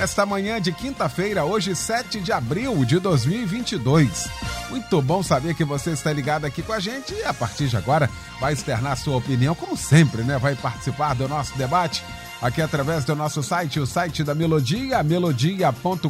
esta 0.00 0.26
manhã 0.26 0.60
de 0.60 0.72
quinta-feira, 0.72 1.44
hoje 1.44 1.74
7 1.74 2.20
de 2.20 2.32
abril 2.32 2.84
de 2.84 2.98
2022. 2.98 4.28
Muito 4.70 5.02
bom 5.02 5.22
saber 5.22 5.54
que 5.54 5.64
você 5.64 5.90
está 5.90 6.12
ligado 6.12 6.44
aqui 6.44 6.62
com 6.62 6.72
a 6.72 6.80
gente 6.80 7.14
e 7.14 7.24
a 7.24 7.32
partir 7.32 7.68
de 7.68 7.76
agora 7.76 8.10
vai 8.40 8.52
externar 8.52 8.96
sua 8.96 9.16
opinião, 9.16 9.54
como 9.54 9.76
sempre, 9.76 10.22
né? 10.22 10.38
Vai 10.38 10.56
participar 10.56 11.14
do 11.14 11.28
nosso 11.28 11.56
debate 11.56 12.04
aqui 12.40 12.60
através 12.60 13.04
do 13.04 13.14
nosso 13.14 13.40
site, 13.42 13.78
o 13.78 13.86
site 13.86 14.24
da 14.24 14.34
Melodia, 14.34 15.00
melodia.com.br, 15.02 16.08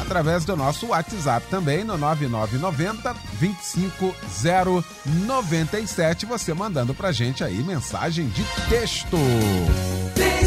através 0.00 0.44
do 0.44 0.56
nosso 0.56 0.88
WhatsApp 0.88 1.46
também 1.48 1.84
no 1.84 1.96
9990 1.96 3.14
25097, 3.38 6.26
você 6.26 6.52
mandando 6.52 6.92
pra 6.92 7.12
gente 7.12 7.44
aí 7.44 7.62
mensagem 7.62 8.26
de 8.28 8.42
texto. 8.68 9.16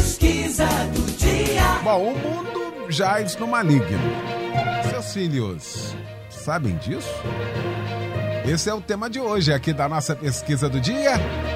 Pesquisa 0.08 0.66
do 0.94 1.02
dia. 1.18 1.80
Bom, 1.84 2.12
o 2.12 2.18
mundo 2.18 2.90
jaz 2.90 3.36
no 3.36 3.46
maligno. 3.46 3.98
Seus 4.88 5.12
filhos 5.12 5.94
sabem 6.30 6.78
disso? 6.78 7.12
Esse 8.50 8.70
é 8.70 8.74
o 8.74 8.80
tema 8.80 9.10
de 9.10 9.20
hoje 9.20 9.52
aqui 9.52 9.70
da 9.70 9.86
nossa 9.86 10.16
pesquisa 10.16 10.66
do 10.66 10.80
dia 10.80 11.12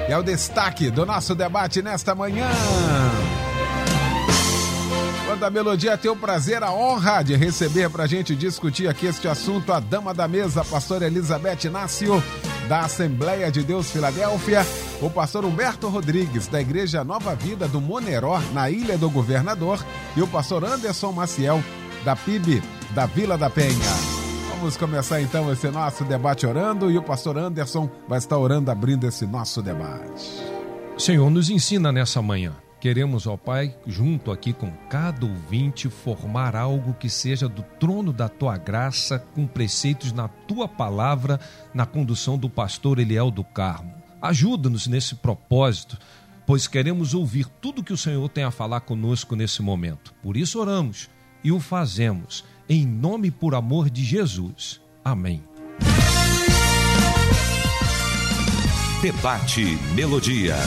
e 0.07 0.11
é 0.11 0.15
o 0.15 0.21
destaque 0.21 0.91
do 0.91 1.03
nosso 1.03 1.33
debate 1.33 1.81
nesta 1.81 2.13
manhã. 2.13 2.47
Quando 5.25 5.43
a 5.45 5.49
Melodia 5.49 5.97
tem 5.97 6.11
o 6.11 6.15
prazer, 6.15 6.61
a 6.61 6.71
honra 6.71 7.23
de 7.23 7.35
receber 7.35 7.89
para 7.89 8.03
a 8.03 8.07
gente 8.07 8.35
discutir 8.35 8.87
aqui 8.87 9.07
este 9.07 9.27
assunto 9.27 9.73
a 9.73 9.79
dama 9.79 10.13
da 10.13 10.27
mesa, 10.27 10.61
a 10.61 10.65
pastora 10.65 11.07
Elizabeth 11.07 11.65
Inácio, 11.65 12.23
da 12.67 12.81
Assembleia 12.81 13.51
de 13.51 13.63
Deus 13.63 13.91
Filadélfia, 13.91 14.65
o 15.01 15.09
pastor 15.09 15.45
Humberto 15.45 15.87
Rodrigues, 15.89 16.47
da 16.47 16.61
Igreja 16.61 17.03
Nova 17.03 17.35
Vida 17.35 17.67
do 17.67 17.81
Moneró, 17.81 18.39
na 18.53 18.69
Ilha 18.69 18.97
do 18.97 19.09
Governador, 19.09 19.83
e 20.15 20.21
o 20.21 20.27
pastor 20.27 20.63
Anderson 20.63 21.11
Maciel, 21.11 21.63
da 22.03 22.15
PIB 22.15 22.61
da 22.93 23.05
Vila 23.05 23.37
da 23.37 23.49
Penha. 23.49 24.13
Vamos 24.49 24.77
começar 24.77 25.19
então 25.21 25.51
esse 25.51 25.67
nosso 25.69 26.05
debate 26.05 26.45
orando 26.45 26.89
e 26.89 26.97
o 26.97 27.03
pastor 27.03 27.37
Anderson 27.37 27.89
vai 28.07 28.17
estar 28.17 28.37
orando 28.37 28.71
abrindo 28.71 29.05
esse 29.05 29.25
nosso 29.25 29.61
debate. 29.61 30.29
Senhor, 30.97 31.29
nos 31.29 31.49
ensina 31.49 31.91
nessa 31.91 32.21
manhã. 32.21 32.53
Queremos, 32.83 33.27
ó 33.27 33.37
Pai, 33.37 33.73
junto 33.87 34.29
aqui 34.29 34.51
com 34.51 34.69
cada 34.89 35.25
ouvinte, 35.25 35.87
formar 35.87 36.53
algo 36.53 36.93
que 36.93 37.09
seja 37.09 37.47
do 37.47 37.63
trono 37.79 38.11
da 38.11 38.27
tua 38.27 38.57
graça, 38.57 39.19
com 39.33 39.47
preceitos 39.47 40.11
na 40.11 40.27
tua 40.27 40.67
palavra, 40.67 41.39
na 41.73 41.85
condução 41.85 42.37
do 42.37 42.49
pastor 42.49 42.99
Eliel 42.99 43.31
do 43.31 43.41
Carmo. 43.41 43.93
Ajuda-nos 44.21 44.85
nesse 44.85 45.15
propósito, 45.15 45.97
pois 46.45 46.67
queremos 46.67 47.13
ouvir 47.13 47.47
tudo 47.61 47.81
que 47.81 47.93
o 47.93 47.97
Senhor 47.97 48.27
tem 48.27 48.43
a 48.43 48.51
falar 48.51 48.81
conosco 48.81 49.33
nesse 49.33 49.61
momento. 49.61 50.13
Por 50.21 50.35
isso 50.35 50.59
oramos 50.59 51.09
e 51.41 51.53
o 51.53 51.61
fazemos 51.61 52.43
em 52.67 52.85
nome 52.85 53.29
e 53.29 53.31
por 53.31 53.55
amor 53.55 53.89
de 53.89 54.03
Jesus. 54.03 54.81
Amém. 55.05 55.41
Debate 59.01 59.77
Melodia. 59.95 60.57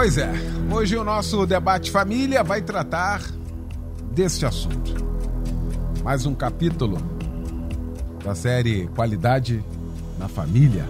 Pois 0.00 0.16
é, 0.16 0.32
hoje 0.72 0.96
o 0.96 1.04
nosso 1.04 1.46
debate 1.46 1.90
família 1.90 2.42
vai 2.42 2.62
tratar 2.62 3.20
deste 4.10 4.46
assunto. 4.46 4.94
Mais 6.02 6.24
um 6.24 6.34
capítulo 6.34 6.96
da 8.24 8.34
série 8.34 8.86
Qualidade 8.96 9.62
na 10.18 10.26
Família. 10.26 10.88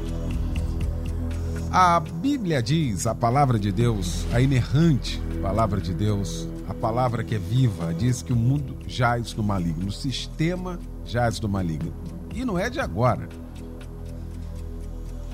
A 1.73 1.99
Bíblia 1.99 2.63
diz, 2.63 3.05
a 3.05 3.13
palavra 3.13 3.59
de 3.59 3.73
Deus, 3.73 4.25
a 4.33 4.41
inerrante 4.41 5.21
palavra 5.43 5.81
de 5.81 5.93
Deus, 5.93 6.47
a 6.69 6.73
palavra 6.73 7.25
que 7.25 7.35
é 7.35 7.39
viva, 7.39 7.93
diz 7.93 8.23
que 8.23 8.33
o 8.33 8.37
mundo 8.37 8.77
jaz 8.87 9.35
no 9.35 9.43
maligno, 9.43 9.89
o 9.89 9.93
sistema 9.93 10.79
jaz 11.05 11.41
no 11.41 11.49
maligno. 11.49 11.93
E 12.33 12.45
não 12.45 12.57
é 12.57 12.71
de 12.71 12.79
agora. 12.79 13.29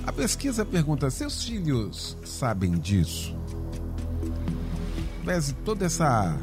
A 0.03 0.11
pesquisa 0.11 0.65
pergunta: 0.65 1.11
seus 1.11 1.43
filhos 1.43 2.17
sabem 2.25 2.71
disso? 2.71 3.36
Pese 5.27 5.53
toda 5.55 5.85
essa 5.85 6.39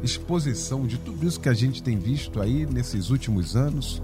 exposição 0.00 0.86
de 0.86 0.96
tudo 0.96 1.26
isso 1.26 1.40
que 1.40 1.48
a 1.48 1.52
gente 1.52 1.82
tem 1.82 1.98
visto 1.98 2.40
aí 2.40 2.64
nesses 2.64 3.10
últimos 3.10 3.56
anos, 3.56 4.00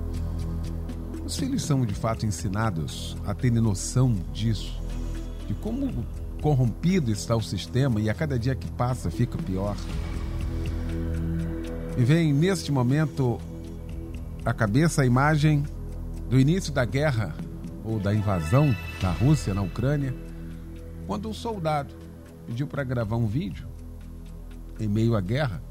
os 1.25 1.37
filhos 1.37 1.63
são 1.63 1.87
de 1.87 1.95
fato 1.95 2.27
ensinados 2.27 3.17
a 3.25 3.33
terem 3.33 3.61
noção 3.61 4.13
disso, 4.33 4.83
de 5.47 5.55
como 5.55 6.05
corrompido 6.43 7.13
está 7.13 7.37
o 7.37 7.41
sistema 7.41 8.01
e 8.01 8.11
a 8.11 8.15
cada 8.15 8.37
dia 8.37 8.57
que 8.57 8.69
passa 8.73 9.09
fica 9.09 9.39
pior. 9.39 9.77
E 11.97 12.03
vem 12.03 12.33
neste 12.33 12.73
momento 12.73 13.39
a 14.45 14.53
cabeça 14.53 15.03
a 15.03 15.07
imagem 15.07 15.63
do 16.29 16.41
início 16.41 16.73
da 16.73 16.85
guerra 16.85 17.37
ou 17.85 18.01
da 18.01 18.13
invasão 18.13 18.75
da 19.01 19.13
Rússia 19.13 19.55
na 19.55 19.63
Ucrânia, 19.63 20.13
quando 21.07 21.29
um 21.29 21.33
soldado 21.33 21.95
pediu 22.49 22.67
para 22.67 22.83
gravar 22.83 23.15
um 23.15 23.29
vídeo 23.29 23.68
em 24.79 24.89
meio 24.89 25.17
à 25.17 25.21
guerra 25.21 25.63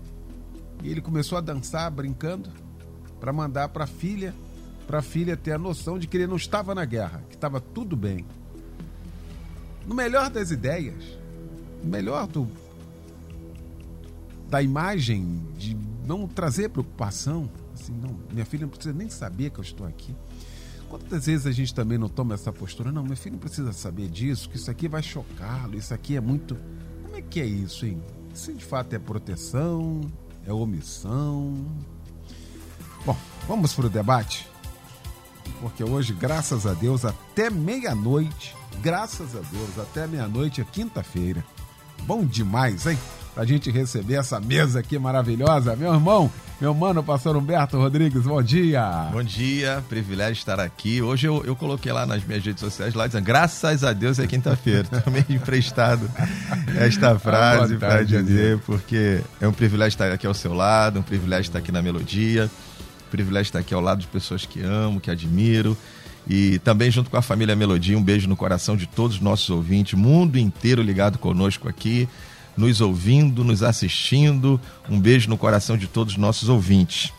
e 0.83 0.89
ele 0.89 1.01
começou 1.01 1.37
a 1.37 1.41
dançar 1.41 1.89
brincando 1.89 2.49
para 3.19 3.33
mandar 3.33 3.69
para 3.69 3.85
a 3.85 3.87
filha, 3.87 4.33
para 4.85 4.99
a 4.99 5.01
filha 5.01 5.35
ter 5.35 5.53
a 5.53 5.57
noção 5.57 5.97
de 5.97 6.07
que 6.07 6.17
ele 6.17 6.27
não 6.27 6.35
estava 6.35 6.75
na 6.75 6.85
guerra, 6.85 7.23
que 7.29 7.35
estava 7.35 7.59
tudo 7.59 7.95
bem. 7.95 8.25
No 9.85 9.95
melhor 9.95 10.29
das 10.29 10.51
ideias, 10.51 11.03
no 11.83 11.89
melhor 11.89 12.27
do 12.27 12.47
da 14.49 14.61
imagem 14.61 15.41
de 15.57 15.75
não 16.05 16.27
trazer 16.27 16.69
preocupação. 16.69 17.49
Assim, 17.73 17.91
não, 17.93 18.17
minha 18.31 18.45
filha 18.45 18.61
não 18.61 18.69
precisa 18.69 18.95
nem 18.95 19.09
saber 19.09 19.49
que 19.49 19.59
eu 19.59 19.63
estou 19.63 19.85
aqui. 19.85 20.15
Quantas 20.89 21.25
vezes 21.25 21.45
a 21.45 21.51
gente 21.51 21.73
também 21.73 21.97
não 21.97 22.07
toma 22.07 22.33
essa 22.33 22.51
postura? 22.51 22.93
Não, 22.93 23.03
meu 23.03 23.17
filho 23.17 23.33
não 23.33 23.39
precisa 23.39 23.73
saber 23.73 24.07
disso, 24.07 24.49
que 24.49 24.55
isso 24.55 24.71
aqui 24.71 24.87
vai 24.87 25.03
chocá-lo, 25.03 25.75
isso 25.75 25.93
aqui 25.93 26.15
é 26.15 26.21
muito. 26.21 26.57
Como 27.03 27.15
é 27.17 27.21
que 27.21 27.41
é 27.41 27.45
isso, 27.45 27.85
hein? 27.85 28.01
Isso 28.37 28.53
de 28.53 28.63
fato 28.63 28.93
é 28.93 28.99
proteção, 28.99 30.01
é 30.45 30.53
omissão. 30.53 31.55
Bom, 33.03 33.17
vamos 33.47 33.73
para 33.73 33.87
o 33.87 33.89
debate? 33.89 34.47
Porque 35.59 35.83
hoje, 35.83 36.13
graças 36.13 36.67
a 36.67 36.75
Deus, 36.75 37.03
até 37.03 37.49
meia-noite, 37.49 38.55
graças 38.79 39.35
a 39.35 39.39
Deus, 39.39 39.79
até 39.79 40.05
meia-noite 40.05 40.61
é 40.61 40.63
quinta-feira. 40.63 41.43
Bom 42.03 42.23
demais, 42.23 42.85
hein? 42.85 42.95
Pra 43.33 43.43
gente 43.43 43.71
receber 43.71 44.19
essa 44.19 44.39
mesa 44.39 44.81
aqui 44.81 44.99
maravilhosa. 44.99 45.75
Meu 45.75 45.95
irmão, 45.95 46.31
meu 46.59 46.73
mano, 46.73 47.03
pastor 47.03 47.37
Humberto 47.37 47.77
Rodrigues, 47.77 48.23
bom 48.23 48.41
dia. 48.41 49.09
Bom 49.11 49.21
dia, 49.21 49.83
privilégio 49.87 50.33
estar 50.33 50.59
aqui. 50.59 51.03
Hoje 51.03 51.27
eu, 51.27 51.43
eu 51.45 51.55
coloquei 51.55 51.91
lá 51.91 52.03
nas 52.03 52.23
minhas 52.23 52.43
redes 52.43 52.61
sociais, 52.61 52.95
lá 52.95 53.05
dizendo, 53.05 53.25
graças 53.25 53.83
a 53.83 53.93
Deus 53.93 54.17
é 54.17 54.25
quinta-feira. 54.25 54.83
Também 55.05 55.23
emprestado 55.29 56.09
esta 56.79 57.17
frase 57.19 57.77
para 57.77 58.03
dizer, 58.03 58.57
porque 58.65 59.21
é 59.39 59.47
um 59.47 59.53
privilégio 59.53 59.89
estar 59.89 60.11
aqui 60.11 60.25
ao 60.25 60.33
seu 60.33 60.51
lado, 60.51 60.99
um 60.99 61.03
privilégio 61.03 61.49
estar 61.49 61.59
aqui 61.59 61.71
na 61.71 61.81
melodia, 61.81 62.49
um 63.05 63.09
privilégio 63.11 63.49
estar 63.49 63.59
aqui 63.59 63.75
ao 63.75 63.81
lado 63.81 63.99
de 63.99 64.07
pessoas 64.07 64.43
que 64.43 64.63
amo, 64.63 64.99
que 64.99 65.11
admiro. 65.11 65.77
E 66.27 66.57
também 66.59 66.89
junto 66.89 67.09
com 67.09 67.17
a 67.17 67.21
família 67.21 67.55
Melodia, 67.55 67.97
um 67.97 68.03
beijo 68.03 68.27
no 68.27 68.35
coração 68.35 68.75
de 68.75 68.85
todos 68.87 69.17
os 69.17 69.21
nossos 69.21 69.49
ouvintes, 69.49 69.93
mundo 69.93 70.37
inteiro 70.37 70.81
ligado 70.81 71.19
conosco 71.19 71.69
aqui 71.69 72.09
nos 72.57 72.81
ouvindo, 72.81 73.43
nos 73.43 73.61
assistindo. 73.63 74.59
Um 74.89 74.99
beijo 74.99 75.29
no 75.29 75.37
coração 75.37 75.77
de 75.77 75.87
todos 75.87 76.13
os 76.13 76.19
nossos 76.19 76.49
ouvintes. 76.49 77.13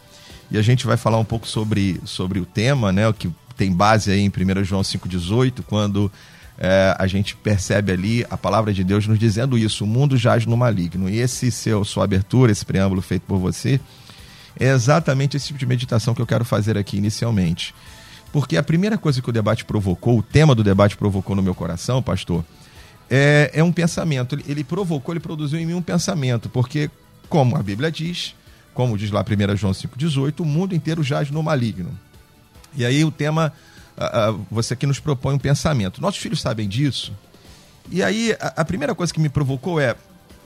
E 0.50 0.58
a 0.58 0.62
gente 0.62 0.86
vai 0.86 0.96
falar 0.96 1.18
um 1.18 1.24
pouco 1.24 1.46
sobre, 1.46 2.00
sobre 2.04 2.40
o 2.40 2.44
tema, 2.44 2.90
né, 2.90 3.06
o 3.06 3.14
que 3.14 3.30
tem 3.56 3.72
base 3.72 4.10
aí 4.10 4.20
em 4.20 4.28
1 4.28 4.64
João 4.64 4.82
5,18, 4.82 5.62
quando 5.66 6.10
é, 6.58 6.96
a 6.98 7.06
gente 7.06 7.36
percebe 7.36 7.92
ali 7.92 8.26
a 8.30 8.36
palavra 8.36 8.72
de 8.72 8.82
Deus 8.82 9.06
nos 9.06 9.18
dizendo 9.18 9.56
isso: 9.56 9.84
o 9.84 9.86
mundo 9.86 10.16
jaz 10.16 10.46
no 10.46 10.56
maligno. 10.56 11.08
E 11.08 11.18
esse 11.18 11.50
seu, 11.50 11.84
sua 11.84 12.04
abertura, 12.04 12.50
esse 12.50 12.64
preâmbulo 12.64 13.00
feito 13.02 13.22
por 13.22 13.38
você, 13.38 13.80
é 14.58 14.68
exatamente 14.68 15.36
esse 15.36 15.46
tipo 15.48 15.58
de 15.58 15.66
meditação 15.66 16.14
que 16.14 16.22
eu 16.22 16.26
quero 16.26 16.44
fazer 16.44 16.76
aqui 16.76 16.96
inicialmente. 16.96 17.74
Porque 18.32 18.56
a 18.56 18.62
primeira 18.62 18.98
coisa 18.98 19.22
que 19.22 19.30
o 19.30 19.32
debate 19.32 19.64
provocou, 19.64 20.18
o 20.18 20.22
tema 20.22 20.54
do 20.54 20.62
debate 20.62 20.96
provocou 20.96 21.34
no 21.34 21.42
meu 21.42 21.54
coração, 21.54 22.02
pastor, 22.02 22.44
é, 23.10 23.50
é 23.54 23.62
um 23.62 23.72
pensamento. 23.72 24.38
Ele, 24.46 24.62
provocou, 24.62 25.12
ele 25.12 25.20
produziu 25.20 25.58
em 25.58 25.66
mim 25.66 25.74
um 25.74 25.82
pensamento, 25.82 26.48
porque, 26.48 26.90
como 27.28 27.56
a 27.56 27.62
Bíblia 27.62 27.90
diz, 27.90 28.34
como 28.74 28.96
diz 28.96 29.10
lá 29.10 29.22
1 29.22 29.56
João 29.56 29.72
5,18, 29.72 30.40
o 30.40 30.44
mundo 30.44 30.74
inteiro 30.74 31.02
jaz 31.02 31.30
no 31.30 31.42
maligno. 31.42 31.98
E 32.74 32.84
aí 32.84 33.04
o 33.04 33.10
tema, 33.10 33.52
uh, 33.96 34.32
uh, 34.32 34.46
você 34.50 34.74
aqui 34.74 34.86
nos 34.86 35.00
propõe 35.00 35.34
um 35.34 35.38
pensamento. 35.38 36.00
Nossos 36.00 36.20
filhos 36.20 36.40
sabem 36.40 36.68
disso? 36.68 37.12
E 37.90 38.02
aí 38.02 38.36
a, 38.38 38.54
a 38.58 38.64
primeira 38.64 38.94
coisa 38.94 39.12
que 39.12 39.20
me 39.20 39.28
provocou 39.28 39.80
é, 39.80 39.96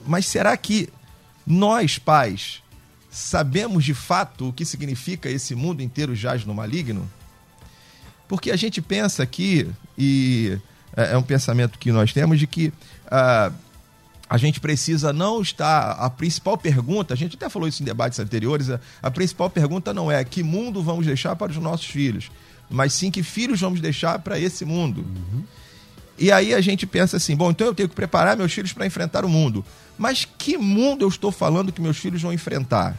mas 0.05 0.25
será 0.25 0.55
que 0.57 0.89
nós, 1.45 1.97
pais, 1.97 2.61
sabemos 3.11 3.83
de 3.83 3.93
fato 3.93 4.49
o 4.49 4.53
que 4.53 4.65
significa 4.65 5.29
esse 5.29 5.53
mundo 5.53 5.81
inteiro 5.81 6.15
jaz 6.15 6.45
no 6.45 6.53
maligno? 6.53 7.09
Porque 8.27 8.49
a 8.49 8.55
gente 8.55 8.81
pensa 8.81 9.21
aqui, 9.21 9.69
e 9.97 10.57
é, 10.95 11.13
é 11.13 11.17
um 11.17 11.23
pensamento 11.23 11.77
que 11.79 11.91
nós 11.91 12.13
temos, 12.13 12.39
de 12.39 12.47
que 12.47 12.67
uh, 13.07 13.53
a 14.29 14.37
gente 14.37 14.59
precisa 14.59 15.13
não 15.13 15.41
estar. 15.41 15.91
A 15.91 16.09
principal 16.09 16.57
pergunta, 16.57 17.13
a 17.13 17.17
gente 17.17 17.35
até 17.35 17.49
falou 17.49 17.67
isso 17.67 17.81
em 17.81 17.85
debates 17.85 18.19
anteriores, 18.19 18.69
a, 18.69 18.79
a 19.01 19.11
principal 19.11 19.49
pergunta 19.49 19.93
não 19.93 20.11
é 20.11 20.23
que 20.23 20.43
mundo 20.43 20.81
vamos 20.81 21.05
deixar 21.05 21.35
para 21.35 21.51
os 21.51 21.57
nossos 21.57 21.85
filhos, 21.85 22.31
mas 22.69 22.93
sim 22.93 23.11
que 23.11 23.23
filhos 23.23 23.61
vamos 23.61 23.79
deixar 23.81 24.19
para 24.19 24.39
esse 24.39 24.65
mundo. 24.65 25.01
Uhum. 25.01 25.43
E 26.17 26.31
aí 26.31 26.53
a 26.53 26.61
gente 26.61 26.85
pensa 26.85 27.17
assim: 27.17 27.35
bom, 27.35 27.51
então 27.51 27.67
eu 27.67 27.75
tenho 27.75 27.89
que 27.89 27.95
preparar 27.95 28.37
meus 28.37 28.53
filhos 28.53 28.73
para 28.73 28.85
enfrentar 28.85 29.25
o 29.25 29.29
mundo. 29.29 29.65
Mas 29.97 30.25
que 30.25 30.57
mundo 30.57 31.03
eu 31.03 31.09
estou 31.09 31.31
falando 31.31 31.71
que 31.71 31.81
meus 31.81 31.97
filhos 31.97 32.21
vão 32.21 32.33
enfrentar? 32.33 32.97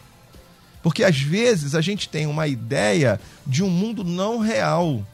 Porque 0.82 1.02
às 1.02 1.18
vezes 1.18 1.74
a 1.74 1.80
gente 1.80 2.08
tem 2.08 2.26
uma 2.26 2.46
ideia 2.46 3.18
de 3.46 3.64
um 3.64 3.70
mundo 3.70 4.04
não 4.04 4.38
real, 4.38 5.04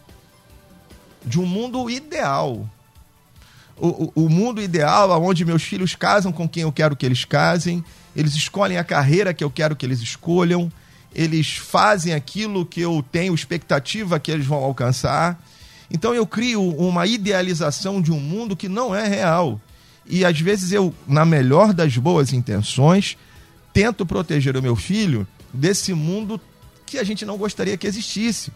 de 1.25 1.39
um 1.39 1.47
mundo 1.47 1.89
ideal. 1.91 2.69
O, 3.77 3.89
o, 3.89 4.13
o 4.27 4.29
mundo 4.29 4.61
ideal 4.61 5.11
onde 5.23 5.45
meus 5.45 5.63
filhos 5.63 5.95
casam 5.95 6.33
com 6.33 6.49
quem 6.49 6.63
eu 6.63 6.73
quero 6.73 6.95
que 6.95 7.07
eles 7.07 7.25
casem, 7.25 7.85
eles 8.15 8.35
escolhem 8.35 8.77
a 8.77 8.85
carreira 8.85 9.33
que 9.33 9.43
eu 9.43 9.51
quero 9.51 9.75
que 9.75 9.87
eles 9.87 10.01
escolham, 10.01 10.71
eles 11.15 11.57
fazem 11.57 12.13
aquilo 12.13 12.67
que 12.67 12.81
eu 12.81 13.05
tenho 13.11 13.35
expectativa 13.35 14.21
que 14.21 14.31
eles 14.31 14.47
vão 14.47 14.59
alcançar. 14.59 15.43
Então 15.91 16.15
eu 16.15 16.27
crio 16.27 16.63
uma 16.77 17.07
idealização 17.07 18.01
de 18.01 18.13
um 18.13 18.21
mundo 18.21 18.57
que 18.57 18.69
não 18.69 18.95
é 18.95 19.09
real. 19.09 19.61
E 20.07 20.25
às 20.25 20.39
vezes 20.41 20.73
eu, 20.73 20.95
na 21.07 21.25
melhor 21.25 21.73
das 21.73 21.97
boas 21.97 22.33
intenções, 22.33 23.17
tento 23.73 24.05
proteger 24.07 24.57
o 24.57 24.63
meu 24.63 24.77
filho 24.77 25.27
desse 25.53 25.93
mundo 25.93 26.41
que 26.87 26.99
a 26.99 27.05
gente 27.05 27.25
não 27.25 27.37
gostaria 27.37 27.77
que 27.77 27.87
existisse. 27.87 28.53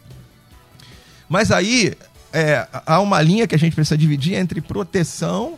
Mas 1.29 1.51
aí 1.51 1.95
é, 2.35 2.67
há 2.85 3.01
uma 3.01 3.23
linha 3.23 3.47
que 3.47 3.55
a 3.55 3.59
gente 3.59 3.77
precisa 3.77 3.97
dividir 3.97 4.35
entre 4.35 4.61
proteção 4.61 5.57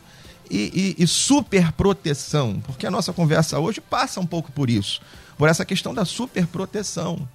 e, 0.50 0.94
e, 0.98 1.02
e 1.02 1.06
superproteção, 1.06 2.60
porque 2.66 2.86
a 2.86 2.90
nossa 2.90 3.14
conversa 3.14 3.58
hoje 3.58 3.80
passa 3.80 4.20
um 4.20 4.26
pouco 4.26 4.52
por 4.52 4.68
isso, 4.68 5.00
por 5.38 5.48
essa 5.48 5.64
questão 5.64 5.94
da 5.94 6.04
superproteção. 6.04 7.26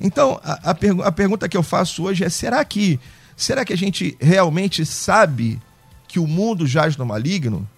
Então, 0.00 0.40
a, 0.42 0.70
a, 0.70 0.74
pergu 0.74 1.02
a 1.02 1.12
pergunta 1.12 1.46
que 1.46 1.56
eu 1.58 1.62
faço 1.62 2.04
hoje 2.04 2.24
é: 2.24 2.30
será 2.30 2.64
que, 2.64 2.98
será 3.36 3.66
que 3.66 3.72
a 3.74 3.76
gente 3.76 4.16
realmente 4.18 4.86
sabe 4.86 5.60
que 6.08 6.18
o 6.18 6.26
mundo 6.26 6.66
jaz 6.66 6.96
no 6.96 7.04
maligno? 7.04 7.68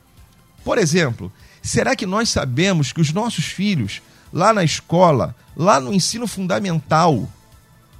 Por 0.64 0.78
exemplo, 0.78 1.32
será 1.60 1.96
que 1.96 2.06
nós 2.06 2.28
sabemos 2.28 2.92
que 2.92 3.00
os 3.00 3.12
nossos 3.12 3.44
filhos, 3.44 4.00
lá 4.32 4.52
na 4.52 4.62
escola, 4.62 5.34
lá 5.56 5.80
no 5.80 5.92
ensino 5.92 6.28
fundamental, 6.28 7.28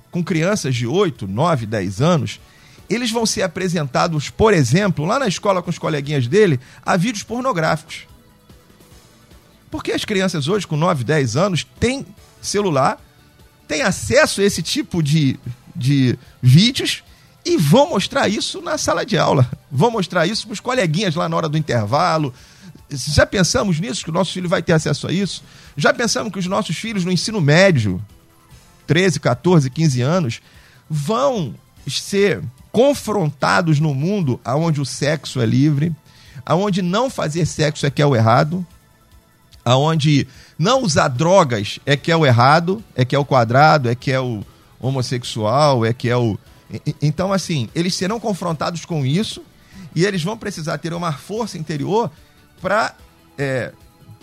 com 0.08 0.22
crianças 0.22 0.76
de 0.76 0.86
8, 0.86 1.26
9, 1.26 1.66
10 1.66 2.00
anos, 2.00 2.40
eles 2.88 3.10
vão 3.10 3.26
ser 3.26 3.42
apresentados, 3.42 4.30
por 4.30 4.54
exemplo, 4.54 5.04
lá 5.04 5.18
na 5.18 5.28
escola 5.28 5.62
com 5.62 5.70
os 5.70 5.78
coleguinhas 5.78 6.26
dele, 6.26 6.58
a 6.84 6.96
vídeos 6.96 7.22
pornográficos. 7.22 8.06
Porque 9.70 9.92
as 9.92 10.04
crianças 10.04 10.48
hoje, 10.48 10.66
com 10.66 10.76
9, 10.76 11.04
10 11.04 11.36
anos, 11.36 11.66
têm 11.78 12.06
celular, 12.40 12.98
têm 13.66 13.82
acesso 13.82 14.40
a 14.40 14.44
esse 14.44 14.62
tipo 14.62 15.02
de, 15.02 15.38
de 15.76 16.18
vídeos 16.40 17.02
e 17.44 17.56
vão 17.56 17.90
mostrar 17.90 18.28
isso 18.28 18.62
na 18.62 18.78
sala 18.78 19.04
de 19.04 19.18
aula. 19.18 19.50
Vão 19.70 19.90
mostrar 19.90 20.26
isso 20.26 20.46
para 20.46 20.54
os 20.54 20.60
coleguinhas 20.60 21.14
lá 21.14 21.28
na 21.28 21.36
hora 21.36 21.48
do 21.48 21.58
intervalo. 21.58 22.32
Já 22.90 23.26
pensamos 23.26 23.78
nisso, 23.78 24.02
que 24.02 24.10
o 24.10 24.14
nosso 24.14 24.32
filho 24.32 24.48
vai 24.48 24.62
ter 24.62 24.72
acesso 24.72 25.06
a 25.06 25.12
isso? 25.12 25.44
Já 25.76 25.92
pensamos 25.92 26.32
que 26.32 26.38
os 26.38 26.46
nossos 26.46 26.76
filhos 26.76 27.04
no 27.04 27.12
ensino 27.12 27.40
médio, 27.40 28.02
13, 28.86 29.20
14, 29.20 29.68
15 29.68 30.00
anos, 30.00 30.40
vão 30.88 31.54
ser 31.86 32.42
confrontados 32.78 33.80
no 33.80 33.92
mundo 33.92 34.40
onde 34.46 34.80
o 34.80 34.86
sexo 34.86 35.40
é 35.40 35.44
livre, 35.44 35.92
aonde 36.46 36.80
não 36.80 37.10
fazer 37.10 37.44
sexo 37.44 37.84
é 37.84 37.90
que 37.90 38.00
é 38.00 38.06
o 38.06 38.14
errado, 38.14 38.64
aonde 39.64 40.28
não 40.56 40.84
usar 40.84 41.08
drogas 41.08 41.80
é 41.84 41.96
que 41.96 42.12
é 42.12 42.16
o 42.16 42.24
errado, 42.24 42.80
é 42.94 43.04
que 43.04 43.16
é 43.16 43.18
o 43.18 43.24
quadrado, 43.24 43.90
é 43.90 43.96
que 43.96 44.12
é 44.12 44.20
o 44.20 44.44
homossexual, 44.78 45.84
é 45.84 45.92
que 45.92 46.08
é 46.08 46.16
o. 46.16 46.38
Então, 47.02 47.32
assim, 47.32 47.68
eles 47.74 47.96
serão 47.96 48.20
confrontados 48.20 48.84
com 48.84 49.04
isso 49.04 49.42
e 49.92 50.04
eles 50.04 50.22
vão 50.22 50.38
precisar 50.38 50.78
ter 50.78 50.94
uma 50.94 51.12
força 51.12 51.58
interior 51.58 52.08
para 52.62 52.94
é, 53.36 53.72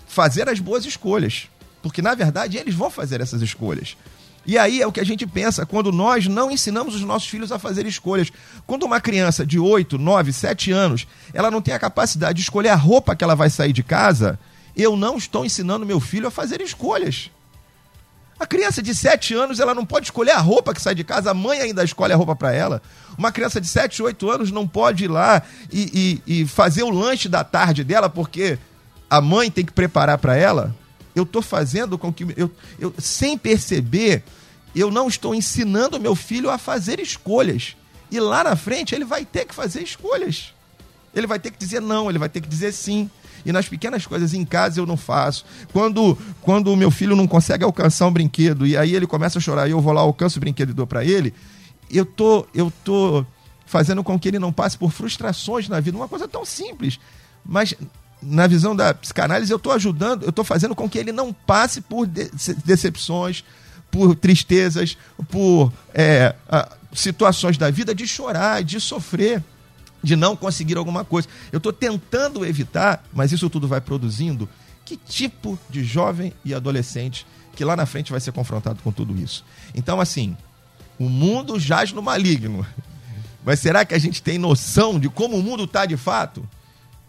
fazer 0.07 0.47
as 0.47 0.61
boas 0.61 0.85
escolhas. 0.85 1.49
Porque, 1.83 2.01
na 2.01 2.15
verdade, 2.15 2.55
eles 2.55 2.73
vão 2.73 2.89
fazer 2.89 3.19
essas 3.19 3.41
escolhas. 3.41 3.97
E 4.45 4.57
aí 4.57 4.81
é 4.81 4.88
o 4.88 4.92
que 4.92 5.00
a 5.00 5.06
gente 5.06 5.25
pensa 5.25 5.65
quando 5.65 5.92
nós 5.92 6.27
não 6.27 6.51
ensinamos 6.51 6.94
os 6.94 7.01
nossos 7.01 7.27
filhos 7.27 7.51
a 7.51 7.57
fazer 7.57 7.86
escolhas. 7.86 8.31
Quando 8.68 8.83
uma 8.83 9.01
criança 9.01 9.45
de 9.45 9.57
8, 9.57 9.97
9, 9.97 10.31
7 10.31 10.71
anos, 10.71 11.07
ela 11.33 11.50
não 11.50 11.62
tem 11.62 11.74
a 11.74 11.80
capacidade 11.80 12.38
de 12.38 12.44
escolher 12.44 12.69
a 12.69 12.75
roupa 12.75 13.15
que 13.15 13.24
ela 13.24 13.36
vai 13.36 13.50
sair 13.50 13.74
de 13.74 13.81
casa, 13.81 14.39
eu 14.75 14.95
não 14.95 15.18
estou 15.18 15.45
ensinando 15.45 15.86
meu 15.86 16.00
filho 16.00 16.27
a 16.27 16.31
fazer 16.31 16.62
escolhas. 16.62 17.31
A 18.38 18.45
criança 18.45 18.83
de 18.83 18.94
7 18.94 19.33
anos, 19.33 19.59
ela 19.59 19.74
não 19.74 19.86
pode 19.86 20.07
escolher 20.07 20.31
a 20.31 20.39
roupa 20.39 20.74
que 20.74 20.81
sai 20.81 20.94
de 20.94 21.06
casa, 21.06 21.31
a 21.31 21.33
mãe 21.33 21.62
ainda 21.62 21.83
escolhe 21.83 22.12
a 22.13 22.18
roupa 22.18 22.36
para 22.36 22.53
ela. 22.53 22.81
Uma 23.18 23.31
criança 23.31 23.62
de 23.62 23.68
7, 23.68 24.03
8 24.03 24.30
anos 24.30 24.51
não 24.51 24.68
pode 24.68 25.06
ir 25.06 25.07
lá 25.07 25.41
e, 25.71 26.21
e, 26.27 26.41
e 26.41 26.45
fazer 26.45 26.83
o 26.83 26.89
lanche 26.89 27.30
da 27.30 27.44
tarde 27.44 27.83
dela 27.83 28.09
porque 28.09 28.59
a 29.09 29.21
mãe 29.21 29.50
tem 29.50 29.65
que 29.65 29.71
preparar 29.71 30.18
para 30.18 30.36
ela 30.36 30.75
eu 31.15 31.23
estou 31.23 31.41
fazendo 31.41 31.97
com 31.97 32.12
que 32.12 32.25
eu, 32.35 32.51
eu, 32.77 32.94
sem 33.00 33.38
perceber, 33.38 34.23
eu 34.75 34.91
não 34.91 35.07
estou 35.07 35.33
ensinando 35.33 36.00
meu 36.00 36.15
filho 36.15 36.50
a 36.50 36.57
fazer 36.57 37.00
escolhas. 37.00 37.77
E 38.12 38.19
lá 38.19 38.44
na 38.44 38.56
frente 38.56 38.94
ele 38.94 39.06
vai 39.06 39.25
ter 39.25 39.45
que 39.45 39.56
fazer 39.56 39.81
escolhas. 39.81 40.53
Ele 41.13 41.25
vai 41.25 41.39
ter 41.39 41.51
que 41.51 41.57
dizer 41.57 41.81
não, 41.81 42.09
ele 42.09 42.19
vai 42.19 42.27
ter 42.27 42.41
que 42.41 42.47
dizer 42.47 42.73
sim. 42.73 43.09
E 43.45 43.51
nas 43.51 43.69
pequenas 43.69 44.06
coisas 44.06 44.33
em 44.33 44.44
casa 44.44 44.79
eu 44.79 44.85
não 44.85 44.97
faço. 44.97 45.45
Quando 45.71 46.17
quando 46.41 46.71
o 46.71 46.75
meu 46.75 46.91
filho 46.91 47.15
não 47.15 47.27
consegue 47.27 47.63
alcançar 47.63 48.07
um 48.07 48.12
brinquedo 48.12 48.67
e 48.67 48.75
aí 48.75 48.94
ele 48.94 49.07
começa 49.07 49.38
a 49.38 49.41
chorar 49.41 49.67
e 49.67 49.72
eu 49.72 49.79
vou 49.79 49.93
lá 49.93 50.01
alcanço 50.01 50.38
o 50.38 50.41
brinquedo 50.41 50.72
e 50.72 50.74
dou 50.74 50.86
para 50.86 51.05
ele, 51.05 51.34
eu 51.89 52.05
tô 52.05 52.45
eu 52.53 52.72
tô 52.84 53.25
fazendo 53.65 54.03
com 54.03 54.19
que 54.19 54.27
ele 54.27 54.39
não 54.39 54.51
passe 54.51 54.77
por 54.77 54.91
frustrações 54.91 55.69
na 55.69 55.79
vida, 55.79 55.98
uma 55.98 56.07
coisa 56.07 56.27
tão 56.27 56.43
simples. 56.43 57.00
Mas 57.45 57.74
na 58.22 58.48
visão 58.48 58.75
da 58.75 58.93
psicanálise, 58.93 59.51
eu 59.51 59.57
estou 59.57 59.72
ajudando, 59.72 60.24
eu 60.24 60.29
estou 60.29 60.43
fazendo 60.43 60.75
com 60.75 60.89
que 60.89 60.98
ele 60.98 61.12
não 61.12 61.31
passe 61.31 61.81
por 61.81 62.07
de 62.07 62.29
decepções, 62.65 63.43
por 63.91 64.15
tristezas, 64.15 64.98
por 65.29 65.72
é, 65.93 66.36
situações 66.93 67.57
da 67.57 67.69
vida 67.69 67.93
de 67.93 68.07
chorar, 68.07 68.63
de 68.63 68.79
sofrer, 68.79 69.43
de 70.01 70.15
não 70.15 70.36
conseguir 70.36 70.77
alguma 70.77 71.03
coisa. 71.05 71.27
Eu 71.51 71.57
estou 71.57 71.74
tentando 71.74 72.45
evitar, 72.45 73.03
mas 73.13 73.31
isso 73.31 73.50
tudo 73.50 73.67
vai 73.67 73.81
produzindo 73.81 74.50
que 74.84 74.98
tipo 74.98 75.57
de 75.69 75.84
jovem 75.84 76.31
e 76.43 76.53
adolescente 76.53 77.25
que 77.55 77.65
lá 77.65 77.75
na 77.75 77.86
frente 77.86 78.12
vai 78.12 78.19
ser 78.19 78.31
confrontado 78.31 78.81
com 78.84 78.91
tudo 78.91 79.17
isso. 79.17 79.43
Então, 79.74 80.00
assim, 80.00 80.36
o 81.00 81.10
mundo 81.10 81.60
jaz 81.60 81.91
no 81.91 82.01
maligno. 82.01 82.65
Mas 83.43 83.60
será 83.60 83.86
que 83.86 83.93
a 83.93 83.98
gente 83.98 84.22
tem 84.22 84.38
noção 84.38 85.00
de 85.00 85.07
como 85.07 85.38
o 85.38 85.43
mundo 85.43 85.63
está 85.63 85.86
de 85.86 85.95
fato? 85.95 86.48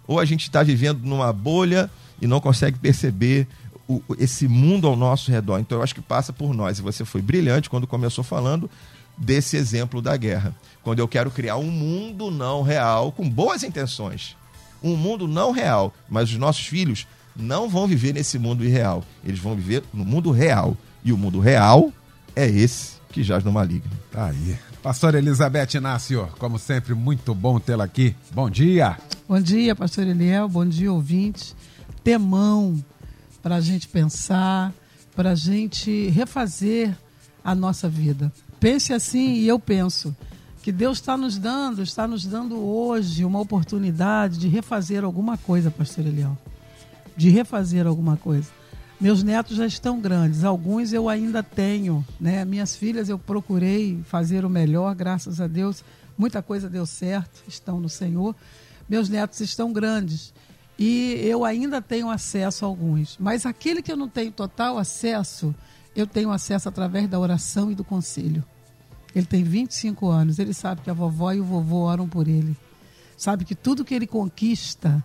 Ou 0.06 0.20
a 0.20 0.24
gente 0.24 0.42
está 0.42 0.62
vivendo 0.62 1.00
numa 1.02 1.32
bolha 1.32 1.90
e 2.20 2.26
não 2.26 2.40
consegue 2.40 2.78
perceber 2.78 3.46
o, 3.88 4.02
esse 4.18 4.48
mundo 4.48 4.86
ao 4.86 4.96
nosso 4.96 5.30
redor. 5.30 5.58
Então 5.58 5.78
eu 5.78 5.82
acho 5.82 5.94
que 5.94 6.02
passa 6.02 6.32
por 6.32 6.54
nós. 6.54 6.78
E 6.78 6.82
você 6.82 7.04
foi 7.04 7.22
brilhante 7.22 7.70
quando 7.70 7.86
começou 7.86 8.24
falando 8.24 8.70
desse 9.16 9.56
exemplo 9.56 10.02
da 10.02 10.16
guerra. 10.16 10.54
Quando 10.82 10.98
eu 10.98 11.08
quero 11.08 11.30
criar 11.30 11.56
um 11.56 11.70
mundo 11.70 12.30
não 12.30 12.62
real 12.62 13.12
com 13.12 13.28
boas 13.28 13.62
intenções. 13.62 14.36
Um 14.82 14.96
mundo 14.96 15.26
não 15.26 15.52
real, 15.52 15.92
mas 16.08 16.30
os 16.30 16.36
nossos 16.36 16.66
filhos 16.66 17.06
não 17.34 17.68
vão 17.68 17.86
viver 17.86 18.12
nesse 18.12 18.38
mundo 18.38 18.64
irreal. 18.64 19.02
Eles 19.24 19.40
vão 19.40 19.54
viver 19.54 19.82
no 19.92 20.04
mundo 20.04 20.30
real. 20.30 20.76
E 21.04 21.12
o 21.12 21.16
mundo 21.16 21.40
real 21.40 21.92
é 22.34 22.46
esse 22.46 22.96
que 23.10 23.22
jaz 23.22 23.42
no 23.42 23.52
maligno. 23.52 23.90
Tá 24.10 24.26
aí. 24.26 24.58
Pastor 24.86 25.16
Elizabeth 25.16 25.74
Inácio, 25.74 26.28
como 26.38 26.60
sempre, 26.60 26.94
muito 26.94 27.34
bom 27.34 27.58
tê-la 27.58 27.82
aqui. 27.82 28.14
Bom 28.30 28.48
dia. 28.48 28.96
Bom 29.28 29.40
dia, 29.40 29.74
pastor 29.74 30.06
Eliel. 30.06 30.48
Bom 30.48 30.64
dia, 30.64 30.92
ouvintes. 30.92 31.56
Temão 32.04 32.78
para 33.42 33.56
a 33.56 33.60
gente 33.60 33.88
pensar, 33.88 34.72
para 35.16 35.32
a 35.32 35.34
gente 35.34 36.08
refazer 36.10 36.96
a 37.42 37.52
nossa 37.52 37.88
vida. 37.88 38.32
Pense 38.60 38.92
assim 38.92 39.32
e 39.32 39.48
eu 39.48 39.58
penso 39.58 40.14
que 40.62 40.70
Deus 40.70 40.98
está 40.98 41.16
nos 41.16 41.36
dando, 41.36 41.82
está 41.82 42.06
nos 42.06 42.24
dando 42.24 42.56
hoje 42.56 43.24
uma 43.24 43.40
oportunidade 43.40 44.38
de 44.38 44.46
refazer 44.46 45.02
alguma 45.02 45.36
coisa, 45.36 45.68
pastor 45.68 46.06
Eliel. 46.06 46.38
De 47.16 47.28
refazer 47.28 47.88
alguma 47.88 48.16
coisa. 48.16 48.55
Meus 48.98 49.22
netos 49.22 49.58
já 49.58 49.66
estão 49.66 50.00
grandes, 50.00 50.42
alguns 50.42 50.90
eu 50.90 51.06
ainda 51.06 51.42
tenho, 51.42 52.02
né? 52.18 52.46
Minhas 52.46 52.74
filhas 52.74 53.10
eu 53.10 53.18
procurei 53.18 54.00
fazer 54.04 54.42
o 54.42 54.48
melhor, 54.48 54.94
graças 54.94 55.38
a 55.38 55.46
Deus. 55.46 55.84
Muita 56.16 56.42
coisa 56.42 56.70
deu 56.70 56.86
certo, 56.86 57.42
estão 57.46 57.78
no 57.78 57.90
Senhor. 57.90 58.34
Meus 58.88 59.10
netos 59.10 59.40
estão 59.40 59.70
grandes 59.70 60.32
e 60.78 61.20
eu 61.22 61.44
ainda 61.44 61.82
tenho 61.82 62.08
acesso 62.08 62.64
a 62.64 62.68
alguns. 62.68 63.18
Mas 63.20 63.44
aquele 63.44 63.82
que 63.82 63.92
eu 63.92 63.98
não 63.98 64.08
tenho 64.08 64.32
total 64.32 64.78
acesso, 64.78 65.54
eu 65.94 66.06
tenho 66.06 66.30
acesso 66.30 66.66
através 66.66 67.06
da 67.06 67.18
oração 67.18 67.70
e 67.70 67.74
do 67.74 67.84
conselho. 67.84 68.42
Ele 69.14 69.26
tem 69.26 69.44
25 69.44 70.08
anos, 70.08 70.38
ele 70.38 70.54
sabe 70.54 70.80
que 70.80 70.90
a 70.90 70.94
vovó 70.94 71.32
e 71.32 71.40
o 71.40 71.44
vovô 71.44 71.80
oram 71.80 72.08
por 72.08 72.26
ele. 72.26 72.56
Sabe 73.14 73.44
que 73.44 73.54
tudo 73.54 73.84
que 73.84 73.94
ele 73.94 74.06
conquista, 74.06 75.04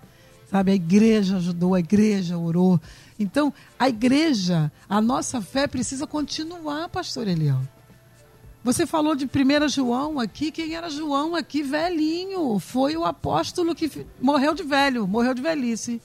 sabe, 0.51 0.71
a 0.71 0.75
igreja 0.75 1.37
ajudou, 1.37 1.73
a 1.73 1.79
igreja 1.79 2.37
orou. 2.37 2.79
Então, 3.17 3.53
a 3.79 3.87
igreja, 3.87 4.71
a 4.89 4.99
nossa 4.99 5.41
fé 5.41 5.65
precisa 5.65 6.05
continuar, 6.05 6.89
pastor 6.89 7.27
Eliel. 7.27 7.61
Você 8.63 8.85
falou 8.85 9.15
de 9.15 9.25
1 9.25 9.69
João 9.69 10.19
aqui. 10.19 10.51
Quem 10.51 10.75
era 10.75 10.89
João 10.89 11.35
aqui? 11.35 11.63
Velhinho. 11.63 12.59
Foi 12.59 12.95
o 12.95 13.05
apóstolo 13.05 13.73
que 13.73 14.05
morreu 14.21 14.53
de 14.53 14.61
velho, 14.61 15.07
morreu 15.07 15.33
de 15.33 15.41
velhice. 15.41 16.01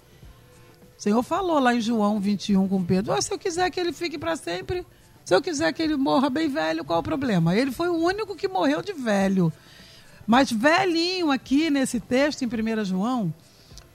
O 0.98 1.02
Senhor 1.02 1.22
falou 1.22 1.58
lá 1.58 1.74
em 1.74 1.80
João 1.80 2.18
21 2.18 2.66
com 2.68 2.82
Pedro: 2.82 3.12
ah, 3.12 3.20
se 3.20 3.32
eu 3.32 3.38
quiser 3.38 3.70
que 3.70 3.78
ele 3.78 3.92
fique 3.92 4.16
para 4.16 4.36
sempre, 4.36 4.86
se 5.22 5.34
eu 5.34 5.42
quiser 5.42 5.70
que 5.74 5.82
ele 5.82 5.96
morra 5.96 6.30
bem 6.30 6.48
velho, 6.48 6.82
qual 6.82 7.00
o 7.00 7.02
problema? 7.02 7.54
Ele 7.54 7.72
foi 7.72 7.88
o 7.88 7.96
único 7.96 8.34
que 8.34 8.48
morreu 8.48 8.80
de 8.80 8.94
velho. 8.94 9.52
Mas 10.26 10.50
velhinho 10.50 11.30
aqui 11.30 11.68
nesse 11.68 12.00
texto 12.00 12.42
em 12.42 12.46
1 12.46 12.84
João, 12.86 13.34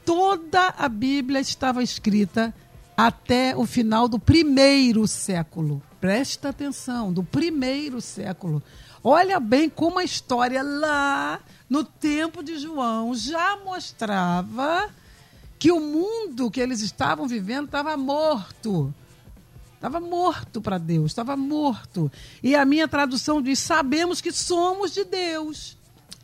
toda 0.06 0.74
a 0.78 0.88
Bíblia 0.90 1.40
estava 1.40 1.84
escrita 1.84 2.54
até 2.96 3.56
o 3.56 3.66
final 3.66 4.08
do 4.08 4.20
primeiro 4.20 5.08
século. 5.08 5.82
Presta 6.00 6.50
atenção, 6.50 7.12
do 7.12 7.24
primeiro 7.24 8.02
século. 8.02 8.62
Olha 9.04 9.40
bem 9.40 9.70
como 9.70 10.00
a 10.00 10.04
história 10.04 10.62
lá 10.62 11.40
no 11.70 11.84
tempo 11.84 12.44
de 12.44 12.58
João 12.58 13.16
já 13.16 13.58
mostrava 13.64 14.90
que 15.58 15.72
o 15.72 15.80
mundo 15.80 16.52
que 16.52 16.60
eles 16.60 16.82
estavam 16.82 17.28
vivendo 17.28 17.66
estava 17.66 17.96
morto. 17.96 18.94
Estava 19.76 20.00
morto 20.00 20.62
para 20.62 20.78
Deus, 20.78 21.12
estava 21.12 21.36
morto. 21.36 22.12
E 22.44 22.56
a 22.56 22.66
minha 22.66 22.88
tradução 22.88 23.42
diz: 23.42 23.58
sabemos 23.58 24.22
que 24.22 24.32
somos 24.32 24.92
de 24.92 25.04
Deus. 25.04 25.76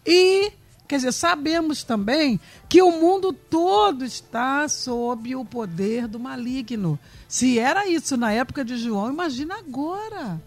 E, 0.05 0.51
quer 0.87 0.97
dizer, 0.97 1.11
sabemos 1.11 1.83
também 1.83 2.39
que 2.69 2.81
o 2.81 2.91
mundo 2.91 3.33
todo 3.33 4.05
está 4.05 4.67
sob 4.69 5.35
o 5.35 5.43
poder 5.43 6.07
do 6.07 6.19
maligno. 6.19 6.97
Se 7.27 7.59
era 7.59 7.87
isso 7.87 8.15
na 8.15 8.31
época 8.31 8.63
de 8.63 8.77
João, 8.77 9.11
imagina 9.11 9.57
agora. 9.57 10.41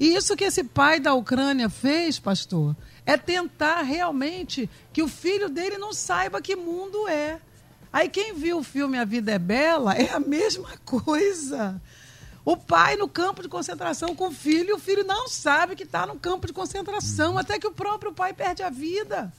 E 0.00 0.14
isso 0.14 0.36
que 0.36 0.44
esse 0.44 0.64
pai 0.64 1.00
da 1.00 1.14
Ucrânia 1.14 1.68
fez, 1.68 2.18
pastor, 2.18 2.76
é 3.04 3.16
tentar 3.16 3.82
realmente 3.82 4.68
que 4.92 5.02
o 5.02 5.08
filho 5.08 5.48
dele 5.48 5.78
não 5.78 5.92
saiba 5.92 6.42
que 6.42 6.54
mundo 6.54 7.08
é. 7.08 7.40
Aí 7.92 8.08
quem 8.08 8.34
viu 8.34 8.58
o 8.58 8.62
filme 8.62 8.98
A 8.98 9.04
Vida 9.04 9.32
é 9.32 9.38
Bela 9.38 9.94
é 9.94 10.10
a 10.10 10.20
mesma 10.20 10.70
coisa. 10.84 11.80
O 12.44 12.56
pai 12.56 12.96
no 12.96 13.08
campo 13.08 13.42
de 13.42 13.48
concentração 13.48 14.14
com 14.14 14.28
o 14.28 14.32
filho, 14.32 14.70
e 14.70 14.72
o 14.72 14.78
filho 14.78 15.04
não 15.04 15.28
sabe 15.28 15.76
que 15.76 15.82
está 15.82 16.06
no 16.06 16.18
campo 16.18 16.46
de 16.46 16.52
concentração, 16.52 17.36
até 17.36 17.58
que 17.58 17.66
o 17.66 17.72
próprio 17.72 18.12
pai 18.12 18.32
perde 18.32 18.62
a 18.62 18.70
vida. 18.70 19.32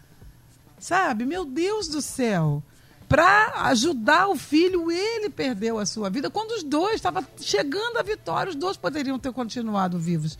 Sabe? 0.79 1.25
Meu 1.25 1.45
Deus 1.45 1.87
do 1.87 2.01
céu 2.01 2.63
para 3.09 3.63
ajudar 3.65 4.27
o 4.27 4.35
filho, 4.35 4.91
ele 4.91 5.31
perdeu 5.31 5.79
a 5.79 5.85
sua 5.85 6.11
vida. 6.11 6.29
Quando 6.29 6.51
os 6.51 6.61
dois 6.61 6.95
estavam 6.95 7.25
chegando 7.41 7.97
à 7.97 8.03
vitória, 8.03 8.51
os 8.51 8.55
dois 8.55 8.77
poderiam 8.77 9.17
ter 9.17 9.33
continuado 9.33 9.97
vivos. 9.97 10.37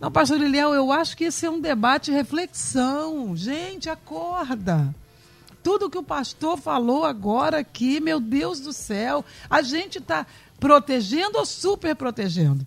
Não, 0.00 0.12
pastor 0.12 0.40
Eliel, 0.40 0.72
eu 0.72 0.92
acho 0.92 1.16
que 1.16 1.24
esse 1.24 1.44
é 1.44 1.50
um 1.50 1.60
debate 1.60 2.12
reflexão. 2.12 3.36
Gente, 3.36 3.90
acorda. 3.90 4.94
Tudo 5.60 5.90
que 5.90 5.98
o 5.98 6.04
pastor 6.04 6.56
falou 6.56 7.04
agora 7.04 7.58
aqui, 7.58 7.98
meu 7.98 8.20
Deus 8.20 8.60
do 8.60 8.72
céu, 8.72 9.24
a 9.50 9.60
gente 9.60 9.98
está 9.98 10.24
protegendo 10.60 11.38
ou 11.38 11.44
super 11.44 11.96
protegendo? 11.96 12.64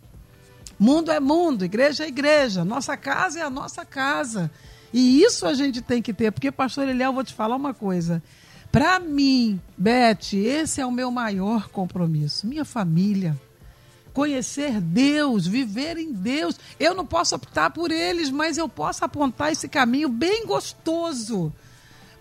Mundo 0.77 1.09
é 1.09 1.19
mundo, 1.19 1.63
igreja 1.63 2.03
é 2.03 2.07
igreja, 2.07 2.65
nossa 2.65 2.97
casa 2.97 3.39
é 3.39 3.43
a 3.43 3.49
nossa 3.49 3.85
casa. 3.85 4.51
E 4.93 5.21
isso 5.21 5.45
a 5.45 5.53
gente 5.53 5.81
tem 5.81 6.01
que 6.01 6.13
ter, 6.13 6.31
porque, 6.31 6.51
pastor 6.51 6.87
Eliel, 6.87 7.13
vou 7.13 7.23
te 7.23 7.33
falar 7.33 7.55
uma 7.55 7.73
coisa. 7.73 8.21
Para 8.71 8.99
mim, 8.99 9.59
Beth, 9.77 10.33
esse 10.33 10.81
é 10.81 10.85
o 10.85 10.91
meu 10.91 11.09
maior 11.09 11.69
compromisso. 11.69 12.47
Minha 12.47 12.65
família. 12.65 13.35
Conhecer 14.13 14.81
Deus, 14.81 15.45
viver 15.45 15.97
em 15.97 16.11
Deus. 16.11 16.59
Eu 16.79 16.93
não 16.93 17.05
posso 17.05 17.35
optar 17.35 17.69
por 17.69 17.91
eles, 17.91 18.29
mas 18.29 18.57
eu 18.57 18.67
posso 18.67 19.05
apontar 19.05 19.51
esse 19.51 19.67
caminho 19.67 20.09
bem 20.09 20.45
gostoso. 20.45 21.53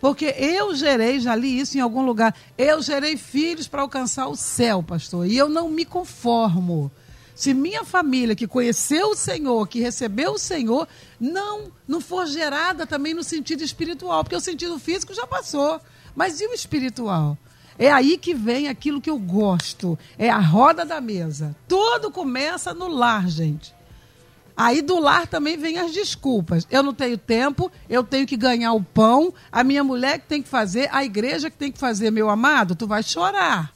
Porque 0.01 0.27
eu 0.39 0.75
gerei, 0.75 1.19
já 1.21 1.35
li 1.35 1.59
isso 1.59 1.79
em 1.79 1.81
algum 1.81 2.05
lugar, 2.05 2.35
eu 2.57 2.83
gerei 2.83 3.17
filhos 3.17 3.67
para 3.67 3.83
alcançar 3.83 4.29
o 4.29 4.37
céu, 4.37 4.83
pastor. 4.83 5.27
E 5.27 5.37
eu 5.37 5.49
não 5.49 5.71
me 5.71 5.85
conformo. 5.85 6.91
Se 7.37 7.53
minha 7.53 7.85
família 7.85 8.35
que 8.35 8.47
conheceu 8.47 9.11
o 9.11 9.15
Senhor, 9.15 9.69
que 9.69 9.79
recebeu 9.79 10.33
o 10.33 10.39
Senhor, 10.39 10.89
não 11.21 11.71
não 11.87 12.01
for 12.01 12.27
gerada 12.27 12.87
também 12.87 13.13
no 13.13 13.23
sentido 13.23 13.63
espiritual, 13.63 14.25
porque 14.25 14.35
o 14.35 14.41
sentido 14.41 14.79
físico 14.79 15.13
já 15.13 15.27
passou. 15.27 15.79
Mas 16.15 16.41
e 16.41 16.47
o 16.47 16.55
espiritual? 16.55 17.37
É 17.79 17.93
aí 17.93 18.17
que 18.17 18.33
vem 18.33 18.69
aquilo 18.69 19.03
que 19.03 19.11
eu 19.11 19.19
gosto. 19.19 19.99
É 20.17 20.31
a 20.31 20.39
roda 20.39 20.83
da 20.83 20.99
mesa. 20.99 21.55
Tudo 21.69 22.11
começa 22.11 22.73
no 22.73 22.89
lar, 22.89 23.29
gente. 23.29 23.75
Aí 24.57 24.81
do 24.81 24.99
lar 24.99 25.27
também 25.27 25.59
vem 25.59 25.79
as 25.79 25.93
desculpas. 25.93 26.67
Eu 26.71 26.83
não 26.83 26.95
tenho 26.95 27.19
tempo, 27.19 27.71
eu 27.87 28.03
tenho 28.03 28.27
que 28.27 28.39
ganhar 28.39 28.73
o 28.73 28.83
pão, 28.83 29.35
a 29.53 29.63
minha 29.63 29.85
mulher 29.85 30.21
que 30.21 30.27
tem 30.27 30.43
que 30.43 30.49
fazer, 30.49 30.89
a 30.91 31.05
igreja 31.05 31.51
que 31.51 31.59
tem 31.59 31.71
que 31.71 31.79
fazer, 31.79 32.11
meu 32.11 32.31
amado, 32.31 32.75
tu 32.75 32.87
vai 32.87 33.03
chorar. 33.03 33.75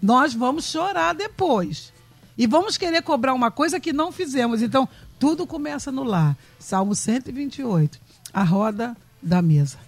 Nós 0.00 0.32
vamos 0.32 0.66
chorar 0.66 1.12
depois. 1.12 1.92
E 2.38 2.46
vamos 2.46 2.78
querer 2.78 3.02
cobrar 3.02 3.34
uma 3.34 3.50
coisa 3.50 3.80
que 3.80 3.92
não 3.92 4.12
fizemos. 4.12 4.62
Então, 4.62 4.88
tudo 5.18 5.44
começa 5.44 5.90
no 5.90 6.04
lar. 6.04 6.36
Salmo 6.56 6.94
128. 6.94 7.98
A 8.32 8.44
roda 8.44 8.96
da 9.20 9.42
mesa. 9.42 9.78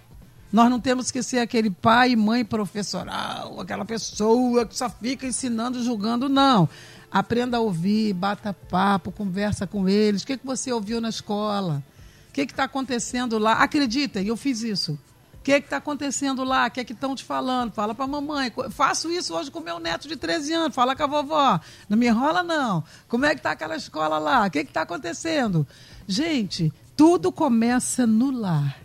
Nós 0.51 0.69
não 0.69 0.77
temos 0.77 1.09
que 1.09 1.23
ser 1.23 1.39
aquele 1.39 1.69
pai 1.69 2.11
e 2.11 2.15
mãe 2.17 2.43
professoral, 2.43 3.61
aquela 3.61 3.85
pessoa 3.85 4.65
que 4.65 4.75
só 4.75 4.89
fica 4.89 5.25
ensinando, 5.25 5.81
julgando, 5.81 6.27
não. 6.27 6.67
Aprenda 7.09 7.55
a 7.55 7.61
ouvir, 7.61 8.11
bata 8.11 8.53
papo, 8.53 9.13
conversa 9.13 9.65
com 9.65 9.87
eles. 9.87 10.23
O 10.23 10.27
que, 10.27 10.37
que 10.37 10.45
você 10.45 10.73
ouviu 10.73 10.99
na 10.99 11.07
escola? 11.07 11.81
O 12.29 12.33
que 12.33 12.41
está 12.41 12.65
acontecendo 12.65 13.37
lá? 13.37 13.53
Acreditem, 13.53 14.27
eu 14.27 14.35
fiz 14.35 14.61
isso. 14.61 14.99
O 15.41 15.43
que 15.43 15.53
está 15.53 15.77
acontecendo 15.77 16.43
lá? 16.43 16.67
O 16.67 16.71
que 16.71 16.81
é 16.81 16.83
que 16.83 16.93
estão 16.93 17.15
te 17.15 17.23
falando? 17.23 17.73
Fala 17.73 17.95
para 17.95 18.05
a 18.05 18.07
mamãe. 18.07 18.53
Faço 18.69 19.09
isso 19.09 19.33
hoje 19.33 19.49
com 19.49 19.59
meu 19.59 19.79
neto 19.79 20.07
de 20.07 20.15
13 20.15 20.53
anos. 20.53 20.75
Fala 20.75 20.95
com 20.95 21.01
a 21.01 21.07
vovó. 21.07 21.59
Não 21.89 21.97
me 21.97 22.05
enrola, 22.05 22.43
não. 22.43 22.83
Como 23.07 23.25
é 23.25 23.29
que 23.29 23.39
está 23.39 23.49
aquela 23.49 23.75
escola 23.75 24.19
lá? 24.19 24.45
O 24.45 24.51
que 24.51 24.59
está 24.59 24.83
acontecendo? 24.83 25.65
Gente, 26.07 26.71
tudo 26.95 27.31
começa 27.31 28.05
no 28.05 28.29
lar. 28.29 28.77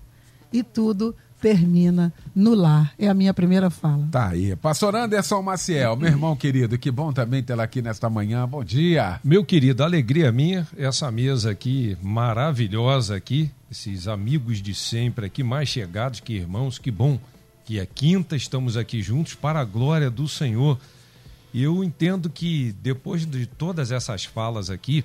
E 0.50 0.62
tudo 0.62 1.14
termina 1.40 2.12
no 2.34 2.54
lar. 2.54 2.92
É 2.98 3.08
a 3.08 3.14
minha 3.14 3.32
primeira 3.32 3.70
fala. 3.70 4.08
Tá 4.10 4.28
aí. 4.28 4.54
Pastor 4.56 4.94
Anderson 4.94 5.42
Maciel, 5.42 5.96
meu 5.96 6.08
irmão 6.08 6.36
querido, 6.36 6.78
que 6.78 6.90
bom 6.90 7.12
também 7.12 7.42
tê-la 7.42 7.64
aqui 7.64 7.82
nesta 7.82 8.08
manhã. 8.08 8.46
Bom 8.48 8.64
dia. 8.64 9.20
Meu 9.22 9.44
querido, 9.44 9.82
alegria 9.82 10.32
minha, 10.32 10.66
essa 10.76 11.10
mesa 11.10 11.50
aqui 11.50 11.96
maravilhosa 12.02 13.16
aqui, 13.16 13.50
esses 13.70 14.08
amigos 14.08 14.62
de 14.62 14.74
sempre 14.74 15.26
aqui, 15.26 15.42
mais 15.42 15.68
chegados 15.68 16.20
que 16.20 16.34
irmãos, 16.34 16.78
que 16.78 16.90
bom 16.90 17.18
que 17.66 17.80
é 17.80 17.86
quinta, 17.86 18.36
estamos 18.36 18.76
aqui 18.76 19.02
juntos 19.02 19.34
para 19.34 19.58
a 19.58 19.64
glória 19.64 20.08
do 20.08 20.28
Senhor. 20.28 20.78
E 21.52 21.64
eu 21.64 21.82
entendo 21.82 22.30
que 22.30 22.72
depois 22.80 23.26
de 23.26 23.44
todas 23.44 23.90
essas 23.90 24.24
falas 24.24 24.70
aqui, 24.70 25.04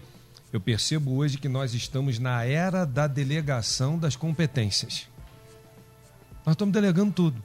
eu 0.53 0.61
percebo 0.61 1.15
hoje 1.15 1.39
que 1.39 1.49
nós 1.49 1.73
estamos 1.73 2.19
na 2.19 2.43
era 2.45 2.85
da 2.85 3.07
delegação 3.07 3.97
das 3.97 4.15
competências. 4.15 5.07
Nós 6.45 6.53
estamos 6.53 6.73
delegando 6.73 7.11
tudo, 7.11 7.43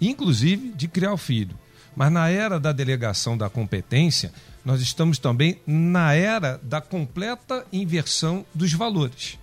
inclusive 0.00 0.72
de 0.72 0.88
criar 0.88 1.12
o 1.12 1.18
filho. 1.18 1.58
Mas 1.94 2.10
na 2.10 2.28
era 2.28 2.58
da 2.58 2.72
delegação 2.72 3.36
da 3.36 3.50
competência, 3.50 4.32
nós 4.64 4.80
estamos 4.80 5.18
também 5.18 5.60
na 5.66 6.14
era 6.14 6.58
da 6.62 6.80
completa 6.80 7.66
inversão 7.72 8.46
dos 8.54 8.72
valores. 8.72 9.38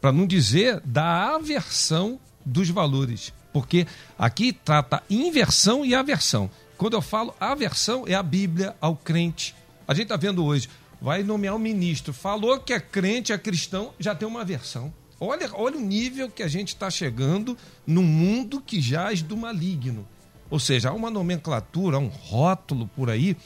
Para 0.00 0.12
não 0.12 0.26
dizer 0.26 0.80
da 0.84 1.34
aversão 1.34 2.20
dos 2.44 2.68
valores. 2.68 3.32
Porque 3.52 3.86
aqui 4.18 4.52
trata 4.52 5.02
inversão 5.08 5.84
e 5.84 5.94
aversão. 5.94 6.50
Quando 6.76 6.94
eu 6.94 7.02
falo 7.02 7.34
aversão, 7.40 8.04
é 8.06 8.14
a 8.14 8.22
Bíblia 8.22 8.76
ao 8.80 8.96
crente. 8.96 9.54
A 9.86 9.94
gente 9.94 10.04
está 10.04 10.16
vendo 10.16 10.44
hoje, 10.44 10.68
vai 11.00 11.22
nomear 11.22 11.54
um 11.54 11.58
ministro, 11.58 12.12
falou 12.12 12.58
que 12.58 12.72
é 12.72 12.80
crente, 12.80 13.32
é 13.32 13.38
cristão, 13.38 13.92
já 13.98 14.14
tem 14.14 14.26
uma 14.26 14.42
aversão. 14.42 14.92
Olha, 15.24 15.50
olha 15.54 15.76
o 15.76 15.80
nível 15.80 16.30
que 16.30 16.42
a 16.42 16.48
gente 16.48 16.68
está 16.68 16.90
chegando 16.90 17.56
no 17.86 18.02
mundo 18.02 18.60
que 18.60 18.80
jaz 18.80 19.22
do 19.22 19.36
maligno. 19.36 20.06
Ou 20.50 20.58
seja, 20.58 20.90
há 20.90 20.92
uma 20.92 21.10
nomenclatura, 21.10 21.98
um 21.98 22.08
rótulo 22.08 22.86
por 22.88 23.10
aí 23.10 23.36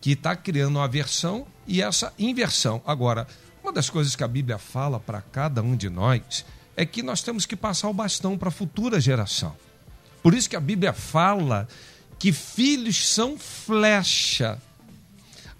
que 0.00 0.12
está 0.12 0.36
criando 0.36 0.76
uma 0.76 0.84
aversão 0.84 1.46
e 1.66 1.82
essa 1.82 2.12
inversão. 2.18 2.80
Agora, 2.86 3.26
uma 3.62 3.72
das 3.72 3.90
coisas 3.90 4.16
que 4.16 4.24
a 4.24 4.28
Bíblia 4.28 4.58
fala 4.58 4.98
para 5.00 5.20
cada 5.20 5.62
um 5.62 5.76
de 5.76 5.90
nós 5.90 6.44
é 6.76 6.86
que 6.86 7.02
nós 7.02 7.22
temos 7.22 7.44
que 7.44 7.56
passar 7.56 7.88
o 7.88 7.92
bastão 7.92 8.38
para 8.38 8.48
a 8.48 8.52
futura 8.52 9.00
geração. 9.00 9.54
Por 10.22 10.32
isso 10.32 10.48
que 10.48 10.56
a 10.56 10.60
Bíblia 10.60 10.92
fala 10.92 11.68
que 12.18 12.32
filhos 12.32 13.06
são 13.08 13.38
flecha. 13.38 14.58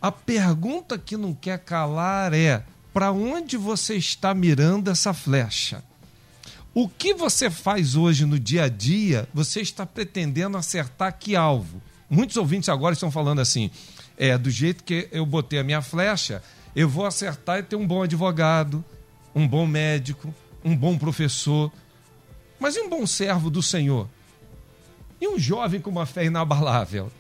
A 0.01 0.13
pergunta 0.13 0.97
que 0.97 1.17
não 1.17 1.35
quer 1.35 1.59
calar 1.59 2.33
é: 2.33 2.65
para 2.99 3.13
onde 3.13 3.57
você 3.57 3.95
está 3.95 4.35
mirando 4.35 4.91
essa 4.91 5.15
flecha? 5.15 5.85
O 6.75 6.89
que 6.89 7.15
você 7.15 7.49
faz 7.49 7.95
hoje 7.95 8.25
no 8.25 8.41
dia 8.41 8.65
a 8.65 8.69
dia, 8.69 9.29
você 9.33 9.61
está 9.61 9.87
pretendendo 9.87 10.57
acertar 10.57 11.17
que 11.17 11.37
alvo? 11.37 11.81
Muitos 12.11 12.37
ouvintes 12.37 12.69
agora 12.69 12.95
estão 12.95 13.09
falando 13.09 13.41
assim: 13.41 13.71
é, 14.17 14.37
do 14.37 14.51
jeito 14.51 14.83
que 14.83 15.09
eu 15.13 15.25
botei 15.25 15.61
a 15.61 15.63
minha 15.63 15.81
flecha, 15.81 16.43
eu 16.75 16.89
vou 16.89 17.07
acertar 17.07 17.61
e 17.61 17.63
ter 17.63 17.77
um 17.77 17.87
bom 17.87 18.03
advogado, 18.03 18.85
um 19.33 19.47
bom 19.47 19.65
médico, 19.65 20.35
um 20.65 20.77
bom 20.77 20.99
professor, 20.99 21.71
mas 22.59 22.75
e 22.75 22.81
um 22.81 22.89
bom 22.89 23.07
servo 23.07 23.49
do 23.49 23.63
Senhor? 23.63 24.09
E 25.21 25.29
um 25.29 25.39
jovem 25.39 25.81
com 25.81 25.89
uma 25.89 26.05
fé 26.05 26.25
inabalável? 26.25 27.13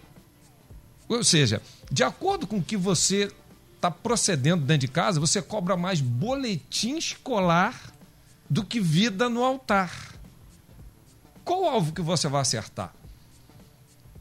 Ou 1.09 1.23
seja, 1.23 1.63
de 1.89 2.03
acordo 2.03 2.49
com 2.49 2.57
o 2.57 2.65
que 2.65 2.77
você 2.77 3.31
está 3.79 3.91
procedendo 3.91 4.65
dentro 4.65 4.87
de 4.87 4.89
casa, 4.89 5.21
você 5.21 5.41
cobra 5.41 5.77
mais 5.77 6.01
boletim 6.01 6.97
escolar 6.97 7.93
do 8.51 8.65
que 8.65 8.81
vida 8.81 9.29
no 9.29 9.45
altar. 9.45 9.93
Qual 11.45 11.63
o 11.63 11.69
alvo 11.69 11.93
que 11.93 12.03
você 12.03 12.29
vai 12.29 12.43
acertar? 12.43 12.93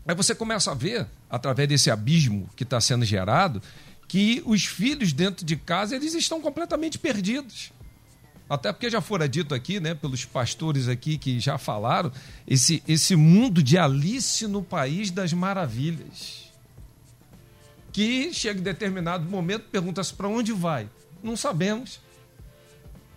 Aí 0.07 0.15
você 0.15 0.33
começa 0.35 0.71
a 0.71 0.75
ver, 0.75 1.07
através 1.29 1.67
desse 1.67 1.89
abismo 1.89 2.47
que 2.55 2.63
está 2.63 2.79
sendo 2.79 3.03
gerado, 3.03 3.61
que 4.07 4.41
os 4.45 4.63
filhos 4.65 5.11
dentro 5.11 5.43
de 5.45 5.57
casa 5.57 5.95
eles 5.95 6.13
estão 6.13 6.39
completamente 6.39 6.97
perdidos. 6.99 7.73
Até 8.49 8.71
porque 8.71 8.89
já 8.89 9.01
fora 9.01 9.27
dito 9.27 9.53
aqui, 9.53 9.79
né, 9.79 9.93
pelos 9.93 10.23
pastores 10.23 10.87
aqui 10.87 11.17
que 11.17 11.39
já 11.39 11.57
falaram, 11.57 12.11
esse, 12.47 12.81
esse 12.87 13.15
mundo 13.15 13.61
de 13.61 13.77
Alice 13.77 14.47
no 14.47 14.63
País 14.63 15.11
das 15.11 15.33
Maravilhas. 15.33 16.46
Que 17.97 18.31
chega 18.31 18.59
em 18.59 18.63
determinado 18.63 19.27
momento, 19.27 19.69
pergunta-se 19.71 20.13
para 20.13 20.27
onde 20.27 20.53
vai. 20.53 20.87
Não 21.23 21.35
sabemos. 21.35 21.99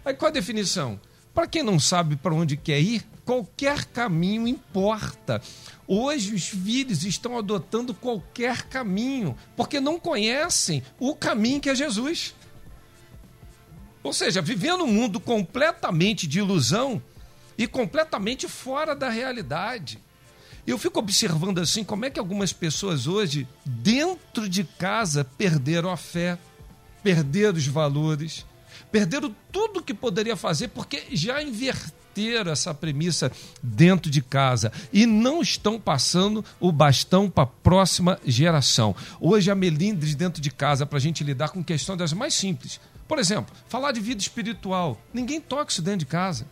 Aí 0.02 0.14
qual 0.14 0.30
a 0.30 0.32
definição? 0.32 0.98
Para 1.34 1.46
quem 1.46 1.62
não 1.62 1.78
sabe 1.78 2.16
para 2.16 2.34
onde 2.34 2.56
quer 2.56 2.80
ir, 2.80 3.06
qualquer 3.22 3.84
caminho 3.84 4.48
importa. 4.48 5.42
Hoje 5.86 6.34
os 6.34 6.48
filhos 6.48 7.04
estão 7.04 7.36
adotando 7.36 7.92
qualquer 7.92 8.62
caminho, 8.70 9.36
porque 9.54 9.80
não 9.80 10.00
conhecem 10.00 10.82
o 10.98 11.14
caminho 11.14 11.60
que 11.60 11.68
é 11.68 11.74
Jesus. 11.74 12.34
Ou 14.02 14.14
seja, 14.14 14.40
vivendo 14.40 14.84
um 14.84 14.90
mundo 14.90 15.20
completamente 15.20 16.26
de 16.26 16.38
ilusão 16.38 17.02
e 17.58 17.66
completamente 17.66 18.48
fora 18.48 18.96
da 18.96 19.10
realidade. 19.10 19.98
Eu 20.70 20.78
fico 20.78 21.00
observando 21.00 21.58
assim 21.58 21.82
como 21.82 22.04
é 22.04 22.10
que 22.10 22.20
algumas 22.20 22.52
pessoas 22.52 23.08
hoje, 23.08 23.44
dentro 23.66 24.48
de 24.48 24.62
casa, 24.62 25.24
perderam 25.24 25.90
a 25.90 25.96
fé, 25.96 26.38
perderam 27.02 27.58
os 27.58 27.66
valores, 27.66 28.46
perderam 28.92 29.34
tudo 29.50 29.82
que 29.82 29.92
poderia 29.92 30.36
fazer 30.36 30.68
porque 30.68 31.06
já 31.10 31.42
inverteram 31.42 32.52
essa 32.52 32.72
premissa 32.72 33.32
dentro 33.60 34.08
de 34.08 34.22
casa 34.22 34.70
e 34.92 35.06
não 35.06 35.42
estão 35.42 35.80
passando 35.80 36.44
o 36.60 36.70
bastão 36.70 37.28
para 37.28 37.42
a 37.42 37.48
próxima 37.48 38.20
geração. 38.24 38.94
Hoje 39.20 39.50
a 39.50 39.56
melindres 39.56 40.14
dentro 40.14 40.40
de 40.40 40.52
casa 40.52 40.86
para 40.86 40.98
a 40.98 41.00
gente 41.00 41.24
lidar 41.24 41.48
com 41.48 41.64
questões 41.64 41.98
das 41.98 42.12
mais 42.12 42.32
simples 42.32 42.78
por 43.10 43.18
exemplo, 43.18 43.52
falar 43.68 43.90
de 43.90 43.98
vida 43.98 44.20
espiritual. 44.20 44.96
Ninguém 45.12 45.40
toca 45.40 45.72
isso 45.72 45.82
dentro 45.82 45.98
de 45.98 46.06
casa. 46.06 46.46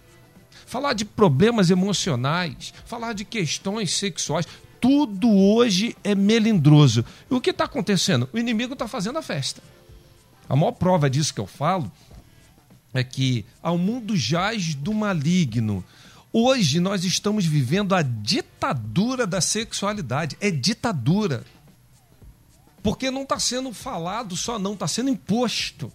Falar 0.68 0.92
de 0.92 1.06
problemas 1.06 1.70
emocionais, 1.70 2.74
falar 2.84 3.14
de 3.14 3.24
questões 3.24 3.90
sexuais. 3.94 4.46
Tudo 4.78 5.34
hoje 5.34 5.96
é 6.04 6.14
melindroso. 6.14 7.06
E 7.30 7.34
o 7.34 7.40
que 7.40 7.48
está 7.48 7.64
acontecendo? 7.64 8.28
O 8.34 8.38
inimigo 8.38 8.74
está 8.74 8.86
fazendo 8.86 9.18
a 9.18 9.22
festa. 9.22 9.62
A 10.46 10.54
maior 10.54 10.72
prova 10.72 11.08
disso 11.08 11.32
que 11.32 11.40
eu 11.40 11.46
falo 11.46 11.90
é 12.92 13.02
que 13.02 13.46
ao 13.62 13.78
mundo 13.78 14.14
jaz 14.14 14.74
do 14.74 14.92
maligno. 14.92 15.82
Hoje 16.30 16.80
nós 16.80 17.02
estamos 17.02 17.46
vivendo 17.46 17.94
a 17.94 18.02
ditadura 18.02 19.26
da 19.26 19.40
sexualidade. 19.40 20.36
É 20.38 20.50
ditadura. 20.50 21.46
Porque 22.82 23.10
não 23.10 23.22
está 23.22 23.38
sendo 23.38 23.72
falado 23.72 24.36
só, 24.36 24.58
não, 24.58 24.74
está 24.74 24.86
sendo 24.86 25.08
imposto. 25.08 25.90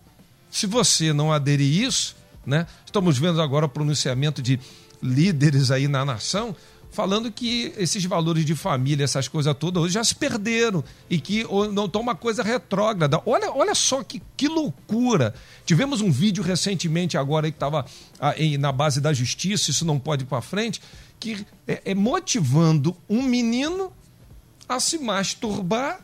Se 0.50 0.66
você 0.66 1.14
não 1.14 1.32
aderir 1.32 1.84
isso, 1.84 2.16
né? 2.46 2.68
Estamos 2.86 3.18
vendo 3.18 3.42
agora 3.42 3.66
o 3.66 3.70
pronunciamento 3.70 4.42
de 4.42 4.60
líderes 5.02 5.72
aí 5.72 5.88
na 5.88 6.06
nação 6.06 6.56
falando 6.94 7.32
que 7.32 7.74
esses 7.76 8.06
valores 8.06 8.46
de 8.46 8.56
família, 8.56 9.04
essas 9.04 9.28
coisas 9.28 9.54
todas, 9.58 9.82
hoje 9.82 9.96
já 9.96 10.04
se 10.04 10.14
perderam 10.14 10.84
e 11.10 11.20
que 11.20 11.44
não 11.74 11.86
estão 11.86 12.00
uma 12.00 12.14
coisa 12.14 12.44
retrógrada. 12.44 13.20
Olha, 13.26 13.52
olha 13.52 13.74
só 13.74 14.04
que, 14.04 14.22
que 14.38 14.48
loucura. 14.48 15.34
Tivemos 15.66 16.02
um 16.02 16.12
vídeo 16.12 16.44
recentemente 16.44 17.18
agora 17.18 17.50
que 17.50 17.56
estava 17.56 17.84
ah, 18.20 18.36
na 18.60 18.72
base 18.72 19.02
da 19.02 19.12
justiça, 19.12 19.72
isso 19.72 19.84
não 19.84 19.98
pode 19.98 20.24
ir 20.24 20.28
para 20.28 20.40
frente, 20.40 20.80
que 21.20 21.46
é, 21.68 21.82
é 21.84 21.96
motivando 21.96 22.96
um 23.10 23.24
menino 23.24 23.92
a 24.70 24.80
se 24.80 25.00
masturbar 25.00 26.00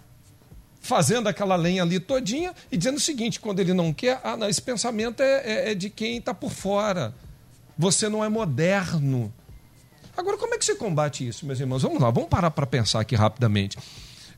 fazendo 0.79 1.27
aquela 1.27 1.55
lenha 1.55 1.83
ali 1.83 1.99
todinha 1.99 2.53
e 2.71 2.77
dizendo 2.77 2.97
o 2.97 3.01
seguinte: 3.01 3.39
quando 3.39 3.59
ele 3.59 3.73
não 3.73 3.93
quer, 3.93 4.19
ah, 4.23 4.37
não, 4.37 4.47
esse 4.47 4.61
pensamento 4.61 5.21
é, 5.21 5.41
é, 5.43 5.71
é 5.71 5.75
de 5.75 5.89
quem 5.89 6.17
está 6.17 6.33
por 6.33 6.51
fora. 6.51 7.13
Você 7.77 8.09
não 8.09 8.23
é 8.23 8.29
moderno. 8.29 9.33
Agora, 10.17 10.37
como 10.37 10.53
é 10.53 10.57
que 10.57 10.65
você 10.65 10.75
combate 10.75 11.25
isso, 11.25 11.45
meus 11.45 11.59
irmãos? 11.59 11.81
Vamos 11.81 12.01
lá, 12.01 12.11
vamos 12.11 12.29
parar 12.29 12.51
para 12.51 12.65
pensar 12.65 12.99
aqui 12.99 13.15
rapidamente. 13.15 13.77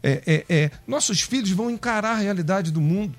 É, 0.03 0.21
é, 0.25 0.45
é, 0.47 0.71
nossos 0.85 1.21
filhos 1.21 1.49
vão 1.51 1.69
encarar 1.69 2.11
a 2.11 2.19
realidade 2.19 2.71
do 2.71 2.79
mundo 2.81 3.15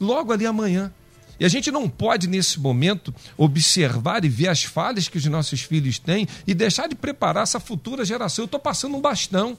logo 0.00 0.32
ali 0.32 0.46
amanhã. 0.46 0.92
E 1.38 1.44
a 1.44 1.48
gente 1.48 1.70
não 1.70 1.88
pode, 1.88 2.28
nesse 2.28 2.60
momento, 2.60 3.14
observar 3.36 4.24
e 4.24 4.28
ver 4.28 4.48
as 4.48 4.62
falhas 4.62 5.08
que 5.08 5.18
os 5.18 5.24
nossos 5.26 5.62
filhos 5.62 5.98
têm 5.98 6.28
e 6.46 6.54
deixar 6.54 6.88
de 6.88 6.94
preparar 6.94 7.42
essa 7.42 7.58
futura 7.58 8.04
geração. 8.04 8.44
Eu 8.44 8.46
estou 8.46 8.60
passando 8.60 8.96
um 8.96 9.00
bastão. 9.00 9.58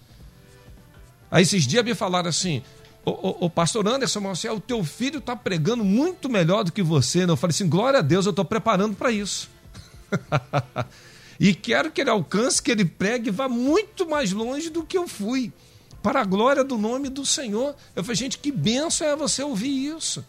Aí 1.30 1.44
esses 1.44 1.66
dias 1.66 1.84
me 1.84 1.94
falaram 1.94 2.30
assim, 2.30 2.62
o, 3.06 3.50
pastor 3.50 3.88
Anderson 3.88 4.20
Marcelo, 4.20 4.58
o 4.58 4.62
teu 4.62 4.84
filho 4.84 5.20
está 5.20 5.36
pregando 5.36 5.84
muito 5.84 6.28
melhor 6.28 6.64
do 6.64 6.72
que 6.72 6.82
você. 6.82 7.26
Né? 7.26 7.32
Eu 7.32 7.38
falei 7.38 7.54
assim, 7.54 7.70
glória 7.70 8.00
a 8.00 8.02
Deus, 8.02 8.26
eu 8.26 8.32
estou 8.32 8.44
preparando 8.44 8.96
para 8.96 9.12
isso. 9.12 9.48
e 11.40 11.54
quero 11.54 11.92
que 11.92 12.02
ele 12.02 12.10
alcance, 12.10 12.62
que 12.62 12.72
ele 12.72 12.84
pregue 12.84 13.30
vá 13.30 13.48
muito 13.48 14.10
mais 14.10 14.32
longe 14.32 14.72
do 14.72 14.84
que 14.84 14.98
eu 14.98 15.08
fui. 15.08 15.54
Para 16.02 16.22
a 16.22 16.26
glória 16.26 16.64
do 16.64 16.78
nome 16.78 17.10
do 17.10 17.26
Senhor. 17.26 17.76
Eu 17.96 18.04
falei, 18.04 18.16
gente, 18.16 18.40
que 18.40 18.52
benção 18.52 19.08
é 19.08 19.16
você 19.16 19.44
ouvir 19.44 19.96
isso. 19.96 20.26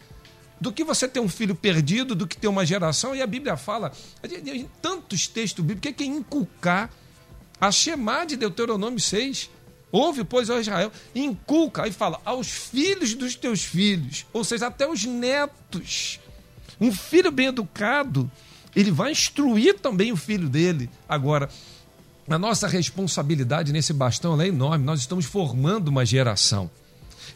Do 0.61 0.71
que 0.71 0.83
você 0.83 1.07
ter 1.07 1.19
um 1.19 1.29
filho 1.29 1.55
perdido, 1.55 2.13
do 2.13 2.27
que 2.27 2.37
ter 2.37 2.47
uma 2.47 2.65
geração. 2.65 3.15
E 3.15 3.21
a 3.21 3.27
Bíblia 3.27 3.57
fala, 3.57 3.91
em 4.23 4.69
tantos 4.81 5.27
textos 5.27 5.63
bíblicos, 5.63 5.95
que 5.95 6.03
é 6.03 6.07
inculcar 6.07 6.91
a 7.59 7.71
Shema 7.71 8.23
de 8.25 8.35
Deuteronômio 8.35 8.99
6 8.99 9.49
Ouve, 9.91 10.23
pois, 10.23 10.49
ó 10.49 10.59
Israel, 10.59 10.91
inculca, 11.15 11.83
aí 11.83 11.91
fala, 11.91 12.19
aos 12.25 12.49
filhos 12.49 13.13
dos 13.13 13.35
teus 13.35 13.63
filhos, 13.63 14.25
ou 14.33 14.43
seja, 14.43 14.67
até 14.67 14.87
os 14.87 15.05
netos. 15.05 16.19
Um 16.79 16.91
filho 16.91 17.31
bem 17.31 17.47
educado, 17.47 18.29
ele 18.75 18.91
vai 18.91 19.11
instruir 19.11 19.79
também 19.79 20.11
o 20.11 20.17
filho 20.17 20.49
dele. 20.49 20.89
Agora, 21.07 21.49
a 22.29 22.37
nossa 22.37 22.67
responsabilidade 22.67 23.71
nesse 23.71 23.93
bastão 23.93 24.39
é 24.39 24.47
enorme, 24.47 24.83
nós 24.83 24.99
estamos 24.99 25.25
formando 25.25 25.87
uma 25.87 26.05
geração. 26.05 26.69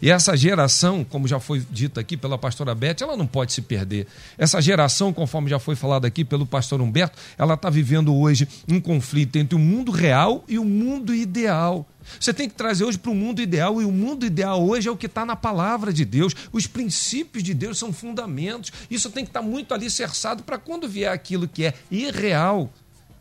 E 0.02 0.10
essa 0.10 0.36
geração, 0.36 1.04
como 1.04 1.28
já 1.28 1.40
foi 1.40 1.64
dito 1.70 2.00
aqui 2.00 2.18
pela 2.18 2.38
pastora 2.38 2.74
Beth, 2.74 2.98
ela 3.02 3.16
não 3.16 3.28
pode 3.28 3.54
se 3.54 3.62
perder. 3.62 4.08
Essa 4.38 4.60
geração, 4.60 5.14
conforme 5.14 5.50
já 5.50 5.60
foi 5.60 5.76
falado 5.76 6.06
aqui 6.06 6.26
pelo 6.26 6.46
pastor 6.46 6.82
Humberto, 6.82 7.20
ela 7.38 7.54
está 7.54 7.70
vivendo 7.70 8.16
hoje 8.16 8.48
um 8.68 8.82
conflito 8.82 9.38
entre 9.38 9.56
o 9.56 9.60
mundo 9.60 9.92
real 9.92 10.44
e 10.48 10.58
o 10.58 10.66
mundo 10.66 11.14
ideal. 11.14 11.86
Você 12.20 12.34
tem 12.34 12.50
que 12.50 12.56
trazer 12.56 12.84
hoje 12.84 12.98
para 12.98 13.12
o 13.12 13.16
mundo 13.16 13.42
ideal, 13.42 13.80
e 13.80 13.86
o 13.86 13.92
mundo 13.92 14.26
ideal 14.26 14.68
hoje 14.68 14.88
é 14.88 14.92
o 14.92 14.98
que 14.98 15.06
está 15.06 15.24
na 15.24 15.36
palavra 15.36 15.94
de 15.94 16.04
Deus. 16.04 16.34
Os 16.52 16.66
princípios 16.66 17.44
de 17.44 17.54
Deus 17.54 17.78
são 17.78 17.94
fundamentos. 17.94 18.72
Isso 18.90 19.12
tem 19.12 19.24
que 19.24 19.30
estar 19.30 19.42
tá 19.42 19.48
muito 19.48 19.72
alicerçado 19.72 20.42
para 20.42 20.58
quando 20.58 20.90
vier 20.90 21.12
aquilo 21.12 21.48
que 21.48 21.66
é 21.66 21.74
irreal, 21.92 22.74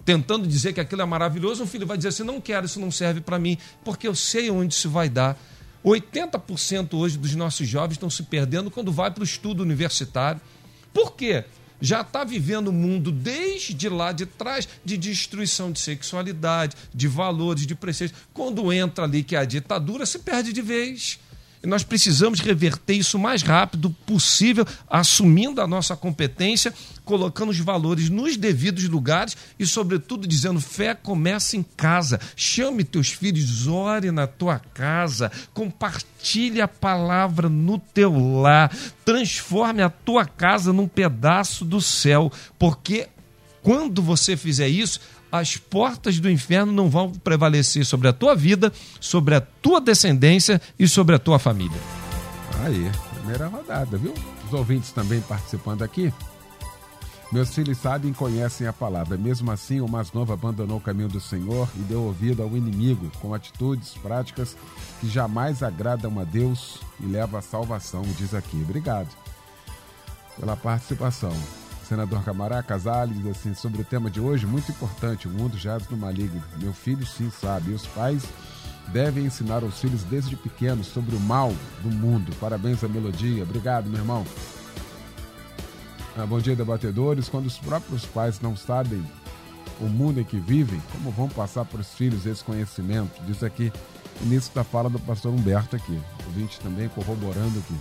tentando 0.05 0.47
dizer 0.47 0.73
que 0.73 0.81
aquilo 0.81 1.03
é 1.03 1.05
maravilhoso, 1.05 1.62
um 1.62 1.66
filho 1.66 1.87
vai 1.87 1.99
dizer 1.99 2.09
assim: 2.09 2.25
não 2.25 2.40
quero, 2.40 2.64
isso 2.64 2.81
não 2.81 2.90
serve 2.90 3.21
para 3.21 3.38
mim, 3.38 3.59
porque 3.85 4.09
eu 4.09 4.14
sei 4.14 4.51
onde 4.51 4.73
isso 4.73 4.88
vai 4.88 5.11
dar. 5.11 5.38
80% 5.85 6.95
hoje 6.95 7.16
dos 7.16 7.35
nossos 7.35 7.66
jovens 7.66 7.95
estão 7.95 8.11
se 8.11 8.23
perdendo 8.25 8.71
quando 8.71 8.93
vai 8.93 9.11
para 9.11 9.23
o 9.23 9.25
estudo 9.25 9.62
universitário. 9.62 10.40
Por 10.93 11.14
quê? 11.14 11.45
Já 11.81 12.03
está 12.03 12.25
vivendo 12.25 12.69
o 12.69 12.71
um 12.71 12.75
mundo 12.75 13.11
desde 13.11 13.88
lá 13.88 14.12
de 14.12 14.27
trás 14.27 14.69
de 14.85 14.99
destruição 14.99 15.73
de 15.73 15.81
sexualidade, 15.81 16.77
de 16.93 17.09
valores, 17.09 17.66
de 17.66 17.75
preceitos. 17.75 18.19
Quando 18.35 18.71
entra 18.71 19.05
ali 19.05 19.23
que 19.23 19.35
é 19.35 19.38
a 19.38 19.45
ditadura, 19.47 20.05
se 20.05 20.19
perde 20.19 20.53
de 20.53 20.61
vez. 20.61 21.19
Nós 21.62 21.83
precisamos 21.83 22.40
reverter 22.40 22.94
isso 22.94 23.18
o 23.18 23.20
mais 23.20 23.42
rápido 23.42 23.90
possível, 24.07 24.66
assumindo 24.88 25.61
a 25.61 25.66
nossa 25.66 25.94
competência, 25.94 26.73
colocando 27.05 27.51
os 27.51 27.59
valores 27.59 28.09
nos 28.09 28.38
devidos 28.38 28.88
lugares 28.88 29.37
e, 29.59 29.66
sobretudo, 29.66 30.27
dizendo: 30.27 30.59
fé 30.59 30.94
começa 30.94 31.59
em 31.59 31.62
casa. 31.62 32.18
Chame 32.35 32.83
teus 32.83 33.11
filhos, 33.11 33.66
ore 33.66 34.11
na 34.11 34.27
tua 34.27 34.59
casa, 34.59 35.31
compartilhe 35.53 36.62
a 36.62 36.68
palavra 36.68 37.51
no 37.51 37.79
teu 37.79 38.40
lar, 38.40 38.75
transforme 39.05 39.83
a 39.83 39.90
tua 39.90 40.25
casa 40.25 40.73
num 40.73 40.88
pedaço 40.88 41.62
do 41.62 41.81
céu, 41.81 42.33
porque 42.59 43.07
quando 43.62 44.01
você 44.01 44.35
fizer 44.35 44.68
isso, 44.68 44.99
as 45.31 45.57
portas 45.57 46.19
do 46.19 46.31
inferno 46.31 46.73
não 46.73 46.88
vão 46.88 47.11
prevalecer 47.11 47.85
sobre 47.85 48.09
a 48.09 48.12
tua 48.12 48.35
vida, 48.35 48.73
sobre 49.01 49.35
a 49.35 49.40
tua 49.40 49.81
descendência 49.81 50.61
e 50.79 50.88
sobre 50.88 51.14
a 51.14 51.19
tua 51.19 51.38
família. 51.38 51.79
Aí, 52.64 52.90
primeira 53.14 53.47
rodada, 53.47 53.97
viu? 53.97 54.14
Os 54.47 54.53
ouvintes 54.53 54.90
também 54.93 55.21
participando 55.21 55.83
aqui. 55.83 56.12
Meus 57.33 57.55
filhos 57.55 57.79
sabem 57.79 58.11
e 58.11 58.14
conhecem 58.14 58.66
a 58.66 58.73
palavra. 58.73 59.16
Mesmo 59.16 59.53
assim, 59.53 59.81
o 59.81 59.88
mais 59.88 60.12
novo 60.12 60.33
abandonou 60.33 60.79
o 60.79 60.81
caminho 60.81 61.09
do 61.09 61.21
Senhor 61.21 61.69
e 61.77 61.79
deu 61.81 62.03
ouvido 62.03 62.43
ao 62.43 62.57
inimigo, 62.57 63.09
com 63.21 63.33
atitudes 63.33 63.95
práticas 64.03 64.57
que 65.01 65.09
jamais 65.09 65.62
agradam 65.62 66.19
a 66.19 66.25
Deus 66.25 66.79
e 66.99 67.07
levam 67.07 67.38
à 67.38 67.43
salvação, 67.43 68.03
diz 68.19 68.35
aqui. 68.35 68.57
Obrigado 68.57 69.09
pela 70.38 70.57
participação. 70.57 71.33
Senador 71.90 72.22
Camará 72.22 72.62
Casales 72.62 73.26
assim, 73.26 73.53
sobre 73.53 73.83
o 73.83 73.85
tema 73.85 74.09
de 74.09 74.20
hoje, 74.20 74.46
muito 74.46 74.70
importante, 74.70 75.26
o 75.26 75.31
mundo 75.31 75.59
jaz 75.59 75.88
no 75.88 75.96
maligno. 75.96 76.40
Meu 76.57 76.72
filho 76.72 77.05
sim 77.05 77.29
sabe, 77.31 77.72
e 77.72 77.74
os 77.74 77.85
pais 77.85 78.22
devem 78.92 79.24
ensinar 79.24 79.64
aos 79.64 79.81
filhos 79.81 80.05
desde 80.05 80.37
pequenos 80.37 80.87
sobre 80.87 81.16
o 81.16 81.20
mal 81.20 81.53
do 81.83 81.90
mundo. 81.90 82.33
Parabéns 82.38 82.85
à 82.85 82.88
melodia. 82.88 83.42
Obrigado, 83.42 83.90
meu 83.90 83.98
irmão. 83.98 84.24
Ah, 86.16 86.24
bom 86.24 86.38
dia, 86.38 86.55
debatedores. 86.55 87.29
Quando 87.29 87.46
os 87.46 87.59
próprios 87.59 88.07
pais 88.07 88.40
não 88.40 88.57
sabem 88.57 89.05
o 89.81 89.87
mundo 89.87 90.20
em 90.20 90.24
que 90.24 90.38
vivem, 90.38 90.81
como 90.92 91.11
vão 91.11 91.29
passar 91.29 91.64
para 91.64 91.81
os 91.81 91.92
filhos 91.94 92.24
esse 92.24 92.44
conhecimento? 92.44 93.20
Diz 93.26 93.42
aqui, 93.42 93.72
início 94.22 94.55
da 94.55 94.62
fala 94.62 94.88
do 94.88 95.00
pastor 95.00 95.33
Humberto 95.33 95.74
aqui. 95.74 96.00
Ouvinte 96.24 96.61
também 96.61 96.88
corroborando 96.88 97.59
aqui. 97.59 97.76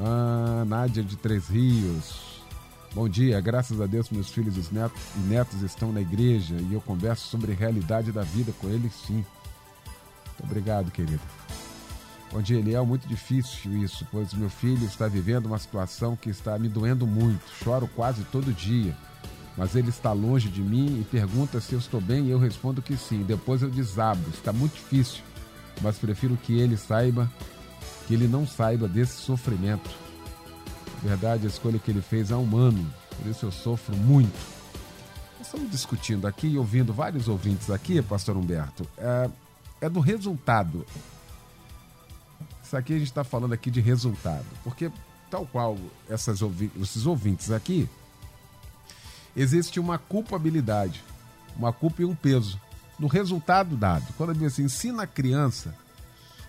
Ah, 0.00 0.64
Nádia 0.66 1.04
de 1.04 1.16
Três 1.16 1.46
Rios. 1.46 2.39
Bom 2.92 3.08
dia, 3.08 3.40
graças 3.40 3.80
a 3.80 3.86
Deus 3.86 4.10
meus 4.10 4.30
filhos 4.30 4.56
e 4.56 4.74
netos, 4.74 5.00
e 5.14 5.20
netos 5.20 5.62
estão 5.62 5.92
na 5.92 6.00
igreja 6.00 6.56
e 6.56 6.74
eu 6.74 6.80
converso 6.80 7.28
sobre 7.28 7.52
a 7.52 7.54
realidade 7.54 8.10
da 8.10 8.22
vida 8.22 8.52
com 8.60 8.68
eles 8.68 8.92
sim. 9.06 9.24
Muito 10.26 10.42
obrigado, 10.42 10.90
querido. 10.90 11.20
Bom 12.32 12.42
dia, 12.42 12.58
Eliel. 12.58 12.84
Muito 12.84 13.06
difícil 13.06 13.76
isso, 13.76 14.04
pois 14.10 14.34
meu 14.34 14.50
filho 14.50 14.84
está 14.84 15.06
vivendo 15.06 15.46
uma 15.46 15.58
situação 15.58 16.16
que 16.16 16.30
está 16.30 16.58
me 16.58 16.68
doendo 16.68 17.06
muito. 17.06 17.42
Choro 17.62 17.88
quase 17.94 18.24
todo 18.24 18.52
dia, 18.52 18.96
mas 19.56 19.76
ele 19.76 19.90
está 19.90 20.12
longe 20.12 20.48
de 20.48 20.60
mim 20.60 21.00
e 21.00 21.04
pergunta 21.04 21.60
se 21.60 21.74
eu 21.74 21.78
estou 21.78 22.00
bem 22.00 22.26
e 22.26 22.30
eu 22.30 22.40
respondo 22.40 22.82
que 22.82 22.96
sim. 22.96 23.22
Depois 23.22 23.62
eu 23.62 23.70
desabo. 23.70 24.28
Está 24.30 24.52
muito 24.52 24.74
difícil, 24.74 25.22
mas 25.80 25.96
prefiro 25.96 26.36
que 26.36 26.58
ele 26.58 26.76
saiba, 26.76 27.30
que 28.08 28.14
ele 28.14 28.26
não 28.26 28.44
saiba 28.44 28.88
desse 28.88 29.14
sofrimento 29.18 30.09
verdade, 31.02 31.46
a 31.46 31.48
escolha 31.48 31.78
que 31.78 31.90
ele 31.90 32.02
fez 32.02 32.30
é 32.30 32.36
humano, 32.36 32.92
por 33.16 33.26
isso 33.30 33.46
eu 33.46 33.52
sofro 33.52 33.96
muito. 33.96 34.38
Nós 35.38 35.46
estamos 35.46 35.70
discutindo 35.70 36.26
aqui 36.26 36.48
e 36.48 36.58
ouvindo 36.58 36.92
vários 36.92 37.28
ouvintes 37.28 37.70
aqui, 37.70 38.00
pastor 38.02 38.36
Humberto, 38.36 38.86
é, 38.98 39.30
é 39.80 39.88
do 39.88 40.00
resultado. 40.00 40.84
Isso 42.62 42.76
aqui 42.76 42.94
a 42.94 42.98
gente 42.98 43.08
está 43.08 43.24
falando 43.24 43.52
aqui 43.52 43.70
de 43.70 43.80
resultado, 43.80 44.44
porque 44.62 44.92
tal 45.30 45.46
qual 45.46 45.78
essas, 46.08 46.40
esses 46.80 47.06
ouvintes 47.06 47.50
aqui, 47.50 47.88
existe 49.34 49.80
uma 49.80 49.96
culpabilidade, 49.96 51.02
uma 51.56 51.72
culpa 51.72 52.02
e 52.02 52.04
um 52.04 52.14
peso 52.14 52.60
no 52.98 53.06
resultado 53.06 53.76
dado. 53.76 54.06
Quando 54.16 54.34
diz 54.34 54.52
assim, 54.52 54.64
ensina 54.64 55.04
a 55.04 55.06
criança, 55.06 55.74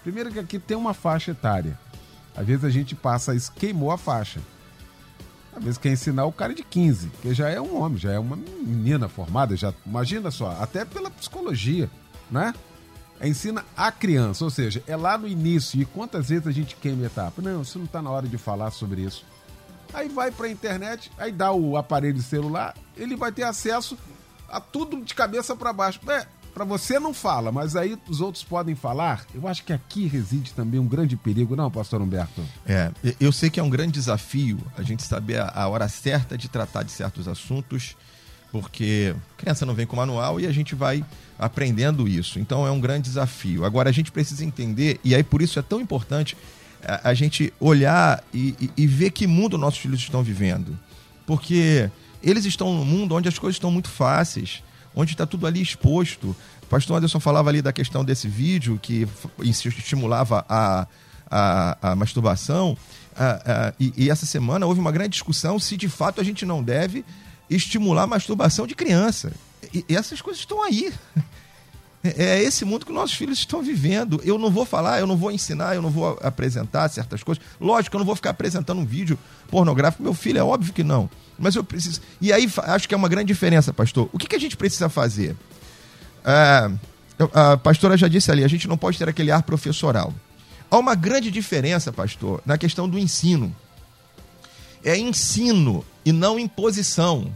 primeiro 0.04 0.32
que 0.32 0.40
aqui 0.40 0.60
tem 0.60 0.76
uma 0.76 0.94
faixa 0.94 1.32
etária. 1.32 1.80
Às 2.36 2.46
vezes 2.46 2.64
a 2.64 2.70
gente 2.70 2.96
passa 2.96 3.36
isso, 3.36 3.52
queimou 3.52 3.92
a 3.92 3.98
faixa. 3.98 4.40
Às 5.54 5.64
vezes 5.64 5.78
quer 5.78 5.92
ensinar 5.92 6.26
o 6.26 6.32
cara 6.32 6.54
de 6.54 6.64
15, 6.64 7.10
que 7.22 7.34
já 7.34 7.50
é 7.50 7.60
um 7.60 7.78
homem, 7.78 7.98
já 7.98 8.12
é 8.12 8.20
uma 8.20 8.36
menina 8.36 9.10
formada, 9.10 9.56
já 9.58 9.74
imagina 9.86 10.32
só, 10.32 10.58
até 10.62 10.86
pela 10.86 11.12
psicologia, 11.12 11.90
né? 12.30 12.54
Ensina 13.22 13.64
a 13.78 13.92
criança, 13.92 14.44
ou 14.44 14.50
seja, 14.50 14.82
é 14.88 14.96
lá 14.96 15.18
no 15.18 15.28
início. 15.28 15.80
E 15.80 15.86
quantas 15.86 16.30
vezes 16.30 16.48
a 16.48 16.52
gente 16.52 16.76
queima 16.76 17.06
etapa? 17.06 17.42
Não, 17.42 17.62
isso 17.62 17.78
não 17.78 17.86
está 17.86 18.02
na 18.02 18.10
hora 18.10 18.28
de 18.28 18.38
falar 18.38 18.72
sobre 18.72 19.02
isso. 19.02 19.26
Aí 19.94 20.08
vai 20.08 20.32
para 20.32 20.48
a 20.48 20.50
internet, 20.50 21.12
aí 21.18 21.32
dá 21.32 21.52
o 21.52 21.78
aparelho 21.78 22.22
celular, 22.22 22.74
ele 22.96 23.16
vai 23.16 23.32
ter 23.32 23.44
acesso 23.44 23.98
a 24.50 24.60
tudo 24.60 25.02
de 25.02 25.14
cabeça 25.14 25.56
para 25.56 25.74
baixo. 25.74 26.00
É, 26.10 26.26
para 26.54 26.66
você 26.66 27.00
não 27.00 27.14
fala, 27.14 27.52
mas 27.52 27.76
aí 27.76 27.98
os 28.08 28.22
outros 28.22 28.44
podem 28.44 28.76
falar. 28.76 29.26
Eu 29.34 29.48
acho 29.48 29.64
que 29.64 29.74
aqui 29.74 30.08
reside 30.08 30.54
também 30.54 30.80
um 30.80 30.88
grande 30.88 31.16
perigo, 31.16 31.56
não, 31.56 31.72
pastor 31.72 32.02
Humberto? 32.02 32.44
É, 32.66 32.92
eu 33.20 33.32
sei 33.32 33.50
que 33.50 33.60
é 33.60 33.64
um 33.64 33.70
grande 33.70 33.94
desafio 33.94 34.60
a 34.78 34.82
gente 34.82 35.04
saber 35.04 35.40
a 35.42 35.68
hora 35.68 35.88
certa 35.88 36.38
de 36.38 36.50
tratar 36.50 36.84
de 36.84 36.92
certos 36.92 37.28
assuntos, 37.28 37.96
porque 38.52 39.16
criança 39.38 39.66
não 39.66 39.74
vem 39.74 39.86
com 39.86 39.96
manual 39.96 40.40
e 40.40 40.46
a 40.46 40.52
gente 40.52 40.76
vai 40.76 41.04
aprendendo 41.40 42.08
isso. 42.08 42.40
Então 42.40 42.68
é 42.68 42.72
um 42.72 42.80
grande 42.80 43.04
desafio. 43.04 43.66
Agora 43.66 43.90
a 43.90 43.94
gente 43.94 44.12
precisa 44.12 44.44
entender, 44.44 45.00
e 45.04 45.16
aí 45.16 45.24
por 45.24 45.42
isso 45.42 45.58
é 45.58 45.62
tão 45.62 45.80
importante 45.80 46.38
a, 46.84 47.14
gente 47.14 47.54
olhar 47.60 48.24
e, 48.34 48.56
e, 48.60 48.84
e 48.84 48.88
ver 48.88 49.12
que 49.12 49.28
mundo 49.28 49.58
nossos 49.58 49.80
filhos 49.80 50.00
estão 50.00 50.24
vivendo. 50.24 50.78
Porque 51.26 51.90
eles 52.22 52.46
estão 52.46 52.74
num 52.74 52.86
mundo 52.86 53.16
onde 53.16 53.28
as 53.30 53.40
coisas 53.40 53.56
estão 53.56 53.72
muito 53.72 53.90
fáceis 53.90 54.64
onde 54.96 55.14
está 55.14 55.26
tudo 55.26 55.48
ali 55.48 55.62
exposto. 55.62 56.36
O 56.64 56.66
pastor 56.68 56.98
Anderson 56.98 57.20
falava 57.20 57.50
ali 57.50 57.62
da 57.62 57.74
questão 57.74 58.04
desse 58.04 58.28
vídeo 58.28 58.80
que 58.82 59.08
estimulava 59.44 60.46
a, 60.48 60.88
a, 61.30 61.78
a 61.92 61.96
masturbação. 61.96 62.78
e, 63.80 63.94
e, 63.98 64.10
essa 64.10 64.26
semana 64.26 64.66
houve 64.66 64.80
uma 64.80 64.92
grande 64.92 65.10
discussão 65.10 65.60
se 65.60 65.78
de 65.78 65.90
fato 65.90 66.22
a 66.22 66.24
gente 66.24 66.46
não 66.46 66.64
deve 66.64 67.06
estimular 67.50 68.04
a 68.04 68.08
masturbação 68.08 68.66
de 68.66 68.76
criança. 68.76 69.32
E, 69.74 69.86
e 69.88 69.96
essas 69.96 70.22
coisas 70.22 70.40
estão 70.40 70.64
aí. 70.64 70.92
É, 72.04 72.38
é 72.38 72.44
esse 72.44 72.66
mundo 72.66 72.84
que 72.84 72.92
nossos 72.92 73.16
filhos 73.16 73.38
estão 73.38 73.62
vivendo. 73.62 74.20
Eu 74.24 74.38
não 74.38 74.50
vou 74.50 74.66
falar, 74.66 75.00
eu 75.00 75.06
não 75.08 75.16
vou 75.16 75.32
ensinar, 75.32 75.76
eu 75.76 75.82
não 75.82 75.92
vou 75.92 76.18
apresentar 76.22 76.90
certas 76.90 77.22
coisas. 77.22 77.44
Lógico, 77.60 77.96
eu 77.96 78.00
não 78.00 78.06
vou 78.06 78.16
ficar 78.16 78.32
apresentando 78.32 78.80
um 78.80 78.86
vídeo 78.86 79.20
pornográfico. 79.50 80.02
Meu 80.02 80.14
filho, 80.14 80.40
é 80.40 80.44
óbvio 80.44 80.74
que 80.74 80.84
não. 80.84 81.10
Mas 81.38 81.56
eu 81.56 81.64
preciso. 81.64 82.02
E 82.20 82.32
aí 82.32 82.50
acho 82.64 82.88
que 82.88 82.94
é 82.94 82.98
uma 82.98 83.10
grande 83.10 83.28
diferença, 83.28 83.74
pastor. 83.74 84.10
O 84.14 84.18
que, 84.18 84.28
que 84.28 84.36
a 84.36 84.40
gente 84.40 84.56
precisa 84.56 84.90
fazer? 84.90 85.36
É, 86.24 86.72
a 87.34 87.58
pastora 87.58 87.98
já 87.98 88.08
disse 88.08 88.32
ali, 88.32 88.44
a 88.44 88.48
gente 88.48 88.68
não 88.68 88.78
pode 88.78 88.98
ter 88.98 89.10
aquele 89.10 89.32
ar 89.32 89.44
professoral. 89.44 90.14
Há 90.70 90.78
uma 90.78 90.96
grande 90.96 91.30
diferença, 91.32 91.92
pastor, 91.92 92.42
na 92.46 92.58
questão 92.58 92.88
do 92.88 92.98
ensino. 92.98 93.54
É 94.84 94.98
ensino 94.98 95.86
e 96.06 96.12
não 96.12 96.40
imposição. 96.40 97.36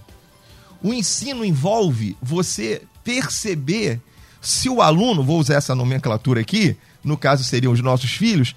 O 0.81 0.93
ensino 0.93 1.43
envolve 1.43 2.15
você 2.21 2.81
perceber 3.03 3.99
se 4.41 4.69
o 4.69 4.81
aluno, 4.81 5.23
vou 5.23 5.39
usar 5.39 5.55
essa 5.55 5.73
nomenclatura 5.73 6.41
aqui, 6.41 6.77
no 7.03 7.17
caso 7.17 7.43
seriam 7.43 7.73
os 7.73 7.81
nossos 7.81 8.12
filhos, 8.12 8.55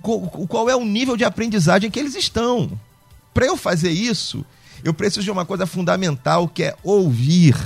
qual 0.00 0.68
é 0.68 0.74
o 0.74 0.84
nível 0.84 1.16
de 1.16 1.24
aprendizagem 1.24 1.90
que 1.90 1.98
eles 1.98 2.14
estão. 2.14 2.78
Para 3.32 3.46
eu 3.46 3.56
fazer 3.56 3.90
isso, 3.90 4.44
eu 4.84 4.92
preciso 4.92 5.22
de 5.22 5.30
uma 5.30 5.44
coisa 5.44 5.66
fundamental 5.66 6.48
que 6.48 6.64
é 6.64 6.76
ouvir. 6.82 7.56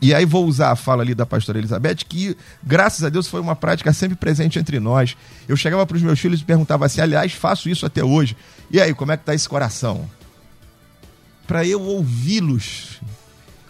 E 0.00 0.12
aí 0.12 0.24
vou 0.24 0.44
usar 0.46 0.72
a 0.72 0.76
fala 0.76 1.02
ali 1.02 1.14
da 1.14 1.24
pastora 1.24 1.58
Elizabeth, 1.58 1.98
que 2.08 2.36
graças 2.62 3.04
a 3.04 3.08
Deus 3.08 3.28
foi 3.28 3.40
uma 3.40 3.54
prática 3.54 3.92
sempre 3.92 4.16
presente 4.16 4.58
entre 4.58 4.80
nós. 4.80 5.16
Eu 5.46 5.56
chegava 5.56 5.86
para 5.86 5.96
os 5.96 6.02
meus 6.02 6.18
filhos 6.18 6.40
e 6.40 6.44
perguntava 6.44 6.86
assim, 6.86 7.00
aliás, 7.00 7.32
faço 7.32 7.68
isso 7.68 7.86
até 7.86 8.02
hoje. 8.02 8.36
E 8.68 8.80
aí, 8.80 8.92
como 8.94 9.12
é 9.12 9.16
que 9.16 9.22
está 9.22 9.32
esse 9.32 9.48
coração? 9.48 10.10
Para 11.46 11.64
eu 11.64 11.80
ouvi-los, 11.80 13.00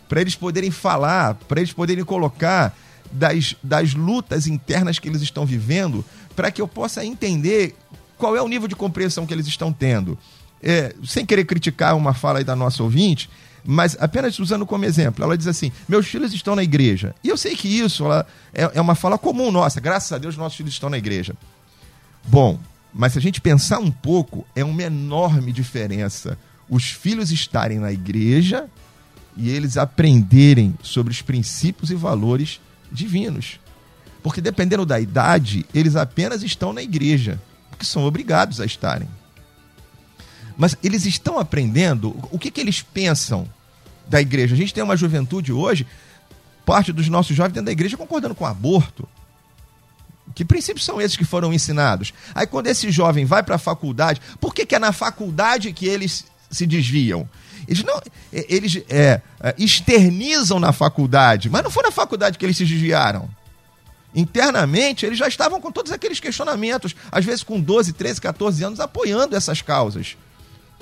para 0.09 0.23
eles 0.23 0.35
poderem 0.35 0.71
falar, 0.71 1.35
para 1.35 1.61
eles 1.61 1.73
poderem 1.73 2.05
colocar 2.05 2.75
das, 3.11 3.55
das 3.63 3.93
lutas 3.93 4.47
internas 4.47 4.99
que 4.99 5.09
eles 5.09 5.21
estão 5.21 5.45
vivendo, 5.45 6.03
para 6.35 6.51
que 6.51 6.63
eu 6.63 6.69
possa 6.69 7.05
entender 7.05 7.75
qual 8.17 8.35
é 8.35 8.41
o 8.41 8.49
nível 8.49 8.69
de 8.69 8.75
compreensão 8.75 9.27
que 9.27 9.35
eles 9.35 9.47
estão 9.47 9.71
tendo 9.71 10.19
é, 10.63 10.95
sem 11.05 11.27
querer 11.27 11.45
criticar 11.45 11.97
uma 11.97 12.15
fala 12.15 12.39
aí 12.39 12.45
da 12.45 12.55
nossa 12.55 12.83
ouvinte, 12.83 13.29
mas 13.65 13.97
apenas 14.01 14.39
usando 14.39 14.67
como 14.67 14.85
exemplo, 14.85 15.25
ela 15.25 15.37
diz 15.37 15.47
assim: 15.47 15.73
meus 15.89 16.07
filhos 16.07 16.33
estão 16.33 16.55
na 16.55 16.63
igreja. 16.63 17.15
E 17.23 17.29
eu 17.29 17.37
sei 17.37 17.55
que 17.55 17.69
isso 17.69 18.05
ela, 18.05 18.27
é, 18.53 18.71
é 18.75 18.81
uma 18.81 18.95
fala 18.95 19.19
comum 19.19 19.51
nossa, 19.51 19.81
graças 19.81 20.13
a 20.13 20.19
Deus 20.19 20.37
nossos 20.37 20.57
filhos 20.57 20.73
estão 20.73 20.91
na 20.91 20.99
igreja. 20.99 21.35
Bom, 22.25 22.59
mas 22.93 23.13
se 23.13 23.19
a 23.19 23.23
gente 23.23 23.41
pensar 23.41 23.79
um 23.79 23.91
pouco, 23.91 24.47
é 24.55 24.65
uma 24.65 24.83
enorme 24.83 25.53
diferença 25.53 26.39
os 26.73 26.85
filhos 26.91 27.31
estarem 27.31 27.79
na 27.79 27.93
igreja 27.93 28.67
e 29.37 29.51
eles 29.51 29.77
aprenderem 29.77 30.75
sobre 30.83 31.13
os 31.13 31.21
princípios 31.21 31.91
e 31.91 31.95
valores 31.95 32.63
divinos. 32.91 33.61
Porque 34.23 34.41
dependendo 34.41 34.87
da 34.87 34.99
idade, 34.99 35.67
eles 35.75 35.97
apenas 35.97 36.43
estão 36.43 36.73
na 36.73 36.83
igreja, 36.83 37.39
porque 37.69 37.85
são 37.85 38.05
obrigados 38.05 38.59
a 38.59 38.65
estarem. 38.65 39.07
Mas 40.63 40.77
eles 40.81 41.05
estão 41.07 41.41
aprendendo 41.41 42.17
o 42.31 42.39
que, 42.39 42.49
que 42.49 42.61
eles 42.61 42.81
pensam 42.81 43.49
da 44.07 44.21
igreja. 44.21 44.55
A 44.55 44.57
gente 44.57 44.73
tem 44.73 44.85
uma 44.85 44.97
juventude 44.97 45.53
hoje, 45.53 45.85
parte 46.65 46.93
dos 46.93 47.09
nossos 47.09 47.37
jovens 47.37 47.55
dentro 47.55 47.67
da 47.67 47.73
igreja 47.73 47.97
concordando 47.97 48.33
com 48.33 48.45
o 48.45 48.47
aborto. 48.47 49.09
Que 50.37 50.45
princípios 50.45 50.85
são 50.85 51.01
esses 51.01 51.17
que 51.17 51.25
foram 51.25 51.53
ensinados? 51.53 52.15
Aí 52.33 52.47
quando 52.47 52.69
esse 52.69 52.93
jovem 52.93 53.25
vai 53.25 53.43
para 53.43 53.57
a 53.57 53.59
faculdade, 53.59 54.21
por 54.41 54.55
que, 54.55 54.65
que 54.65 54.77
é 54.77 54.79
na 54.79 54.93
faculdade 54.93 55.73
que 55.73 55.85
eles 55.85 56.27
se 56.49 56.65
desviam? 56.65 57.29
Eles, 57.67 57.83
não, 57.83 58.01
eles 58.33 58.85
é, 58.89 59.21
é, 59.41 59.55
externizam 59.59 60.61
na 60.61 60.73
faculdade, 60.73 61.51
mas 61.51 61.65
não 61.65 61.73
foi 61.73 61.83
na 61.83 61.91
faculdade 61.91 62.39
que 62.39 62.47
eles 62.47 62.57
se 62.57 62.65
desviaram. 62.65 63.29
Internamente, 64.15 65.05
eles 65.05 65.19
já 65.19 65.27
estavam 65.27 65.61
com 65.61 65.73
todos 65.73 65.91
aqueles 65.91 66.21
questionamentos, 66.21 66.95
às 67.11 67.25
vezes 67.25 67.43
com 67.43 67.61
12, 67.61 67.95
13, 67.95 68.21
14 68.21 68.63
anos, 68.63 68.79
apoiando 68.79 69.35
essas 69.35 69.61
causas 69.61 70.17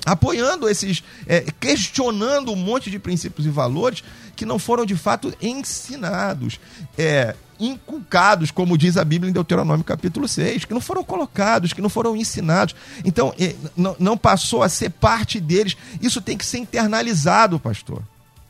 apoiando 0.05 0.67
esses, 0.67 1.03
é, 1.27 1.45
questionando 1.59 2.51
um 2.51 2.55
monte 2.55 2.89
de 2.89 2.99
princípios 2.99 3.45
e 3.45 3.49
valores 3.49 4.03
que 4.35 4.45
não 4.45 4.57
foram 4.57 4.85
de 4.85 4.95
fato 4.95 5.33
ensinados, 5.41 6.59
é, 6.97 7.35
inculcados, 7.59 8.49
como 8.49 8.77
diz 8.77 8.97
a 8.97 9.05
Bíblia 9.05 9.29
em 9.29 9.33
Deuteronômio 9.33 9.83
capítulo 9.83 10.27
6, 10.27 10.65
que 10.65 10.73
não 10.73 10.81
foram 10.81 11.03
colocados, 11.03 11.73
que 11.73 11.81
não 11.81 11.89
foram 11.89 12.15
ensinados. 12.15 12.75
Então, 13.05 13.33
é, 13.39 13.55
não, 13.77 13.95
não 13.99 14.17
passou 14.17 14.63
a 14.63 14.69
ser 14.69 14.89
parte 14.89 15.39
deles. 15.39 15.77
Isso 16.01 16.19
tem 16.21 16.35
que 16.35 16.45
ser 16.45 16.57
internalizado, 16.57 17.59
pastor. 17.59 18.01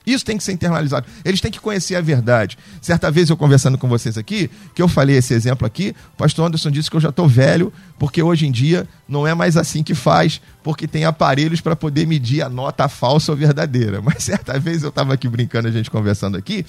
Isso 0.06 0.26
tem 0.26 0.38
que 0.38 0.44
ser 0.44 0.52
internalizado. 0.52 1.06
Eles 1.24 1.40
têm 1.40 1.52
que 1.52 1.60
conhecer 1.60 1.96
a 1.96 2.02
verdade. 2.02 2.58
Certa 2.82 3.12
vez 3.12 3.30
eu 3.30 3.38
conversando 3.38 3.78
com 3.78 3.88
vocês 3.88 4.18
aqui, 4.18 4.50
que 4.74 4.82
eu 4.82 4.88
falei 4.88 5.18
esse 5.18 5.34
exemplo 5.34 5.66
aqui, 5.66 5.96
o 6.14 6.18
pastor 6.18 6.48
Anderson 6.48 6.72
disse 6.72 6.90
que 6.90 6.96
eu 6.96 7.02
já 7.02 7.10
estou 7.10 7.28
velho, 7.28 7.72
porque 8.00 8.22
hoje 8.22 8.48
em 8.48 8.52
dia 8.52 8.88
não 9.08 9.28
é 9.28 9.34
mais 9.34 9.58
assim 9.58 9.84
que 9.84 9.94
faz, 9.94 10.42
porque 10.64 10.88
tem 10.88 11.06
aparelhos 11.06 11.62
para 11.62 11.76
poder 11.76 12.08
medir 12.08 12.42
a 12.42 12.50
nota 12.50 12.88
falsa 12.90 13.32
ou 13.32 13.38
verdadeira. 13.38 14.02
Mas 14.04 14.24
certa 14.24 14.60
vez 14.60 14.84
eu 14.84 14.90
estava 14.90 15.14
aqui 15.14 15.28
brincando, 15.28 15.68
a 15.68 15.72
gente 15.72 15.92
conversando 15.92 16.38
aqui, 16.38 16.66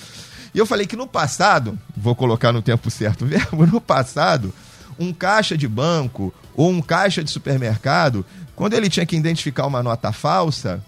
e 0.54 0.58
eu 0.58 0.66
falei 0.66 0.86
que 0.86 0.96
no 0.96 1.06
passado, 1.06 1.78
vou 1.96 2.14
colocar 2.14 2.52
no 2.52 2.60
tempo 2.60 2.90
certo 2.90 3.22
o 3.22 3.26
verbo, 3.28 3.66
no 3.66 3.80
passado, 3.80 4.52
um 4.98 5.12
caixa 5.12 5.56
de 5.56 5.66
banco 5.66 6.32
ou 6.54 6.70
um 6.70 6.82
caixa 6.82 7.24
de 7.24 7.30
supermercado, 7.30 8.24
quando 8.54 8.74
ele 8.74 8.90
tinha 8.90 9.06
que 9.06 9.16
identificar 9.16 9.66
uma 9.66 9.82
nota 9.82 10.12
falsa, 10.12 10.84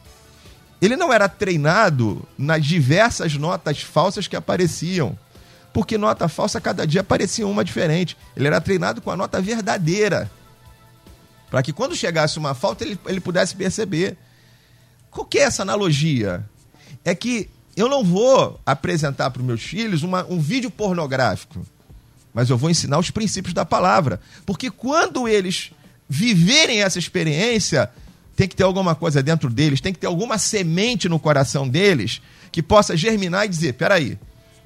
ele 0.84 0.96
não 0.96 1.12
era 1.12 1.28
treinado 1.28 2.26
nas 2.36 2.64
diversas 2.64 3.34
notas 3.34 3.80
falsas 3.80 4.26
que 4.26 4.36
apareciam. 4.36 5.18
Porque 5.72 5.98
nota 5.98 6.28
falsa, 6.28 6.60
cada 6.60 6.86
dia 6.86 7.00
aparecia 7.00 7.46
uma 7.46 7.64
diferente. 7.64 8.16
Ele 8.36 8.46
era 8.46 8.60
treinado 8.60 9.00
com 9.00 9.10
a 9.10 9.16
nota 9.16 9.40
verdadeira. 9.40 10.30
Para 11.50 11.62
que 11.62 11.72
quando 11.72 11.96
chegasse 11.96 12.38
uma 12.38 12.54
falta, 12.54 12.84
ele, 12.84 12.98
ele 13.06 13.20
pudesse 13.20 13.56
perceber. 13.56 14.16
Qual 15.10 15.26
que 15.26 15.38
é 15.38 15.42
essa 15.42 15.62
analogia? 15.62 16.44
É 17.04 17.14
que 17.14 17.48
eu 17.76 17.88
não 17.88 18.04
vou 18.04 18.60
apresentar 18.64 19.30
para 19.30 19.40
os 19.40 19.46
meus 19.46 19.62
filhos 19.62 20.02
uma, 20.02 20.24
um 20.26 20.40
vídeo 20.40 20.70
pornográfico, 20.70 21.66
mas 22.32 22.50
eu 22.50 22.56
vou 22.56 22.70
ensinar 22.70 22.98
os 22.98 23.10
princípios 23.10 23.54
da 23.54 23.64
palavra. 23.64 24.20
Porque 24.46 24.70
quando 24.70 25.26
eles 25.26 25.72
viverem 26.08 26.82
essa 26.82 26.98
experiência, 26.98 27.90
tem 28.36 28.48
que 28.48 28.56
ter 28.56 28.64
alguma 28.64 28.94
coisa 28.94 29.22
dentro 29.22 29.48
deles, 29.48 29.80
tem 29.80 29.92
que 29.92 29.98
ter 29.98 30.06
alguma 30.06 30.38
semente 30.38 31.08
no 31.08 31.18
coração 31.18 31.68
deles 31.68 32.20
que 32.50 32.62
possa 32.62 32.96
germinar 32.96 33.46
e 33.46 33.48
dizer: 33.48 33.74
peraí, 33.74 34.18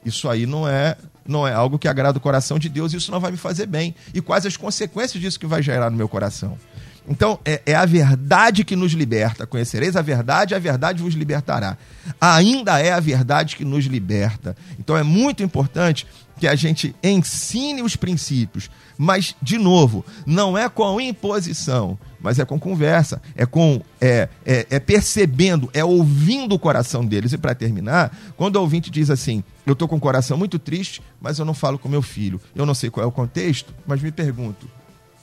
isso 0.05 0.29
aí 0.29 0.47
não 0.47 0.69
é 0.69 0.97
não 1.27 1.47
é 1.47 1.53
algo 1.53 1.79
que 1.79 1.87
agrada 1.87 2.17
o 2.17 2.21
coração 2.21 2.59
de 2.59 2.71
Deus, 2.71 2.95
isso 2.95 3.13
não 3.13 3.21
vai 3.21 3.31
me 3.31 3.37
fazer 3.37 3.67
bem. 3.67 3.95
E 4.15 4.21
quais 4.21 4.47
as 4.47 4.57
consequências 4.57 5.21
disso 5.21 5.39
que 5.39 5.47
vai 5.47 5.63
gerar 5.63 5.91
no 5.91 5.97
meu 5.97 6.09
coração? 6.09 6.59
Então, 7.07 7.39
é, 7.45 7.63
é, 7.65 7.75
a 7.75 7.87
verdade 7.87 8.65
que 8.65 8.77
nos 8.77 8.93
liberta. 8.93 9.47
Conhecereis 9.47 9.97
a 9.97 10.03
verdade, 10.03 10.55
a 10.55 10.59
verdade 10.59 11.03
vos 11.03 11.15
libertará. 11.15 11.77
Ainda 12.21 12.79
é 12.79 12.93
a 12.93 13.01
verdade 13.01 13.57
que 13.57 13.65
nos 13.65 13.87
liberta. 13.87 14.55
Então, 14.79 14.97
é 14.97 15.03
muito 15.03 15.43
importante 15.43 16.07
que 16.39 16.47
a 16.47 16.55
gente 16.55 16.95
ensine 17.03 17.83
os 17.83 17.97
princípios. 17.97 18.71
Mas, 18.97 19.35
de 19.41 19.57
novo, 19.57 20.05
não 20.27 20.57
é 20.57 20.69
com 20.69 21.01
imposição, 21.01 21.99
mas 22.21 22.39
é 22.39 22.45
com 22.45 22.59
conversa, 22.59 23.21
é 23.37 23.47
com 23.47 23.81
é, 24.01 24.29
é, 24.45 24.67
é 24.71 24.81
percebendo, 24.81 25.71
é 25.73 25.85
ouvindo 25.85 26.55
o 26.55 26.59
coração 26.59 27.05
deles. 27.05 27.33
E 27.33 27.39
para 27.39 27.55
terminar, 27.55 28.17
quando 28.37 28.57
o 28.57 28.61
ouvinte 28.61 28.91
diz 28.91 29.11
assim: 29.11 29.43
Eu 29.67 29.73
estou 29.73 29.89
com 29.89 29.97
o 29.97 30.01
coração 30.01 30.37
muito 30.37 30.59
triste, 30.59 31.03
mas 31.21 31.39
eu 31.39 31.45
não 31.45 31.55
falo 31.55 31.79
com 31.79 31.89
meu 31.89 32.03
filho. 32.03 32.41
Eu 32.55 32.67
não 32.67 32.75
sei 32.75 32.91
qual 32.91 33.05
é 33.05 33.07
o 33.07 33.13
contexto, 33.13 33.75
mas 33.87 34.03
me 34.03 34.11
pergunto: 34.11 34.69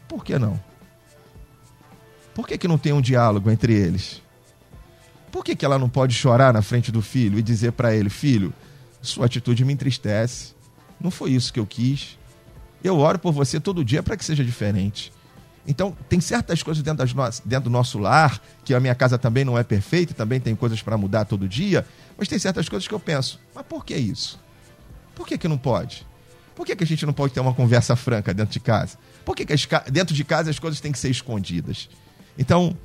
por 0.08 0.23
que 0.23 0.38
não? 0.39 0.60
Por 2.34 2.47
que, 2.47 2.58
que 2.58 2.67
não 2.67 2.77
tem 2.77 2.91
um 2.91 3.01
diálogo 3.01 3.49
entre 3.49 3.73
eles? 3.73 4.21
Por 5.31 5.43
que, 5.43 5.55
que 5.55 5.65
ela 5.65 5.79
não 5.79 5.89
pode 5.89 6.13
chorar 6.13 6.53
na 6.53 6.62
frente 6.62 6.91
do 6.91 7.01
filho 7.01 7.38
e 7.38 7.41
dizer 7.41 7.71
para 7.73 7.95
ele: 7.95 8.10
Filho, 8.10 8.53
sua 9.01 9.25
atitude 9.25 9.63
me 9.63 9.73
entristece 9.73 10.55
não 10.99 11.12
foi 11.12 11.31
isso 11.31 11.51
que 11.51 11.60
eu 11.60 11.65
quis. 11.65 12.17
Eu 12.84 12.97
oro 12.99 13.19
por 13.19 13.31
você 13.31 13.60
todo 13.60 13.84
dia 13.84 14.03
para 14.03 14.15
que 14.15 14.23
seja 14.23 14.43
diferente. 14.43 15.12
Então, 15.67 15.95
tem 16.08 16.19
certas 16.19 16.62
coisas 16.62 16.84
dentro, 16.84 17.06
das 17.06 17.13
no... 17.13 17.43
dentro 17.45 17.65
do 17.65 17.69
nosso 17.69 17.97
lar, 17.97 18.39
que 18.63 18.73
a 18.73 18.80
minha 18.80 18.93
casa 18.93 19.17
também 19.17 19.43
não 19.43 19.58
é 19.58 19.63
perfeita, 19.63 20.13
também 20.13 20.39
tem 20.39 20.56
coisas 20.56 20.82
para 20.82 20.97
mudar 20.97 21.25
todo 21.25 21.47
dia, 21.47 21.86
mas 22.17 22.28
tem 22.28 22.38
certas 22.38 22.69
coisas 22.69 22.88
que 22.88 22.93
eu 22.93 22.99
penso, 22.99 23.39
mas 23.54 23.65
por 23.65 23.84
que 23.84 23.95
isso? 23.95 24.39
Por 25.15 25.28
que, 25.28 25.38
que 25.38 25.47
não 25.47 25.58
pode? 25.58 26.06
Por 26.56 26.65
que, 26.65 26.75
que 26.75 26.84
a 26.84 26.88
gente 26.88 27.06
não 27.06 27.13
pode 27.13 27.34
ter 27.34 27.39
uma 27.39 27.54
conversa 27.54 27.95
franca 27.95 28.34
dentro 28.34 28.54
de 28.54 28.60
casa? 28.60 28.97
Por 29.23 29.36
que, 29.36 29.45
que 29.45 29.54
as... 29.54 29.67
dentro 29.91 30.13
de 30.13 30.23
casa 30.23 30.49
as 30.49 30.60
coisas 30.60 30.80
têm 30.80 30.91
que 30.91 30.99
ser 30.99 31.10
escondidas? 31.10 31.89
Então, 32.38 32.78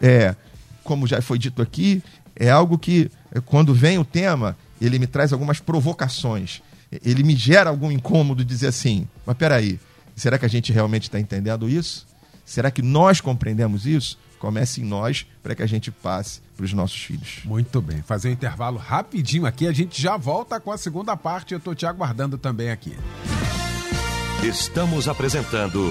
é, 0.00 0.34
como 0.82 1.06
já 1.06 1.22
foi 1.22 1.38
dito 1.38 1.62
aqui, 1.62 2.02
é 2.34 2.50
algo 2.50 2.78
que, 2.78 3.10
quando 3.44 3.72
vem 3.72 3.98
o 3.98 4.04
tema, 4.04 4.56
ele 4.80 4.98
me 4.98 5.06
traz 5.06 5.32
algumas 5.32 5.60
provocações 5.60 6.62
ele 7.02 7.22
me 7.22 7.34
gera 7.34 7.70
algum 7.70 7.90
incômodo 7.90 8.44
dizer 8.44 8.68
assim: 8.68 9.08
mas 9.24 9.36
peraí, 9.36 9.80
será 10.14 10.38
que 10.38 10.44
a 10.44 10.48
gente 10.48 10.72
realmente 10.72 11.04
está 11.04 11.18
entendendo 11.18 11.68
isso? 11.68 12.06
Será 12.44 12.70
que 12.70 12.82
nós 12.82 13.20
compreendemos 13.20 13.86
isso? 13.86 14.18
Comece 14.38 14.82
em 14.82 14.84
nós 14.84 15.26
para 15.42 15.54
que 15.54 15.62
a 15.62 15.66
gente 15.66 15.90
passe 15.90 16.40
para 16.56 16.64
os 16.64 16.72
nossos 16.72 17.02
filhos. 17.02 17.40
Muito 17.44 17.80
bem. 17.80 18.02
Fazer 18.02 18.28
um 18.28 18.32
intervalo 18.32 18.76
rapidinho 18.76 19.46
aqui, 19.46 19.66
a 19.66 19.72
gente 19.72 20.00
já 20.00 20.16
volta 20.16 20.60
com 20.60 20.70
a 20.70 20.76
segunda 20.76 21.16
parte. 21.16 21.52
Eu 21.52 21.58
estou 21.58 21.74
te 21.74 21.86
aguardando 21.86 22.36
também 22.36 22.70
aqui. 22.70 22.94
Estamos 24.42 25.08
apresentando 25.08 25.88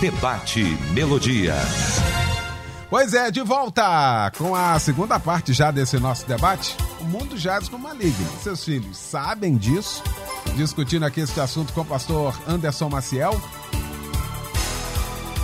Debate 0.00 0.62
Melodia. 0.92 1.54
Pois 2.90 3.14
é, 3.14 3.30
de 3.30 3.40
volta 3.40 4.30
com 4.36 4.54
a 4.54 4.78
segunda 4.78 5.18
parte 5.18 5.52
já 5.52 5.70
desse 5.70 5.98
nosso 5.98 6.26
debate. 6.26 6.76
O 7.00 7.04
mundo 7.04 7.36
jaz 7.36 7.68
no 7.70 7.78
maligno. 7.78 8.28
Seus 8.42 8.62
filhos 8.64 8.96
sabem 8.96 9.56
disso? 9.56 10.02
discutindo 10.54 11.04
aqui 11.04 11.20
este 11.20 11.38
assunto 11.38 11.72
com 11.72 11.82
o 11.82 11.84
pastor 11.84 12.34
Anderson 12.48 12.88
Maciel, 12.88 13.38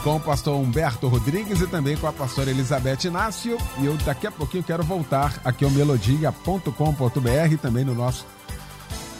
com 0.02 0.16
o 0.16 0.20
pastor 0.20 0.58
Humberto 0.58 1.06
Rodrigues 1.06 1.60
e 1.60 1.66
também 1.66 1.96
com 1.96 2.06
a 2.06 2.12
pastora 2.12 2.50
Elizabeth 2.50 3.04
Inácio. 3.04 3.56
E 3.78 3.86
eu 3.86 3.96
daqui 3.98 4.26
a 4.26 4.32
pouquinho 4.32 4.64
quero 4.64 4.82
voltar 4.82 5.40
aqui 5.44 5.64
ao 5.64 5.70
melodia.com.br 5.70 7.56
também 7.60 7.84
no 7.84 7.94
nosso 7.94 8.26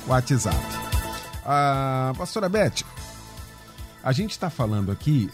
WhatsApp. 0.07 0.57
Ah, 1.45 2.13
pastora 2.17 2.49
Beth, 2.49 2.85
a 4.03 4.13
gente 4.13 4.33
está 4.33 4.51
falando 4.51 4.91
aqui 4.91 5.31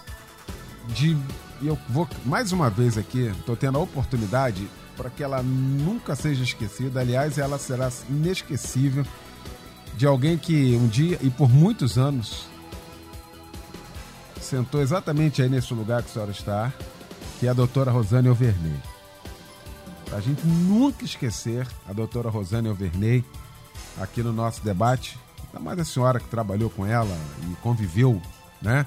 de. 0.88 1.16
Eu 1.62 1.78
vou 1.88 2.06
mais 2.24 2.52
uma 2.52 2.70
vez 2.70 2.96
aqui, 2.96 3.26
estou 3.26 3.56
tendo 3.56 3.78
a 3.78 3.80
oportunidade 3.80 4.68
para 4.96 5.10
que 5.10 5.22
ela 5.22 5.42
nunca 5.42 6.14
seja 6.14 6.44
esquecida. 6.44 7.00
Aliás, 7.00 7.38
ela 7.38 7.58
será 7.58 7.90
inesquecível 8.08 9.04
de 9.96 10.06
alguém 10.06 10.36
que 10.36 10.76
um 10.76 10.86
dia 10.86 11.18
e 11.22 11.30
por 11.30 11.48
muitos 11.48 11.98
anos 11.98 12.46
sentou 14.48 14.80
exatamente 14.80 15.42
aí 15.42 15.48
nesse 15.48 15.74
lugar 15.74 16.02
que 16.02 16.08
a 16.08 16.12
senhora 16.12 16.30
está, 16.30 16.72
que 17.38 17.46
é 17.46 17.50
a 17.50 17.52
doutora 17.52 17.90
Rosane 17.90 18.30
Overney. 18.30 18.80
Para 20.06 20.18
a 20.18 20.20
gente 20.22 20.46
nunca 20.46 21.04
esquecer 21.04 21.66
a 21.86 21.92
doutora 21.92 22.30
Rosane 22.30 22.68
Overney 22.68 23.22
aqui 24.00 24.22
no 24.22 24.32
nosso 24.32 24.64
debate, 24.64 25.18
ainda 25.46 25.60
mais 25.60 25.78
a 25.78 25.84
senhora 25.84 26.18
que 26.18 26.28
trabalhou 26.28 26.70
com 26.70 26.86
ela 26.86 27.14
e 27.42 27.54
conviveu 27.56 28.22
né, 28.62 28.86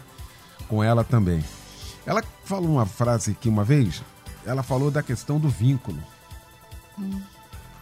com 0.67 0.83
ela 0.83 1.03
também. 1.03 1.43
Ela 2.07 2.23
falou 2.43 2.71
uma 2.71 2.85
frase 2.87 3.31
aqui 3.31 3.47
uma 3.47 3.63
vez, 3.63 4.01
ela 4.43 4.63
falou 4.63 4.89
da 4.89 5.03
questão 5.03 5.39
do 5.39 5.47
vínculo. 5.47 5.99
Hum. 6.97 7.21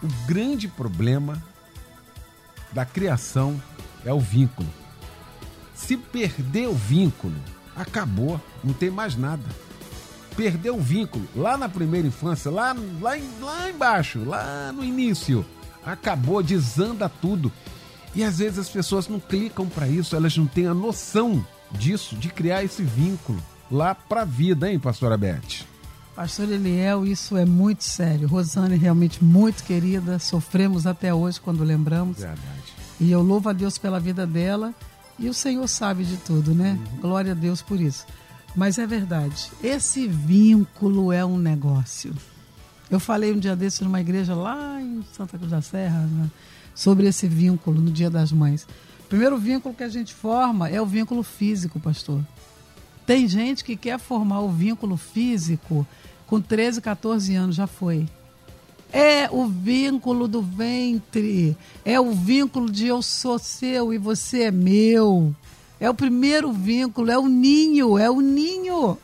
O 0.03 0.07
grande 0.27 0.67
problema 0.67 1.41
da 2.73 2.85
criação 2.85 3.61
é 4.05 4.13
o 4.13 4.19
vínculo. 4.19 4.69
Se 5.73 5.95
perder 5.95 6.67
o 6.67 6.75
vínculo, 6.75 7.35
acabou, 7.79 8.39
não 8.63 8.73
tem 8.73 8.89
mais 8.89 9.15
nada. 9.15 9.43
Perdeu 10.35 10.77
o 10.77 10.81
vínculo 10.81 11.25
lá 11.35 11.57
na 11.57 11.67
primeira 11.67 12.07
infância, 12.07 12.51
lá, 12.51 12.75
lá, 13.01 13.17
lá 13.41 13.69
embaixo, 13.69 14.23
lá 14.23 14.71
no 14.71 14.83
início, 14.83 15.45
acabou, 15.85 16.43
desanda 16.43 17.09
tudo. 17.09 17.51
E 18.13 18.23
às 18.23 18.39
vezes 18.39 18.59
as 18.59 18.69
pessoas 18.69 19.07
não 19.07 19.19
clicam 19.19 19.67
para 19.67 19.87
isso, 19.87 20.15
elas 20.15 20.35
não 20.37 20.45
têm 20.45 20.67
a 20.67 20.73
noção 20.73 21.45
disso, 21.71 22.15
de 22.15 22.29
criar 22.29 22.63
esse 22.63 22.83
vínculo 22.83 23.41
lá 23.71 23.93
para 23.93 24.21
a 24.21 24.25
vida, 24.25 24.69
hein, 24.69 24.79
pastora 24.79 25.17
Beth? 25.17 25.65
Pastor 26.15 26.49
Eliel, 26.51 27.05
isso 27.05 27.37
é 27.37 27.45
muito 27.45 27.83
sério. 27.83 28.27
Rosane 28.27 28.75
realmente 28.75 29.23
muito 29.23 29.63
querida, 29.63 30.19
sofremos 30.19 30.85
até 30.85 31.13
hoje 31.13 31.39
quando 31.39 31.63
lembramos. 31.63 32.17
Verdade. 32.17 32.73
E 32.99 33.09
eu 33.09 33.21
louvo 33.21 33.47
a 33.47 33.53
Deus 33.53 33.77
pela 33.77 33.99
vida 33.99 34.27
dela 34.27 34.73
e 35.19 35.29
o 35.29 35.33
Senhor 35.33 35.67
sabe 35.67 36.03
de 36.03 36.17
tudo, 36.17 36.53
né? 36.53 36.79
Uhum. 36.93 37.01
Glória 37.01 37.33
a 37.33 37.35
Deus 37.35 37.61
por 37.61 37.79
isso. 37.79 38.05
Mas 38.55 38.77
é 38.77 38.87
verdade, 38.87 39.51
esse 39.63 40.07
vínculo 40.07 41.11
é 41.11 41.23
um 41.23 41.37
negócio. 41.37 42.13
Eu 42.89 42.99
falei 42.99 43.31
um 43.31 43.37
dia 43.37 43.55
desse 43.55 43.83
numa 43.83 44.01
igreja 44.01 44.33
lá 44.33 44.81
em 44.81 45.03
Santa 45.13 45.37
Cruz 45.37 45.51
da 45.51 45.61
Serra 45.61 45.99
né, 45.99 46.29
sobre 46.73 47.07
esse 47.07 47.27
vínculo 47.27 47.79
no 47.79 47.91
Dia 47.91 48.09
das 48.09 48.31
Mães. 48.31 48.67
O 49.01 49.07
primeiro 49.09 49.37
vínculo 49.37 49.75
que 49.75 49.83
a 49.83 49.89
gente 49.89 50.13
forma 50.13 50.67
é 50.67 50.81
o 50.81 50.85
vínculo 50.85 51.21
físico, 51.21 51.79
pastor. 51.79 52.23
Tem 53.05 53.27
gente 53.27 53.63
que 53.63 53.75
quer 53.75 53.99
formar 53.99 54.39
o 54.41 54.49
vínculo 54.49 54.97
físico 54.97 55.85
com 56.25 56.41
13, 56.41 56.81
14 56.81 57.35
anos, 57.35 57.55
já 57.55 57.67
foi. 57.67 58.07
É 58.91 59.29
o 59.31 59.45
vínculo 59.45 60.27
do 60.27 60.41
ventre, 60.41 61.55
é 61.85 61.99
o 61.99 62.11
vínculo 62.11 62.69
de 62.69 62.87
eu 62.87 63.01
sou 63.01 63.37
seu 63.37 63.93
e 63.93 63.97
você 63.97 64.43
é 64.43 64.51
meu. 64.51 65.35
É 65.79 65.89
o 65.89 65.93
primeiro 65.93 66.51
vínculo, 66.51 67.11
é 67.11 67.17
o 67.17 67.27
ninho, 67.27 67.97
é 67.97 68.09
o 68.09 68.19
ninho. 68.19 68.97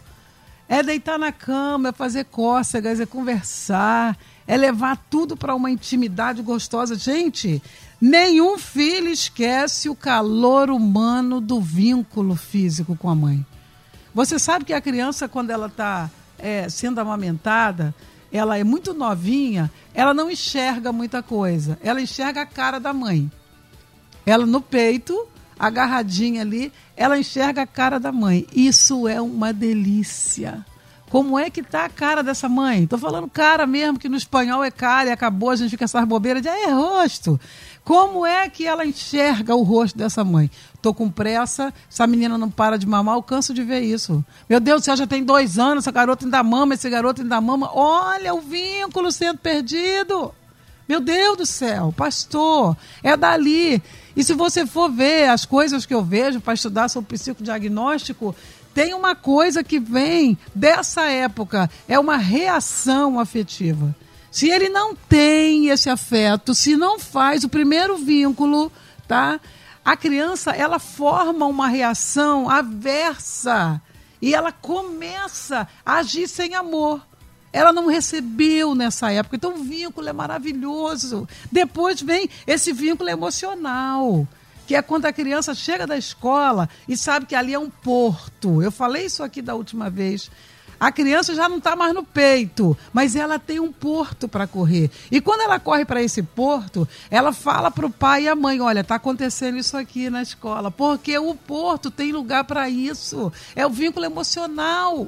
É 0.67 0.81
deitar 0.81 1.19
na 1.19 1.31
cama, 1.31 1.89
é 1.89 1.91
fazer 1.91 2.25
cócegas, 2.25 2.99
é 2.99 3.05
conversar, 3.05 4.17
é 4.47 4.57
levar 4.57 4.97
tudo 5.09 5.37
para 5.37 5.53
uma 5.53 5.69
intimidade 5.69 6.41
gostosa. 6.41 6.95
Gente, 6.95 7.61
nenhum 8.01 8.57
filho 8.57 9.09
esquece 9.09 9.87
o 9.87 9.95
calor 9.95 10.71
humano 10.71 11.39
do 11.39 11.61
vínculo 11.61 12.35
físico 12.35 12.95
com 12.95 13.09
a 13.09 13.15
mãe. 13.15 13.45
Você 14.13 14.39
sabe 14.39 14.65
que 14.65 14.73
a 14.73 14.81
criança, 14.81 15.27
quando 15.27 15.51
ela 15.51 15.67
está 15.67 16.09
é, 16.39 16.67
sendo 16.69 16.99
amamentada, 16.99 17.93
ela 18.35 18.57
é 18.57 18.63
muito 18.63 18.93
novinha, 18.93 19.71
ela 19.93 20.13
não 20.13 20.29
enxerga 20.29 20.91
muita 20.91 21.23
coisa. 21.23 21.79
Ela 21.81 22.01
enxerga 22.01 22.41
a 22.41 22.45
cara 22.45 22.79
da 22.79 22.93
mãe. 22.93 23.31
Ela 24.25 24.45
no 24.45 24.61
peito, 24.61 25.27
agarradinha 25.57 26.41
ali, 26.41 26.71
ela 26.97 27.17
enxerga 27.17 27.61
a 27.61 27.67
cara 27.67 27.99
da 27.99 28.11
mãe. 28.11 28.45
Isso 28.53 29.07
é 29.07 29.21
uma 29.21 29.53
delícia. 29.53 30.65
Como 31.09 31.39
é 31.39 31.49
que 31.49 31.63
tá 31.63 31.85
a 31.85 31.89
cara 31.89 32.21
dessa 32.21 32.49
mãe? 32.49 32.85
Tô 32.85 32.97
falando 32.97 33.29
cara 33.29 33.65
mesmo, 33.65 33.97
que 33.97 34.09
no 34.09 34.17
espanhol 34.17 34.63
é 34.63 34.71
cara 34.71 35.09
e 35.09 35.11
acabou, 35.13 35.51
a 35.51 35.55
gente 35.55 35.69
fica 35.69 35.85
essas 35.85 36.03
bobeiras 36.05 36.41
de 36.41 36.49
ah, 36.49 36.67
é 36.67 36.73
rosto. 36.73 37.39
Como 37.85 38.25
é 38.25 38.49
que 38.49 38.65
ela 38.65 38.83
enxerga 38.83 39.55
o 39.55 39.61
rosto 39.61 39.95
dessa 39.95 40.23
mãe? 40.23 40.49
Tô 40.81 40.91
com 40.91 41.07
pressa, 41.07 41.71
essa 41.89 42.07
menina 42.07 42.35
não 42.35 42.49
para 42.49 42.79
de 42.79 42.87
mamar, 42.87 43.15
eu 43.15 43.21
canso 43.21 43.53
de 43.53 43.63
ver 43.63 43.81
isso. 43.81 44.25
Meu 44.49 44.59
Deus 44.59 44.81
do 44.81 44.85
céu, 44.85 44.95
já 44.97 45.05
tem 45.05 45.23
dois 45.23 45.59
anos, 45.59 45.83
essa 45.83 45.91
garota 45.91 46.25
ainda 46.25 46.41
mama, 46.41 46.73
esse 46.73 46.89
garoto 46.89 47.21
ainda 47.21 47.39
mama. 47.39 47.69
Olha 47.71 48.33
o 48.33 48.41
vínculo 48.41 49.11
sendo 49.11 49.37
perdido. 49.37 50.33
Meu 50.89 50.99
Deus 50.99 51.37
do 51.37 51.45
céu, 51.45 51.93
pastor, 51.95 52.75
é 53.03 53.15
dali. 53.15 53.81
E 54.15 54.23
se 54.23 54.33
você 54.33 54.65
for 54.65 54.89
ver 54.89 55.29
as 55.29 55.45
coisas 55.45 55.85
que 55.85 55.93
eu 55.93 56.03
vejo 56.03 56.41
para 56.41 56.55
estudar 56.55 56.89
sobre 56.89 57.15
psicodiagnóstico, 57.15 58.35
tem 58.73 58.95
uma 58.95 59.13
coisa 59.15 59.63
que 59.63 59.79
vem 59.79 60.35
dessa 60.55 61.03
época, 61.03 61.69
é 61.87 61.99
uma 61.99 62.17
reação 62.17 63.19
afetiva. 63.19 63.95
Se 64.35 64.49
ele 64.49 64.67
não 64.67 64.93
tem 64.93 65.69
esse 65.69 65.89
afeto, 65.89 66.53
se 66.53 66.75
não 66.75 66.99
faz 66.99 67.45
o 67.45 67.49
primeiro 67.49 67.95
vínculo, 67.95 68.69
tá? 69.07 69.39
A 69.85 69.95
criança, 69.95 70.51
ela 70.51 70.77
forma 70.77 71.45
uma 71.45 71.69
reação 71.69 72.49
aversa 72.49 73.81
e 74.21 74.35
ela 74.35 74.51
começa 74.51 75.65
a 75.85 75.99
agir 75.99 76.27
sem 76.27 76.53
amor. 76.53 77.01
Ela 77.53 77.71
não 77.71 77.87
recebeu 77.87 78.75
nessa 78.75 79.09
época. 79.09 79.37
Então 79.37 79.55
o 79.55 79.63
vínculo 79.63 80.09
é 80.09 80.11
maravilhoso. 80.11 81.25
Depois 81.49 82.01
vem 82.01 82.29
esse 82.45 82.73
vínculo 82.73 83.09
emocional 83.09 84.27
que 84.67 84.75
é 84.75 84.81
quando 84.81 85.05
a 85.05 85.13
criança 85.13 85.55
chega 85.55 85.87
da 85.87 85.95
escola 85.95 86.67
e 86.89 86.97
sabe 86.97 87.25
que 87.25 87.35
ali 87.35 87.53
é 87.53 87.59
um 87.59 87.69
porto. 87.69 88.61
Eu 88.61 88.71
falei 88.71 89.05
isso 89.05 89.23
aqui 89.23 89.41
da 89.41 89.55
última 89.55 89.89
vez. 89.89 90.29
A 90.79 90.91
criança 90.91 91.33
já 91.33 91.47
não 91.47 91.57
está 91.57 91.75
mais 91.75 91.93
no 91.93 92.03
peito, 92.03 92.77
mas 92.91 93.15
ela 93.15 93.39
tem 93.39 93.59
um 93.59 93.71
porto 93.71 94.27
para 94.27 94.45
correr. 94.47 94.89
E 95.09 95.21
quando 95.21 95.41
ela 95.41 95.59
corre 95.59 95.85
para 95.85 96.01
esse 96.01 96.21
porto, 96.21 96.87
ela 97.09 97.31
fala 97.31 97.71
para 97.71 97.85
o 97.85 97.91
pai 97.91 98.23
e 98.23 98.27
a 98.27 98.35
mãe: 98.35 98.59
Olha, 98.59 98.81
está 98.81 98.95
acontecendo 98.95 99.57
isso 99.57 99.77
aqui 99.77 100.09
na 100.09 100.21
escola, 100.21 100.69
porque 100.69 101.17
o 101.17 101.33
porto 101.35 101.89
tem 101.89 102.11
lugar 102.11 102.43
para 102.43 102.69
isso. 102.69 103.31
É 103.55 103.65
o 103.65 103.69
vínculo 103.69 104.05
emocional. 104.05 105.07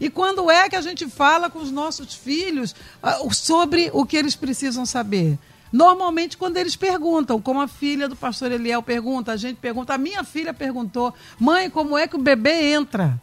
E 0.00 0.10
quando 0.10 0.50
é 0.50 0.68
que 0.68 0.76
a 0.76 0.80
gente 0.80 1.08
fala 1.08 1.48
com 1.48 1.60
os 1.60 1.70
nossos 1.70 2.14
filhos 2.14 2.74
uh, 3.02 3.32
sobre 3.32 3.88
o 3.92 4.04
que 4.04 4.16
eles 4.16 4.34
precisam 4.34 4.84
saber? 4.84 5.38
Normalmente, 5.72 6.36
quando 6.36 6.58
eles 6.58 6.76
perguntam, 6.76 7.40
como 7.40 7.60
a 7.60 7.68
filha 7.68 8.08
do 8.08 8.14
pastor 8.14 8.52
Eliel 8.52 8.82
pergunta, 8.82 9.32
a 9.32 9.36
gente 9.36 9.56
pergunta, 9.56 9.94
a 9.94 9.98
minha 9.98 10.22
filha 10.22 10.52
perguntou, 10.52 11.14
mãe, 11.38 11.70
como 11.70 11.96
é 11.96 12.06
que 12.06 12.16
o 12.16 12.20
bebê 12.20 12.72
entra? 12.72 13.18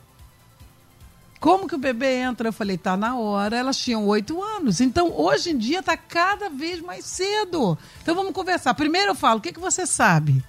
Como 1.39 1.67
que 1.67 1.75
o 1.75 1.79
bebê 1.79 2.17
entra? 2.17 2.49
Eu 2.49 2.53
falei, 2.53 2.77
tá 2.77 2.97
na 2.97 3.17
hora. 3.17 3.55
Elas 3.55 3.77
tinham 3.77 4.05
oito 4.07 4.43
anos. 4.43 4.81
Então, 4.81 5.13
hoje 5.15 5.51
em 5.51 5.57
dia, 5.57 5.79
está 5.79 5.95
cada 5.95 6.49
vez 6.49 6.81
mais 6.81 7.05
cedo. 7.05 7.77
Então, 8.01 8.13
vamos 8.13 8.33
conversar. 8.33 8.73
Primeiro 8.73 9.11
eu 9.11 9.15
falo, 9.15 9.39
o 9.39 9.41
que, 9.41 9.53
que 9.53 9.59
você 9.59 9.85
sabe? 9.85 10.43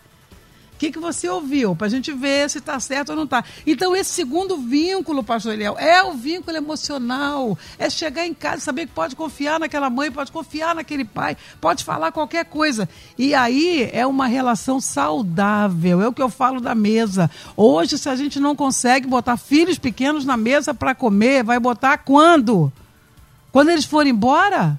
Que, 0.81 0.90
que 0.90 0.99
você 0.99 1.29
ouviu? 1.29 1.77
Para 1.77 1.88
a 1.88 1.90
gente 1.90 2.11
ver 2.11 2.49
se 2.49 2.57
está 2.57 2.81
certo 2.81 3.11
ou 3.11 3.16
não 3.16 3.25
está. 3.25 3.45
Então, 3.66 3.95
esse 3.95 4.14
segundo 4.14 4.57
vínculo, 4.57 5.23
pastor 5.23 5.53
Eliel, 5.53 5.77
é 5.79 6.03
o 6.03 6.14
vínculo 6.14 6.57
emocional. 6.57 7.59
É 7.79 7.90
chegar 7.90 8.27
em 8.27 8.33
casa 8.33 8.57
e 8.57 8.61
saber 8.62 8.87
que 8.87 8.95
pode 8.95 9.14
confiar 9.14 9.61
naquela 9.61 9.90
mãe, 9.90 10.11
pode 10.11 10.33
confiar 10.33 10.75
naquele 10.75 11.05
pai, 11.05 11.37
pode 11.61 11.85
falar 11.85 12.12
qualquer 12.12 12.47
coisa. 12.47 12.88
E 13.19 13.35
aí 13.35 13.90
é 13.93 14.07
uma 14.07 14.27
relação 14.27 14.81
saudável. 14.81 16.01
É 16.01 16.09
o 16.09 16.14
que 16.14 16.23
eu 16.23 16.31
falo 16.31 16.62
da 16.62 16.75
mesa. 16.75 17.31
Hoje, 17.55 17.99
se 17.99 18.09
a 18.09 18.16
gente 18.16 18.40
não 18.40 18.57
consegue 18.57 19.07
botar 19.07 19.37
filhos 19.37 19.79
pequenos 19.79 20.25
na 20.25 20.38
mesa 20.38 20.73
para 20.73 20.95
comer, 20.95 21.45
vai 21.45 21.61
botar 21.61 21.99
quando? 21.99 22.73
Quando 23.53 23.69
eles 23.69 23.85
forem 23.85 24.12
embora? 24.12 24.79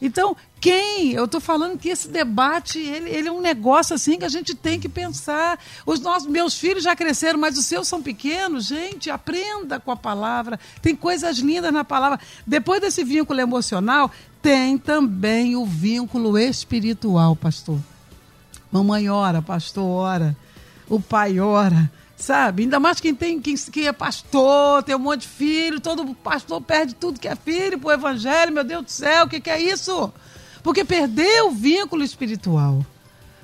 Então, 0.00 0.36
quem? 0.64 1.12
Eu 1.12 1.26
estou 1.26 1.42
falando 1.42 1.78
que 1.78 1.90
esse 1.90 2.08
debate 2.08 2.78
ele, 2.78 3.10
ele, 3.10 3.28
é 3.28 3.30
um 3.32 3.42
negócio 3.42 3.94
assim 3.94 4.18
que 4.18 4.24
a 4.24 4.30
gente 4.30 4.54
tem 4.54 4.80
que 4.80 4.88
pensar. 4.88 5.60
Os 5.84 6.00
nossos 6.00 6.26
meus 6.26 6.58
filhos 6.58 6.84
já 6.84 6.96
cresceram, 6.96 7.38
mas 7.38 7.58
os 7.58 7.66
seus 7.66 7.86
são 7.86 8.02
pequenos. 8.02 8.64
Gente, 8.64 9.10
aprenda 9.10 9.78
com 9.78 9.90
a 9.90 9.96
palavra. 9.96 10.58
Tem 10.80 10.96
coisas 10.96 11.36
lindas 11.36 11.70
na 11.70 11.84
palavra. 11.84 12.18
Depois 12.46 12.80
desse 12.80 13.04
vínculo 13.04 13.38
emocional, 13.38 14.10
tem 14.40 14.78
também 14.78 15.54
o 15.54 15.66
vínculo 15.66 16.38
espiritual, 16.38 17.36
pastor. 17.36 17.78
Mamãe 18.72 19.10
ora, 19.10 19.42
pastor 19.42 19.84
ora, 19.84 20.34
o 20.88 20.98
pai 20.98 21.40
ora 21.40 21.92
sabe? 22.16 22.62
Ainda 22.62 22.80
mais 22.80 23.00
quem 23.00 23.14
tem 23.14 23.38
quem, 23.38 23.54
quem 23.54 23.86
é 23.86 23.92
pastor, 23.92 24.82
tem 24.82 24.94
um 24.94 24.98
monte 25.00 25.22
de 25.22 25.28
filho, 25.28 25.78
todo 25.78 26.14
pastor 26.14 26.58
perde 26.62 26.94
tudo 26.94 27.20
que 27.20 27.28
é 27.28 27.36
filho 27.36 27.78
pro 27.78 27.90
evangelho, 27.90 28.50
meu 28.50 28.64
Deus 28.64 28.84
do 28.84 28.90
céu, 28.90 29.26
o 29.26 29.28
que, 29.28 29.40
que 29.40 29.50
é 29.50 29.60
isso? 29.60 30.10
Porque 30.64 30.82
perdeu 30.82 31.48
o 31.48 31.50
vínculo 31.50 32.02
espiritual. 32.02 32.84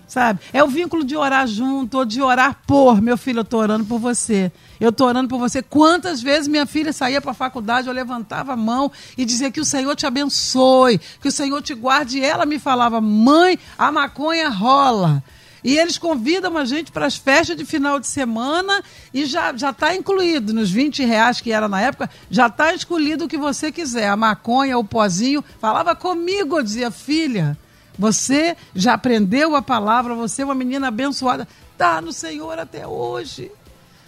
Sabe? 0.08 0.40
É 0.52 0.64
o 0.64 0.66
vínculo 0.66 1.04
de 1.04 1.14
orar 1.14 1.46
junto, 1.46 1.98
ou 1.98 2.04
de 2.04 2.20
orar 2.20 2.58
por. 2.66 3.00
Meu 3.00 3.16
filho, 3.16 3.38
eu 3.38 3.42
estou 3.42 3.60
orando 3.60 3.84
por 3.84 4.00
você. 4.00 4.50
Eu 4.80 4.88
estou 4.88 5.06
orando 5.06 5.28
por 5.28 5.38
você. 5.38 5.62
Quantas 5.62 6.20
vezes 6.20 6.48
minha 6.48 6.66
filha 6.66 6.92
saía 6.92 7.20
para 7.20 7.30
a 7.30 7.34
faculdade, 7.34 7.86
eu 7.86 7.92
levantava 7.92 8.54
a 8.54 8.56
mão 8.56 8.90
e 9.16 9.24
dizia 9.24 9.52
que 9.52 9.60
o 9.60 9.64
Senhor 9.64 9.94
te 9.94 10.06
abençoe, 10.06 10.98
que 11.20 11.28
o 11.28 11.30
Senhor 11.30 11.62
te 11.62 11.74
guarde. 11.74 12.18
E 12.18 12.24
ela 12.24 12.44
me 12.44 12.58
falava, 12.58 13.00
mãe, 13.00 13.56
a 13.78 13.92
maconha 13.92 14.48
rola. 14.48 15.22
E 15.62 15.76
eles 15.76 15.98
convidam 15.98 16.56
a 16.56 16.64
gente 16.64 16.90
para 16.90 17.06
as 17.06 17.16
festas 17.16 17.56
de 17.56 17.64
final 17.64 18.00
de 18.00 18.06
semana 18.06 18.82
e 19.12 19.26
já 19.26 19.50
está 19.52 19.94
incluído 19.94 20.54
nos 20.54 20.70
20 20.70 21.04
reais 21.04 21.40
que 21.40 21.52
era 21.52 21.68
na 21.68 21.80
época, 21.80 22.08
já 22.30 22.46
está 22.46 22.74
escolhido 22.74 23.24
o 23.24 23.28
que 23.28 23.36
você 23.36 23.70
quiser. 23.70 24.08
A 24.08 24.16
maconha, 24.16 24.78
o 24.78 24.84
pozinho. 24.84 25.44
Falava 25.60 25.94
comigo, 25.94 26.58
eu 26.58 26.62
dizia, 26.62 26.90
filha, 26.90 27.58
você 27.98 28.56
já 28.74 28.94
aprendeu 28.94 29.54
a 29.54 29.60
palavra, 29.60 30.14
você 30.14 30.42
é 30.42 30.44
uma 30.44 30.54
menina 30.54 30.88
abençoada. 30.88 31.46
Está 31.72 32.00
no 32.00 32.12
Senhor 32.12 32.58
até 32.58 32.86
hoje. 32.86 33.50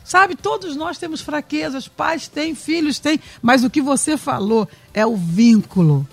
Sabe, 0.04 0.34
todos 0.34 0.74
nós 0.74 0.98
temos 0.98 1.20
fraquezas, 1.20 1.86
pais 1.86 2.26
têm, 2.26 2.54
filhos 2.54 2.98
têm, 2.98 3.20
mas 3.40 3.62
o 3.62 3.70
que 3.70 3.80
você 3.80 4.16
falou 4.16 4.68
é 4.92 5.06
o 5.06 5.16
vínculo. 5.16 6.06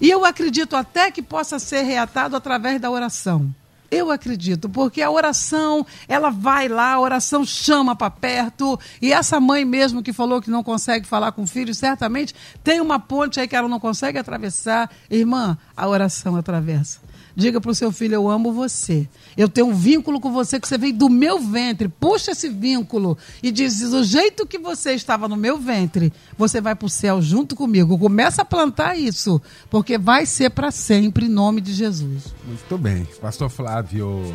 E 0.00 0.10
eu 0.10 0.24
acredito 0.24 0.76
até 0.76 1.10
que 1.10 1.22
possa 1.22 1.58
ser 1.58 1.82
reatado 1.82 2.36
através 2.36 2.80
da 2.80 2.90
oração. 2.90 3.52
Eu 3.90 4.10
acredito, 4.10 4.68
porque 4.68 5.00
a 5.00 5.10
oração, 5.10 5.86
ela 6.06 6.28
vai 6.28 6.68
lá, 6.68 6.92
a 6.92 7.00
oração 7.00 7.44
chama 7.44 7.96
para 7.96 8.10
perto, 8.10 8.78
e 9.00 9.12
essa 9.12 9.40
mãe 9.40 9.64
mesmo 9.64 10.02
que 10.02 10.12
falou 10.12 10.42
que 10.42 10.50
não 10.50 10.62
consegue 10.62 11.06
falar 11.06 11.32
com 11.32 11.42
o 11.42 11.46
filho, 11.46 11.74
certamente 11.74 12.34
tem 12.62 12.80
uma 12.80 12.98
ponte 12.98 13.40
aí 13.40 13.48
que 13.48 13.56
ela 13.56 13.68
não 13.68 13.80
consegue 13.80 14.18
atravessar. 14.18 14.90
Irmã, 15.10 15.56
a 15.74 15.88
oração 15.88 16.36
atravessa. 16.36 17.00
Diga 17.38 17.60
para 17.60 17.70
o 17.70 17.74
seu 17.74 17.92
filho: 17.92 18.16
Eu 18.16 18.28
amo 18.28 18.52
você. 18.52 19.08
Eu 19.36 19.48
tenho 19.48 19.68
um 19.68 19.74
vínculo 19.74 20.18
com 20.18 20.32
você 20.32 20.58
que 20.58 20.66
você 20.66 20.76
veio 20.76 20.92
do 20.92 21.08
meu 21.08 21.38
ventre. 21.38 21.88
Puxa 21.88 22.32
esse 22.32 22.48
vínculo 22.48 23.16
e 23.40 23.52
diz: 23.52 23.78
Do 23.78 24.02
jeito 24.02 24.44
que 24.44 24.58
você 24.58 24.94
estava 24.94 25.28
no 25.28 25.36
meu 25.36 25.56
ventre, 25.56 26.12
você 26.36 26.60
vai 26.60 26.74
para 26.74 26.86
o 26.86 26.90
céu 26.90 27.22
junto 27.22 27.54
comigo. 27.54 27.96
Começa 27.96 28.42
a 28.42 28.44
plantar 28.44 28.98
isso, 28.98 29.40
porque 29.70 29.96
vai 29.96 30.26
ser 30.26 30.50
para 30.50 30.72
sempre, 30.72 31.26
em 31.26 31.28
nome 31.28 31.60
de 31.60 31.72
Jesus. 31.74 32.34
Muito 32.44 32.76
bem. 32.76 33.06
Pastor 33.20 33.48
Flávio, 33.48 34.34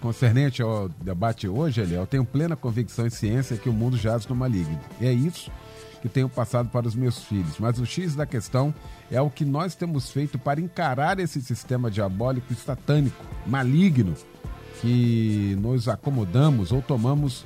concernente 0.00 0.62
ao 0.62 0.88
debate 0.88 1.46
hoje, 1.46 1.80
Eliel, 1.80 2.00
eu 2.00 2.06
tenho 2.08 2.24
plena 2.24 2.56
convicção 2.56 3.06
e 3.06 3.10
ciência 3.12 3.56
que 3.56 3.68
o 3.68 3.72
mundo 3.72 3.96
jaz 3.96 4.26
no 4.26 4.34
maligno. 4.34 4.80
É 5.00 5.12
isso 5.12 5.48
que 6.02 6.08
tenho 6.08 6.28
passado 6.28 6.68
para 6.68 6.86
os 6.86 6.96
meus 6.96 7.22
filhos. 7.24 7.58
Mas 7.60 7.78
o 7.78 7.86
X 7.86 8.16
da 8.16 8.26
questão 8.26 8.74
é 9.10 9.20
o 9.20 9.30
que 9.30 9.44
nós 9.44 9.76
temos 9.76 10.10
feito 10.10 10.36
para 10.36 10.60
encarar 10.60 11.20
esse 11.20 11.40
sistema 11.40 11.88
diabólico 11.88 12.52
e 12.52 12.56
satânico, 12.56 13.24
maligno, 13.46 14.14
que 14.80 15.56
nos 15.60 15.86
acomodamos 15.88 16.72
ou 16.72 16.82
tomamos 16.82 17.44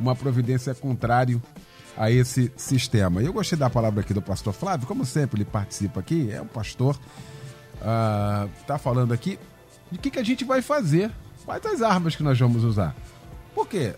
uma 0.00 0.16
providência 0.16 0.74
contrária 0.74 1.38
a 1.98 2.10
esse 2.10 2.50
sistema. 2.56 3.20
Eu 3.20 3.32
gostei 3.32 3.58
da 3.58 3.68
palavra 3.68 4.00
aqui 4.00 4.14
do 4.14 4.22
pastor 4.22 4.54
Flávio, 4.54 4.86
como 4.86 5.04
sempre 5.04 5.42
ele 5.42 5.44
participa 5.44 6.00
aqui, 6.00 6.30
é 6.30 6.40
um 6.40 6.46
pastor, 6.46 6.98
está 8.62 8.76
uh, 8.76 8.78
falando 8.78 9.12
aqui 9.12 9.38
de 9.92 9.98
que, 9.98 10.10
que 10.10 10.18
a 10.18 10.24
gente 10.24 10.44
vai 10.44 10.62
fazer, 10.62 11.10
quais 11.44 11.64
as 11.66 11.82
armas 11.82 12.16
que 12.16 12.22
nós 12.22 12.38
vamos 12.38 12.64
usar. 12.64 12.96
Por 13.54 13.68
quê? 13.68 13.94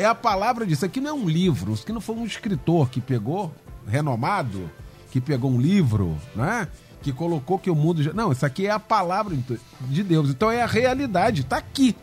É 0.00 0.06
a 0.06 0.14
palavra 0.14 0.66
disso. 0.66 0.86
Aqui 0.86 0.98
não 0.98 1.10
é 1.10 1.12
um 1.12 1.28
livro, 1.28 1.74
isso 1.74 1.82
aqui 1.82 1.92
não 1.92 2.00
foi 2.00 2.16
um 2.16 2.24
escritor 2.24 2.88
que 2.88 3.02
pegou, 3.02 3.54
renomado, 3.86 4.70
que 5.10 5.20
pegou 5.20 5.50
um 5.50 5.60
livro, 5.60 6.16
né? 6.34 6.66
Que 7.02 7.12
colocou 7.12 7.58
que 7.58 7.68
o 7.70 7.74
mundo. 7.74 8.02
Já... 8.02 8.10
Não, 8.14 8.32
isso 8.32 8.46
aqui 8.46 8.66
é 8.66 8.70
a 8.70 8.80
palavra 8.80 9.36
de 9.82 10.02
Deus. 10.02 10.30
Então 10.30 10.50
é 10.50 10.62
a 10.62 10.66
realidade, 10.66 11.42
está 11.42 11.58
aqui. 11.58 11.94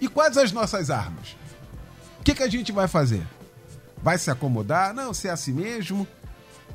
E 0.00 0.06
quais 0.06 0.36
as 0.36 0.52
nossas 0.52 0.88
armas? 0.88 1.36
O 2.20 2.22
que, 2.22 2.36
que 2.36 2.42
a 2.44 2.48
gente 2.48 2.70
vai 2.70 2.86
fazer? 2.86 3.26
Vai 4.00 4.16
se 4.16 4.30
acomodar? 4.30 4.94
Não, 4.94 5.12
ser 5.12 5.30
assim 5.30 5.52
mesmo? 5.52 6.06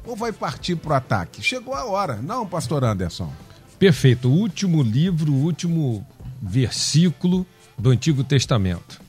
Ou 0.05 0.17
vai 0.17 0.33
partir 0.33 0.75
para 0.75 0.91
o 0.91 0.95
ataque? 0.95 1.41
Chegou 1.41 1.73
a 1.73 1.85
hora, 1.85 2.17
não, 2.17 2.45
pastor 2.45 2.83
Anderson? 2.83 3.31
Perfeito. 3.79 4.27
O 4.27 4.33
último 4.33 4.83
livro, 4.83 5.31
o 5.31 5.43
último 5.45 6.05
versículo 6.41 7.47
do 7.77 7.91
Antigo 7.91 8.25
Testamento. 8.25 9.00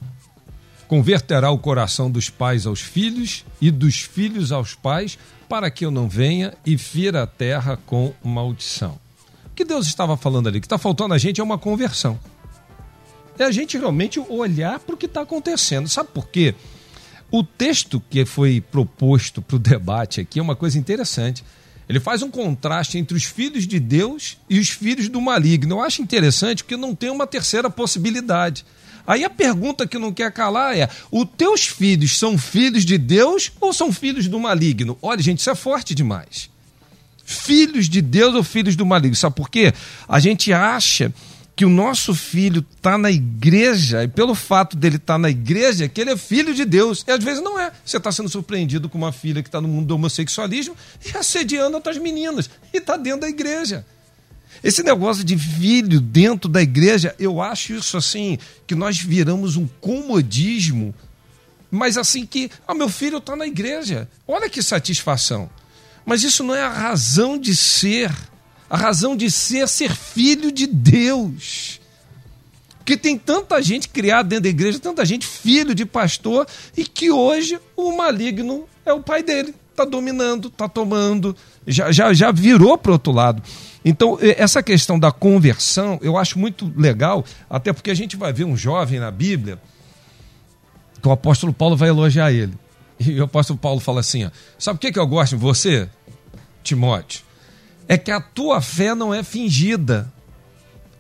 Converterá 0.93 1.51
o 1.51 1.57
coração 1.57 2.11
dos 2.11 2.28
pais 2.28 2.66
aos 2.66 2.82
filhos 2.82 3.47
e 3.59 3.70
dos 3.70 4.03
filhos 4.03 4.53
aos 4.53 4.74
pais, 4.74 5.18
para 5.49 5.70
que 5.70 5.86
eu 5.86 5.90
não 5.90 6.07
venha 6.07 6.53
e 6.66 6.76
fira 6.76 7.22
a 7.22 7.26
terra 7.26 7.78
com 7.86 8.12
maldição. 8.22 9.01
O 9.47 9.55
que 9.55 9.64
Deus 9.64 9.86
estava 9.86 10.18
falando 10.18 10.49
ali? 10.49 10.59
O 10.59 10.61
que 10.61 10.66
está 10.66 10.76
faltando 10.76 11.14
a 11.14 11.18
gente 11.18 11.40
é 11.40 11.43
uma 11.43 11.57
conversão. 11.57 12.20
É 13.38 13.45
a 13.45 13.51
gente 13.51 13.78
realmente 13.78 14.20
olhar 14.20 14.80
para 14.80 14.95
o 14.95 14.99
que 14.99 15.07
está 15.07 15.22
acontecendo. 15.22 15.88
Sabe 15.88 16.11
por 16.12 16.28
quê? 16.28 16.55
O 17.30 17.43
texto 17.43 17.99
que 18.11 18.26
foi 18.26 18.61
proposto 18.61 19.40
para 19.40 19.57
o 19.57 19.59
debate 19.59 20.20
aqui 20.20 20.40
é 20.40 20.43
uma 20.43 20.55
coisa 20.55 20.78
interessante. 20.78 21.43
Ele 21.93 22.01
faz 22.01 22.22
um 22.22 22.30
contraste 22.30 22.97
entre 22.97 23.14
os 23.14 23.24
filhos 23.24 23.66
de 23.66 23.78
Deus 23.78 24.38
e 24.49 24.59
os 24.59 24.70
filhos 24.70 25.11
do 25.11 25.20
maligno. 25.20 25.74
Eu 25.74 25.82
acho 25.82 26.01
interessante 26.01 26.64
porque 26.64 26.74
não 26.74 26.95
tem 26.95 27.11
uma 27.11 27.26
terceira 27.26 27.68
possibilidade. 27.68 28.64
Aí 29.07 29.24
a 29.24 29.28
pergunta 29.28 29.86
que 29.86 29.99
não 29.99 30.11
quer 30.11 30.32
calar 30.32 30.74
é: 30.74 30.88
os 31.11 31.26
teus 31.36 31.66
filhos 31.66 32.18
são 32.18 32.38
filhos 32.38 32.86
de 32.86 32.97
Deus 32.97 33.53
ou 33.61 33.74
são 33.74 33.93
filhos 33.93 34.26
do 34.26 34.40
maligno? 34.40 34.97
Olha, 35.03 35.20
gente, 35.20 35.40
isso 35.40 35.51
é 35.51 35.55
forte 35.55 35.95
demais. 35.95 36.49
Filhos 37.26 37.90
de 37.90 38.01
Deus 38.01 38.34
ou 38.34 38.43
filhos 38.43 38.74
do 38.74 38.86
maligno? 38.86 39.14
Sabe 39.14 39.36
por 39.36 39.51
quê? 39.51 39.74
A 40.09 40.18
gente 40.18 40.51
acha 40.51 41.12
que 41.55 41.64
o 41.64 41.68
nosso 41.68 42.14
filho 42.14 42.64
está 42.74 42.96
na 42.96 43.11
igreja, 43.11 44.05
e 44.05 44.09
pelo 44.09 44.34
fato 44.34 44.76
dele 44.76 44.96
estar 44.96 45.14
tá 45.14 45.18
na 45.18 45.28
igreja, 45.28 45.88
que 45.88 46.00
ele 46.00 46.11
é 46.11 46.16
filho 46.16 46.55
de 46.55 46.64
Deus. 46.64 47.05
E 47.07 47.11
às 47.11 47.22
vezes 47.22 47.42
não 47.42 47.59
é. 47.59 47.70
Você 47.84 47.98
está 47.98 48.11
sendo 48.11 48.28
surpreendido 48.28 48.88
com 48.88 48.96
uma 48.96 49.12
filha 49.12 49.42
que 49.42 49.48
está 49.48 49.61
no 49.61 49.68
mundo 49.68 49.86
do 49.86 49.94
homossexualismo 49.94 50.74
e 51.05 51.16
assediando 51.16 51.76
outras 51.76 51.98
meninas. 51.98 52.48
E 52.72 52.78
está 52.78 52.96
dentro 52.96 53.20
da 53.20 53.28
igreja. 53.28 53.84
Esse 54.64 54.82
negócio 54.82 55.24
de 55.24 55.36
filho 55.36 56.00
dentro 56.00 56.48
da 56.48 56.62
igreja, 56.62 57.14
eu 57.18 57.42
acho 57.42 57.74
isso 57.74 57.96
assim, 57.96 58.38
que 58.66 58.74
nós 58.74 58.98
viramos 58.98 59.57
um 59.57 59.66
comodismo, 59.80 60.94
mas 61.70 61.96
assim 61.96 62.24
que, 62.24 62.50
ah, 62.66 62.74
meu 62.74 62.88
filho 62.88 63.18
está 63.18 63.34
na 63.34 63.46
igreja. 63.46 64.09
Olha 64.26 64.48
que 64.48 64.62
satisfação. 64.62 65.50
Mas 66.05 66.22
isso 66.22 66.42
não 66.42 66.55
é 66.55 66.62
a 66.62 66.68
razão 66.68 67.38
de 67.38 67.57
ser 67.57 68.12
a 68.73 68.77
razão 68.79 69.14
de 69.14 69.31
ser 69.31 69.59
é 69.59 69.66
ser 69.66 69.95
filho 69.95 70.51
de 70.51 70.66
Deus. 70.66 71.79
Porque 72.79 72.97
tem 72.97 73.18
tanta 73.18 73.61
gente 73.61 73.87
criada 73.87 74.31
dentro 74.31 74.45
da 74.45 74.49
igreja, 74.49 74.79
tanta 74.79 75.05
gente 75.05 75.27
filho 75.27 75.75
de 75.75 75.85
pastor, 75.85 76.47
e 76.75 76.83
que 76.83 77.11
hoje 77.11 77.61
o 77.77 77.95
maligno 77.95 78.66
é 78.87 78.93
o 78.95 79.03
pai 79.03 79.23
dele. 79.23 79.55
Está 79.70 79.85
dominando, 79.85 80.49
está 80.49 80.70
tomando, 80.70 81.37
já, 81.66 81.93
já, 81.93 82.14
já 82.14 82.33
virou 82.33 82.79
para 82.79 82.93
outro 82.93 83.12
lado. 83.12 83.43
Então, 83.85 84.18
essa 84.23 84.62
questão 84.62 84.99
da 84.99 85.12
conversão, 85.12 85.99
eu 86.01 86.16
acho 86.16 86.39
muito 86.39 86.73
legal, 86.75 87.27
até 87.51 87.75
porque 87.75 87.91
a 87.91 87.95
gente 87.95 88.16
vai 88.16 88.33
ver 88.33 88.45
um 88.45 88.57
jovem 88.57 88.99
na 88.99 89.11
Bíblia, 89.11 89.61
que 91.03 91.07
o 91.07 91.12
apóstolo 91.12 91.53
Paulo 91.53 91.77
vai 91.77 91.91
elogiar 91.91 92.33
ele. 92.33 92.55
E 92.99 93.20
o 93.20 93.25
apóstolo 93.25 93.59
Paulo 93.59 93.81
fala 93.81 94.01
assim: 94.01 94.25
ó, 94.25 94.31
sabe 94.59 94.77
o 94.77 94.81
que, 94.81 94.93
que 94.93 94.99
eu 94.99 95.07
gosto 95.07 95.37
de 95.37 95.43
você, 95.43 95.91
Timóteo? 96.62 97.32
É 97.93 97.99
que 97.99 98.11
a 98.11 98.22
tua 98.22 98.62
fé 98.62 98.95
não 98.95 99.12
é 99.12 99.22
fingida. 99.22 100.11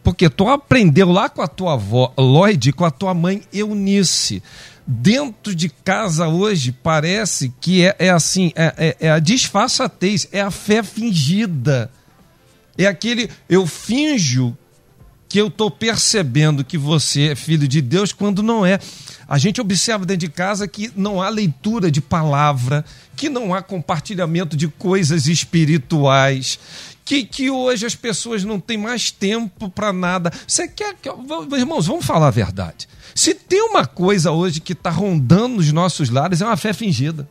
Porque 0.04 0.28
tu 0.28 0.46
aprendeu 0.46 1.10
lá 1.10 1.26
com 1.30 1.40
a 1.40 1.48
tua 1.48 1.72
avó 1.72 2.12
Lloyd, 2.18 2.70
com 2.74 2.84
a 2.84 2.90
tua 2.90 3.14
mãe 3.14 3.40
Eunice. 3.50 4.42
Dentro 4.86 5.54
de 5.54 5.70
casa 5.70 6.28
hoje 6.28 6.70
parece 6.70 7.50
que 7.62 7.86
é, 7.86 7.96
é 7.98 8.10
assim, 8.10 8.52
é, 8.54 8.74
é, 8.76 9.06
é 9.06 9.10
a 9.10 9.18
disfarçatez, 9.18 10.28
é 10.32 10.42
a 10.42 10.50
fé 10.50 10.82
fingida. 10.82 11.90
É 12.76 12.84
aquele, 12.84 13.30
eu 13.48 13.66
finjo 13.66 14.54
que 15.32 15.38
eu 15.38 15.46
estou 15.46 15.70
percebendo 15.70 16.62
que 16.62 16.76
você 16.76 17.30
é 17.30 17.34
filho 17.34 17.66
de 17.66 17.80
Deus 17.80 18.12
quando 18.12 18.42
não 18.42 18.66
é. 18.66 18.78
A 19.26 19.38
gente 19.38 19.62
observa 19.62 20.04
dentro 20.04 20.26
de 20.26 20.28
casa 20.28 20.68
que 20.68 20.92
não 20.94 21.22
há 21.22 21.30
leitura 21.30 21.90
de 21.90 22.02
palavra, 22.02 22.84
que 23.16 23.30
não 23.30 23.54
há 23.54 23.62
compartilhamento 23.62 24.54
de 24.54 24.68
coisas 24.68 25.26
espirituais, 25.26 26.58
que, 27.02 27.24
que 27.24 27.48
hoje 27.48 27.86
as 27.86 27.94
pessoas 27.94 28.44
não 28.44 28.60
têm 28.60 28.76
mais 28.76 29.10
tempo 29.10 29.70
para 29.70 29.90
nada. 29.90 30.30
Você 30.46 30.68
quer 30.68 30.94
que. 31.00 31.08
Irmãos, 31.56 31.86
vamos 31.86 32.04
falar 32.04 32.26
a 32.26 32.30
verdade. 32.30 32.86
Se 33.14 33.32
tem 33.32 33.62
uma 33.62 33.86
coisa 33.86 34.32
hoje 34.32 34.60
que 34.60 34.74
está 34.74 34.90
rondando 34.90 35.56
nos 35.56 35.72
nossos 35.72 36.10
lares, 36.10 36.42
é 36.42 36.44
uma 36.44 36.58
fé 36.58 36.74
fingida. 36.74 37.26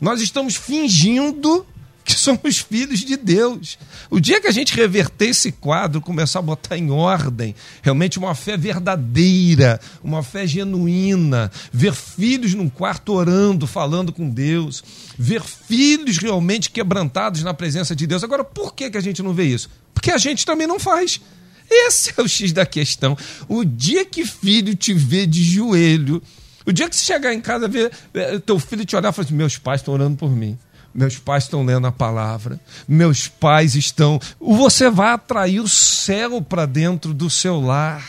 Nós 0.00 0.22
estamos 0.22 0.56
fingindo 0.56 1.66
que 2.06 2.14
somos 2.14 2.58
filhos 2.58 3.00
de 3.00 3.16
Deus. 3.16 3.76
O 4.08 4.20
dia 4.20 4.40
que 4.40 4.46
a 4.46 4.52
gente 4.52 4.72
reverter 4.72 5.30
esse 5.30 5.50
quadro, 5.50 6.00
começar 6.00 6.38
a 6.38 6.42
botar 6.42 6.78
em 6.78 6.88
ordem, 6.88 7.52
realmente 7.82 8.16
uma 8.16 8.32
fé 8.32 8.56
verdadeira, 8.56 9.80
uma 10.04 10.22
fé 10.22 10.46
genuína, 10.46 11.50
ver 11.72 11.92
filhos 11.92 12.54
num 12.54 12.68
quarto 12.68 13.12
orando, 13.12 13.66
falando 13.66 14.12
com 14.12 14.30
Deus, 14.30 14.84
ver 15.18 15.42
filhos 15.42 16.18
realmente 16.18 16.70
quebrantados 16.70 17.42
na 17.42 17.52
presença 17.52 17.96
de 17.96 18.06
Deus. 18.06 18.22
Agora, 18.22 18.44
por 18.44 18.72
que, 18.72 18.88
que 18.88 18.96
a 18.96 19.02
gente 19.02 19.20
não 19.20 19.34
vê 19.34 19.46
isso? 19.46 19.68
Porque 19.92 20.12
a 20.12 20.18
gente 20.18 20.46
também 20.46 20.68
não 20.68 20.78
faz. 20.78 21.20
Esse 21.68 22.14
é 22.16 22.22
o 22.22 22.28
X 22.28 22.52
da 22.52 22.64
questão. 22.64 23.18
O 23.48 23.64
dia 23.64 24.04
que 24.04 24.24
filho 24.24 24.76
te 24.76 24.94
vê 24.94 25.26
de 25.26 25.42
joelho, 25.42 26.22
o 26.64 26.70
dia 26.72 26.88
que 26.88 26.94
você 26.94 27.04
chegar 27.04 27.34
em 27.34 27.40
casa, 27.40 27.66
ver 27.66 27.90
eh, 28.14 28.38
teu 28.38 28.60
filho 28.60 28.84
te 28.84 28.94
olhar 28.94 29.10
e 29.10 29.12
falar 29.12 29.26
assim, 29.26 29.34
meus 29.34 29.58
pais 29.58 29.80
estão 29.80 29.92
orando 29.92 30.16
por 30.16 30.30
mim 30.30 30.56
meus 30.96 31.18
pais 31.18 31.44
estão 31.44 31.64
lendo 31.64 31.86
a 31.86 31.92
palavra, 31.92 32.58
meus 32.88 33.28
pais 33.28 33.74
estão. 33.74 34.18
Você 34.40 34.88
vai 34.88 35.12
atrair 35.12 35.60
o 35.60 35.68
céu 35.68 36.40
para 36.40 36.64
dentro 36.64 37.12
do 37.12 37.28
seu 37.28 37.60
lar. 37.60 38.04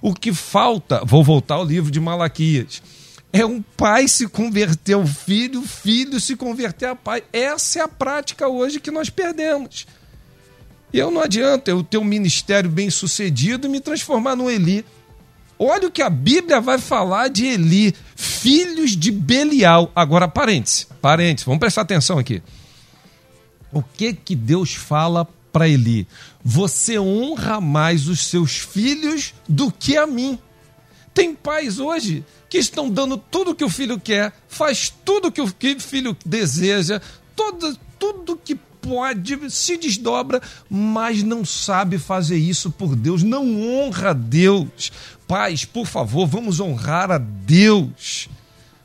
O 0.00 0.14
que 0.14 0.32
falta, 0.32 1.04
vou 1.04 1.24
voltar 1.24 1.56
ao 1.56 1.64
livro 1.64 1.90
de 1.90 2.00
Malaquias, 2.00 2.80
é 3.32 3.44
um 3.44 3.60
pai 3.60 4.08
se 4.08 4.28
converter 4.28 4.94
ao 4.94 5.06
filho, 5.06 5.60
o 5.60 5.66
filho 5.66 6.20
se 6.20 6.36
converter 6.36 6.86
a 6.86 6.96
pai. 6.96 7.22
Essa 7.32 7.80
é 7.80 7.82
a 7.82 7.88
prática 7.88 8.48
hoje 8.48 8.80
que 8.80 8.90
nós 8.90 9.10
perdemos. 9.10 9.86
E 10.92 10.98
eu 10.98 11.10
não 11.10 11.20
adianta 11.20 11.70
eu 11.70 11.82
ter 11.82 11.98
um 11.98 12.04
ministério 12.04 12.70
bem 12.70 12.90
sucedido 12.90 13.66
e 13.66 13.70
me 13.70 13.80
transformar 13.80 14.34
no 14.34 14.50
Eli. 14.50 14.84
Olha 15.62 15.88
o 15.88 15.90
que 15.90 16.00
a 16.00 16.08
Bíblia 16.08 16.58
vai 16.58 16.78
falar 16.78 17.28
de 17.28 17.44
Eli, 17.44 17.94
filhos 18.16 18.96
de 18.96 19.12
Belial. 19.12 19.92
Agora, 19.94 20.26
parênteses, 20.26 20.88
parênteses, 21.02 21.44
vamos 21.44 21.60
prestar 21.60 21.82
atenção 21.82 22.18
aqui. 22.18 22.42
O 23.70 23.82
que 23.82 24.14
que 24.14 24.34
Deus 24.34 24.72
fala 24.72 25.28
para 25.52 25.68
Eli? 25.68 26.08
Você 26.42 26.98
honra 26.98 27.60
mais 27.60 28.08
os 28.08 28.24
seus 28.24 28.56
filhos 28.56 29.34
do 29.46 29.70
que 29.70 29.98
a 29.98 30.06
mim. 30.06 30.38
Tem 31.12 31.34
pais 31.34 31.78
hoje 31.78 32.24
que 32.48 32.56
estão 32.56 32.88
dando 32.88 33.18
tudo 33.18 33.54
que 33.54 33.64
o 33.64 33.68
filho 33.68 34.00
quer, 34.00 34.32
faz 34.48 34.90
tudo 35.04 35.30
que 35.30 35.42
o 35.42 35.46
filho 35.78 36.16
deseja, 36.24 37.02
todo, 37.36 37.76
tudo 37.98 38.40
que 38.42 38.58
pode, 38.80 39.50
se 39.50 39.76
desdobra, 39.76 40.40
mas 40.68 41.22
não 41.22 41.44
sabe 41.44 41.98
fazer 41.98 42.36
isso 42.36 42.70
por 42.70 42.96
Deus, 42.96 43.22
não 43.22 43.62
honra 43.62 44.14
Deus. 44.14 44.90
Pais, 45.30 45.64
por 45.64 45.86
favor, 45.86 46.26
vamos 46.26 46.58
honrar 46.58 47.08
a 47.08 47.16
Deus. 47.16 48.28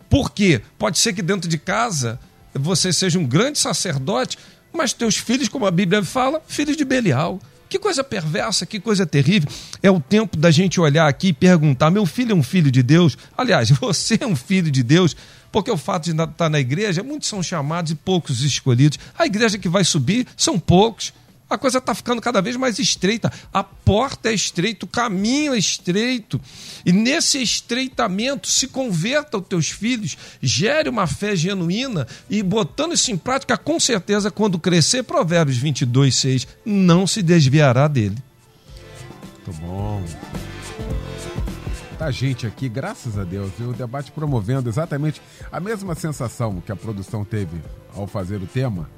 Por 0.07 0.31
quê? 0.31 0.61
Pode 0.77 0.99
ser 0.99 1.11
que 1.11 1.23
dentro 1.23 1.49
de 1.49 1.57
casa 1.57 2.19
você 2.53 2.93
seja 2.93 3.17
um 3.17 3.25
grande 3.25 3.57
sacerdote, 3.57 4.37
mas 4.71 4.93
teus 4.93 5.17
filhos, 5.17 5.49
como 5.49 5.65
a 5.65 5.71
Bíblia 5.71 6.03
fala, 6.03 6.39
filhos 6.47 6.77
de 6.77 6.85
Belial. 6.85 7.39
Que 7.67 7.79
coisa 7.79 8.03
perversa, 8.03 8.63
que 8.63 8.79
coisa 8.79 9.07
terrível. 9.07 9.49
É 9.81 9.89
o 9.89 9.99
tempo 9.99 10.37
da 10.37 10.51
gente 10.51 10.79
olhar 10.79 11.07
aqui 11.07 11.29
e 11.29 11.33
perguntar: 11.33 11.89
meu 11.89 12.05
filho 12.05 12.33
é 12.33 12.35
um 12.35 12.43
filho 12.43 12.69
de 12.69 12.83
Deus? 12.83 13.17
Aliás, 13.35 13.71
você 13.81 14.19
é 14.21 14.27
um 14.27 14.35
filho 14.35 14.69
de 14.69 14.83
Deus? 14.83 15.17
Porque 15.51 15.71
o 15.71 15.77
fato 15.77 16.13
de 16.13 16.21
estar 16.21 16.47
na 16.47 16.59
igreja, 16.59 17.01
muitos 17.01 17.27
são 17.27 17.41
chamados 17.41 17.91
e 17.91 17.95
poucos 17.95 18.43
escolhidos. 18.43 18.99
A 19.17 19.25
igreja 19.25 19.57
que 19.57 19.67
vai 19.67 19.83
subir 19.83 20.27
são 20.37 20.59
poucos 20.59 21.11
a 21.49 21.57
coisa 21.57 21.77
está 21.77 21.93
ficando 21.93 22.21
cada 22.21 22.41
vez 22.41 22.55
mais 22.55 22.79
estreita. 22.79 23.31
A 23.53 23.63
porta 23.63 24.29
é 24.29 24.33
estreita, 24.33 24.85
o 24.85 24.89
caminho 24.89 25.53
é 25.53 25.57
estreito. 25.57 26.41
E 26.85 26.91
nesse 26.91 27.41
estreitamento, 27.41 28.47
se 28.47 28.67
converta 28.67 29.37
os 29.37 29.47
teus 29.47 29.69
filhos, 29.69 30.17
gere 30.41 30.89
uma 30.89 31.05
fé 31.05 31.35
genuína 31.35 32.07
e 32.29 32.41
botando 32.41 32.93
isso 32.93 33.11
em 33.11 33.17
prática, 33.17 33.57
com 33.57 33.79
certeza, 33.79 34.31
quando 34.31 34.59
crescer, 34.59 35.03
Provérbios 35.03 35.57
22, 35.57 36.15
6, 36.15 36.47
não 36.65 37.05
se 37.05 37.21
desviará 37.21 37.87
dele. 37.87 38.17
Muito 39.45 39.61
bom. 39.61 40.03
Tá 41.97 42.11
gente 42.11 42.45
aqui, 42.45 42.67
graças 42.67 43.17
a 43.17 43.23
Deus, 43.23 43.51
o 43.59 43.71
debate 43.71 44.11
promovendo 44.11 44.67
exatamente 44.67 45.21
a 45.49 45.61
mesma 45.61 45.95
sensação 45.95 46.59
que 46.59 46.71
a 46.71 46.75
produção 46.75 47.23
teve 47.23 47.61
ao 47.95 48.05
fazer 48.05 48.41
o 48.41 48.47
tema 48.47 48.89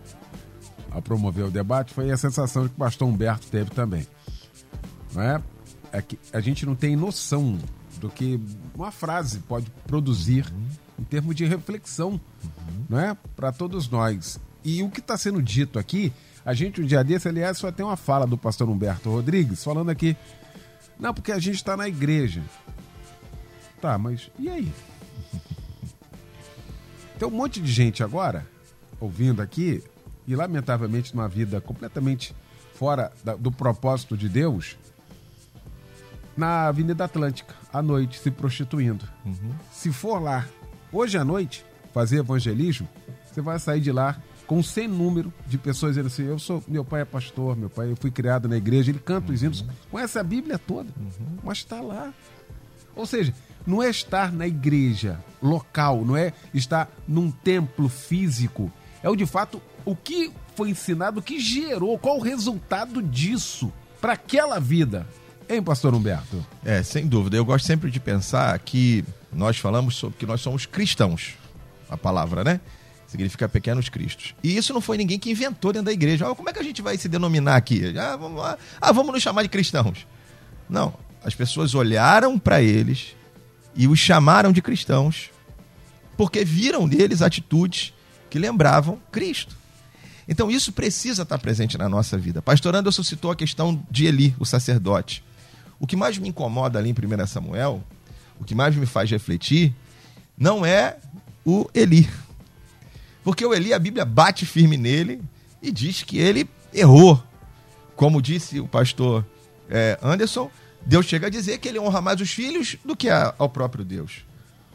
a 0.98 1.02
promover 1.02 1.45
o 1.45 1.52
debate 1.52 1.93
foi 1.93 2.12
a 2.12 2.18
sensação 2.18 2.68
que 2.68 2.74
o 2.74 2.78
pastor 2.78 3.08
Humberto 3.08 3.48
teve 3.48 3.70
também. 3.70 4.06
Não 5.14 5.22
é? 5.22 5.41
é 5.91 6.02
que 6.02 6.18
a 6.34 6.39
gente 6.39 6.66
não 6.66 6.76
tem 6.76 6.95
noção 6.95 7.58
do 8.00 8.10
que 8.10 8.39
uma 8.76 8.91
frase 8.91 9.39
pode 9.39 9.70
produzir 9.86 10.45
uhum. 10.52 10.68
em 11.00 11.04
termos 11.04 11.36
de 11.36 11.45
reflexão 11.45 12.12
uhum. 12.43 12.86
não 12.89 13.00
é? 13.00 13.16
para 13.36 13.52
todos 13.52 13.88
nós. 13.89 14.39
E 14.64 14.82
o 14.82 14.89
que 14.89 15.00
está 15.00 15.16
sendo 15.18 15.41
dito 15.41 15.78
aqui, 15.78 16.12
a 16.43 16.54
gente, 16.54 16.82
um 16.82 16.86
dia 16.86 17.04
desse, 17.04 17.28
aliás, 17.28 17.58
só 17.58 17.72
tem 17.72 17.86
uma 17.86 17.95
fala 17.95 18.26
do 18.26 18.38
pastor 18.38 18.68
Humberto 18.68 19.10
Rodrigues 19.10 19.64
falando 19.64 19.89
aqui. 19.89 20.18
Não, 21.00 21.14
porque 21.14 21.32
a 21.32 21.39
gente 21.39 21.56
está 21.56 21.78
na 21.78 21.88
igreja. 21.88 22.41
Tá, 23.80 23.98
mas 23.98 24.32
e 24.39 24.50
aí? 24.50 24.74
Tem 27.20 27.28
um 27.28 27.32
monte 27.32 27.60
de 27.60 27.72
gente 27.72 28.04
agora 28.04 28.48
ouvindo 29.00 29.41
aqui 29.41 29.84
e, 30.28 30.36
lamentavelmente, 30.36 31.16
numa 31.16 31.28
vida 31.28 31.62
completamente 31.62 32.36
fora 32.76 33.12
da, 33.24 33.36
do 33.36 33.52
propósito 33.52 34.18
de 34.18 34.28
Deus, 34.28 34.78
na 36.36 36.68
Avenida 36.68 37.06
Atlântica, 37.06 37.56
à 37.74 37.82
noite, 37.82 38.20
se 38.20 38.30
prostituindo. 38.30 39.08
Uhum. 39.26 39.54
Se 39.72 39.92
for 39.92 40.20
lá, 40.20 40.46
hoje 40.92 41.18
à 41.18 41.26
noite, 41.26 41.66
fazer 41.94 42.20
evangelismo, 42.20 42.88
você 43.26 43.42
vai 43.42 43.58
sair 43.58 43.82
de 43.82 43.92
lá 43.92 44.22
com 44.46 44.60
um 44.60 44.64
sem 44.64 44.88
número 44.88 45.34
de 45.46 45.58
pessoas 45.58 45.94
dizendo 45.94 46.08
assim: 46.08 46.24
eu 46.24 46.38
sou, 46.40 46.64
meu 46.68 46.86
pai 46.86 47.02
é 47.02 47.06
pastor, 47.06 47.56
meu 47.56 47.70
pai, 47.70 47.92
eu 47.92 47.96
fui 47.96 48.12
criado 48.12 48.48
na 48.48 48.56
igreja, 48.56 48.92
ele 48.92 49.00
canta 49.00 49.32
os 49.32 49.42
hinos, 49.42 49.66
conhece 49.90 50.20
a 50.20 50.24
Bíblia 50.24 50.60
toda, 50.60 50.90
uhum. 50.98 51.38
mas 51.44 51.60
está 51.60 51.82
lá. 51.82 52.14
Ou 52.96 53.06
seja, 53.06 53.34
não 53.66 53.82
é 53.82 53.90
estar 53.90 54.32
na 54.32 54.48
igreja 54.48 55.20
local, 55.42 56.06
não 56.06 56.16
é 56.16 56.34
estar 56.54 56.90
num 57.08 57.30
templo 57.30 57.90
físico, 57.90 58.72
é 59.04 59.10
o 59.10 59.16
de 59.16 59.26
fato 59.26 59.62
o 59.88 59.96
que 59.96 60.30
foi 60.54 60.70
ensinado, 60.70 61.22
o 61.22 61.24
que 61.24 61.40
gerou, 61.40 61.98
qual 61.98 62.18
o 62.18 62.22
resultado 62.22 63.02
disso 63.02 63.72
para 64.02 64.14
aquela 64.14 64.60
vida. 64.60 65.08
Hein, 65.48 65.64
pastor 65.64 65.96
Humberto? 65.96 66.46
É, 66.66 66.84
sem 66.84 67.08
dúvida. 67.08 67.38
Eu 67.38 67.46
gosto 67.46 67.66
sempre 67.66 67.90
de 67.90 67.98
pensar 67.98 68.60
que 68.60 69.06
nós 69.32 69.58
falamos 69.58 69.96
sobre 69.96 70.18
que 70.18 70.26
nós 70.26 70.42
somos 70.42 70.66
cristãos. 70.66 71.36
A 71.90 71.96
palavra, 71.96 72.44
né? 72.44 72.60
Significa 73.08 73.48
pequenos 73.48 73.88
cristos. 73.88 74.36
E 74.44 74.58
isso 74.58 74.74
não 74.74 74.82
foi 74.82 74.98
ninguém 74.98 75.18
que 75.18 75.32
inventou 75.32 75.72
dentro 75.72 75.86
da 75.86 75.94
igreja. 75.94 76.30
Ah, 76.30 76.36
como 76.36 76.50
é 76.50 76.54
que 76.54 76.60
a 76.60 76.64
gente 76.64 76.82
vai 76.82 76.98
se 76.98 77.08
denominar 77.08 77.56
aqui? 77.56 77.98
Ah, 77.98 78.18
vamos, 78.18 78.42
lá. 78.42 78.58
ah, 78.82 78.92
vamos 78.92 79.14
nos 79.14 79.24
chamar 79.24 79.44
de 79.44 79.48
cristãos. 79.48 80.06
Não. 80.70 80.94
As 81.24 81.34
pessoas 81.34 81.74
olharam 81.74 82.38
para 82.38 82.62
eles 82.62 83.16
e 83.74 83.88
os 83.88 84.00
chamaram 84.00 84.52
de 84.52 84.62
cristãos 84.62 85.30
porque 86.18 86.44
viram 86.44 86.86
neles 86.86 87.22
atitudes 87.22 87.94
que 88.30 88.38
lembravam 88.38 89.00
Cristo. 89.14 89.56
Então 90.28 90.52
isso 90.52 90.72
precisa 90.72 91.24
estar 91.24 91.38
presente 91.38 91.78
na 91.78 91.88
nossa 91.88 92.18
vida. 92.18 92.42
Pastor 92.42 92.76
Anderson 92.76 93.04
citou 93.04 93.32
a 93.32 93.36
questão 93.36 93.82
de 93.90 94.06
Eli, 94.06 94.36
o 94.40 94.46
sacerdote. 94.46 95.24
O 95.80 95.88
que 95.88 95.96
mais 95.96 96.18
me 96.18 96.30
incomoda 96.30 96.80
ali 96.80 96.90
em 96.90 96.94
1 96.94 97.28
Samuel, 97.28 97.84
o 98.40 98.44
que 98.44 98.54
mais 98.54 98.76
me 98.76 98.86
faz 98.86 99.10
refletir, 99.10 99.74
não 100.38 100.66
é 100.66 100.98
o 101.46 101.70
Eli. 101.74 102.10
Porque 103.24 103.46
o 103.46 103.54
Eli, 103.54 103.74
a 103.74 103.80
Bíblia 103.80 104.06
bate 104.06 104.46
firme 104.46 104.78
nele 104.78 105.22
e 105.62 105.72
diz 105.72 106.04
que 106.04 106.18
ele 106.18 106.50
errou. 106.74 107.22
Como 107.96 108.22
disse 108.22 108.60
o 108.60 108.68
pastor 108.68 109.26
é, 109.70 109.98
Anderson, 110.02 110.52
Deus 110.86 111.06
chega 111.06 111.28
a 111.28 111.30
dizer 111.30 111.58
que 111.58 111.68
ele 111.68 111.80
honra 111.80 112.02
mais 112.02 112.22
os 112.22 112.32
filhos 112.32 112.78
do 112.86 112.96
que 112.96 113.10
ao 113.10 113.50
próprio 113.50 113.84
Deus. 113.84 114.26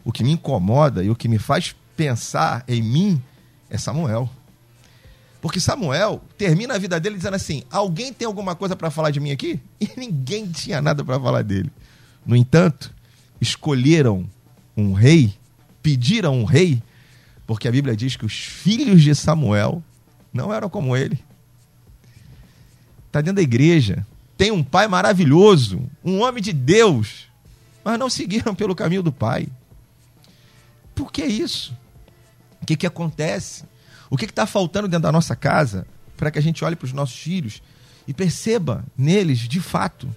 O 0.03 0.11
que 0.11 0.23
me 0.23 0.31
incomoda 0.31 1.03
e 1.03 1.09
o 1.09 1.15
que 1.15 1.27
me 1.27 1.39
faz 1.39 1.75
pensar 1.95 2.63
em 2.67 2.81
mim 2.81 3.21
é 3.69 3.77
Samuel. 3.77 4.29
Porque 5.43 5.59
Samuel 5.59 6.23
termina 6.37 6.75
a 6.75 6.77
vida 6.77 6.97
dele 7.01 7.17
dizendo 7.17 7.33
assim: 7.33 7.63
alguém 7.69 8.13
tem 8.13 8.25
alguma 8.25 8.55
coisa 8.55 8.77
para 8.77 8.89
falar 8.89 9.11
de 9.11 9.19
mim 9.19 9.31
aqui? 9.31 9.59
E 9.77 9.89
ninguém 9.97 10.49
tinha 10.49 10.81
nada 10.81 11.03
para 11.03 11.19
falar 11.19 11.41
dele. 11.41 11.69
No 12.25 12.33
entanto, 12.33 12.95
escolheram 13.41 14.25
um 14.77 14.93
rei, 14.93 15.33
pediram 15.81 16.39
um 16.39 16.45
rei, 16.45 16.81
porque 17.45 17.67
a 17.67 17.71
Bíblia 17.73 17.93
diz 17.93 18.15
que 18.15 18.25
os 18.25 18.33
filhos 18.33 19.03
de 19.03 19.13
Samuel 19.13 19.83
não 20.31 20.53
eram 20.53 20.69
como 20.69 20.95
ele. 20.95 21.19
Está 23.07 23.19
dentro 23.19 23.35
da 23.35 23.41
igreja, 23.41 24.07
tem 24.37 24.49
um 24.49 24.63
pai 24.63 24.87
maravilhoso, 24.87 25.81
um 26.05 26.21
homem 26.21 26.41
de 26.41 26.53
Deus, 26.53 27.27
mas 27.83 27.99
não 27.99 28.09
seguiram 28.09 28.55
pelo 28.55 28.73
caminho 28.73 29.03
do 29.03 29.11
pai. 29.11 29.49
Por 30.95 31.11
que 31.11 31.25
isso? 31.25 31.75
O 32.61 32.65
que, 32.65 32.77
que 32.77 32.87
acontece? 32.87 33.65
O 34.13 34.15
que 34.15 34.25
está 34.25 34.45
faltando 34.45 34.87
dentro 34.87 35.01
da 35.01 35.11
nossa 35.11 35.35
casa 35.35 35.87
para 36.15 36.29
que 36.29 36.37
a 36.37 36.41
gente 36.41 36.63
olhe 36.63 36.75
para 36.75 36.85
os 36.85 36.93
nossos 36.93 37.17
filhos 37.17 37.63
e 38.07 38.13
perceba 38.13 38.85
neles, 38.95 39.39
de 39.39 39.59
fato, 39.59 40.07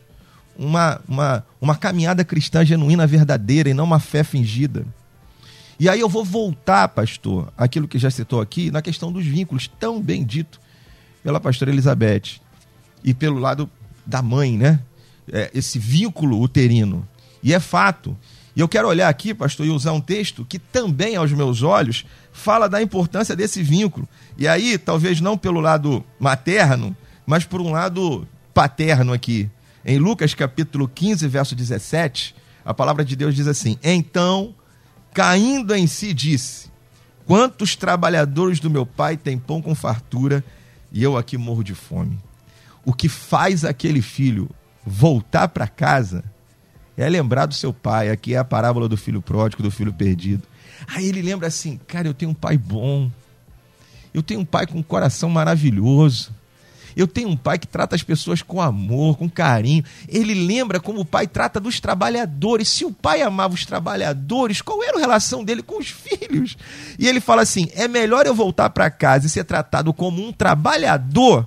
uma, 0.54 1.00
uma, 1.08 1.46
uma 1.58 1.74
caminhada 1.74 2.22
cristã 2.22 2.62
genuína, 2.62 3.06
verdadeira 3.06 3.70
e 3.70 3.72
não 3.72 3.84
uma 3.84 3.98
fé 3.98 4.22
fingida? 4.22 4.84
E 5.80 5.88
aí 5.88 5.98
eu 5.98 6.10
vou 6.10 6.22
voltar, 6.22 6.88
pastor, 6.88 7.50
aquilo 7.56 7.88
que 7.88 7.98
já 7.98 8.10
citou 8.10 8.42
aqui, 8.42 8.70
na 8.70 8.82
questão 8.82 9.10
dos 9.10 9.24
vínculos, 9.24 9.66
tão 9.66 9.98
bem 9.98 10.26
dito 10.26 10.60
pela 11.22 11.40
pastora 11.40 11.70
Elizabeth 11.70 12.38
e 13.02 13.14
pelo 13.14 13.38
lado 13.38 13.66
da 14.04 14.20
mãe, 14.20 14.58
né? 14.58 14.78
É, 15.32 15.50
esse 15.54 15.78
vínculo 15.78 16.42
uterino. 16.42 17.08
E 17.42 17.54
é 17.54 17.58
fato 17.58 18.14
e 18.56 18.60
eu 18.60 18.66
quero 18.66 18.88
olhar 18.88 19.10
aqui, 19.10 19.34
pastor, 19.34 19.66
e 19.66 19.70
usar 19.70 19.92
um 19.92 20.00
texto 20.00 20.42
que 20.42 20.58
também, 20.58 21.14
aos 21.14 21.30
meus 21.30 21.62
olhos, 21.62 22.06
fala 22.32 22.66
da 22.66 22.80
importância 22.80 23.36
desse 23.36 23.62
vínculo. 23.62 24.08
E 24.38 24.48
aí, 24.48 24.78
talvez 24.78 25.20
não 25.20 25.36
pelo 25.36 25.60
lado 25.60 26.02
materno, 26.18 26.96
mas 27.26 27.44
por 27.44 27.60
um 27.60 27.72
lado 27.72 28.26
paterno 28.54 29.12
aqui. 29.12 29.50
Em 29.84 29.98
Lucas 29.98 30.32
capítulo 30.32 30.88
15, 30.88 31.28
verso 31.28 31.54
17, 31.54 32.34
a 32.64 32.72
palavra 32.72 33.04
de 33.04 33.14
Deus 33.14 33.34
diz 33.34 33.46
assim: 33.46 33.78
Então, 33.84 34.54
caindo 35.12 35.74
em 35.74 35.86
si, 35.86 36.14
disse: 36.14 36.70
Quantos 37.26 37.76
trabalhadores 37.76 38.58
do 38.58 38.70
meu 38.70 38.86
pai 38.86 39.18
têm 39.18 39.38
pão 39.38 39.60
com 39.60 39.74
fartura 39.74 40.42
e 40.90 41.02
eu 41.02 41.18
aqui 41.18 41.36
morro 41.36 41.62
de 41.62 41.74
fome? 41.74 42.18
O 42.86 42.94
que 42.94 43.08
faz 43.08 43.66
aquele 43.66 44.00
filho 44.00 44.48
voltar 44.82 45.48
para 45.48 45.68
casa 45.68 46.24
é 46.96 47.08
lembrar 47.08 47.46
do 47.46 47.54
seu 47.54 47.72
pai. 47.72 48.10
Aqui 48.10 48.34
é 48.34 48.38
a 48.38 48.44
parábola 48.44 48.88
do 48.88 48.96
filho 48.96 49.20
pródigo, 49.20 49.62
do 49.62 49.70
filho 49.70 49.92
perdido. 49.92 50.42
Aí 50.88 51.06
ele 51.06 51.22
lembra 51.22 51.48
assim: 51.48 51.78
cara, 51.86 52.08
eu 52.08 52.14
tenho 52.14 52.30
um 52.30 52.34
pai 52.34 52.56
bom. 52.56 53.10
Eu 54.12 54.22
tenho 54.22 54.40
um 54.40 54.44
pai 54.44 54.66
com 54.66 54.78
um 54.78 54.82
coração 54.82 55.28
maravilhoso. 55.28 56.34
Eu 56.96 57.06
tenho 57.06 57.28
um 57.28 57.36
pai 57.36 57.58
que 57.58 57.66
trata 57.66 57.94
as 57.94 58.02
pessoas 58.02 58.40
com 58.40 58.58
amor, 58.58 59.18
com 59.18 59.28
carinho. 59.28 59.84
Ele 60.08 60.32
lembra 60.32 60.80
como 60.80 61.00
o 61.00 61.04
pai 61.04 61.26
trata 61.26 61.60
dos 61.60 61.78
trabalhadores. 61.78 62.70
Se 62.70 62.86
o 62.86 62.90
pai 62.90 63.20
amava 63.20 63.52
os 63.52 63.66
trabalhadores, 63.66 64.62
qual 64.62 64.82
era 64.82 64.96
a 64.96 65.00
relação 65.00 65.44
dele 65.44 65.62
com 65.62 65.78
os 65.78 65.88
filhos? 65.92 66.56
E 66.98 67.06
ele 67.06 67.20
fala 67.20 67.42
assim: 67.42 67.68
é 67.74 67.86
melhor 67.86 68.24
eu 68.24 68.34
voltar 68.34 68.70
para 68.70 68.90
casa 68.90 69.26
e 69.26 69.30
ser 69.30 69.44
tratado 69.44 69.92
como 69.92 70.26
um 70.26 70.32
trabalhador 70.32 71.46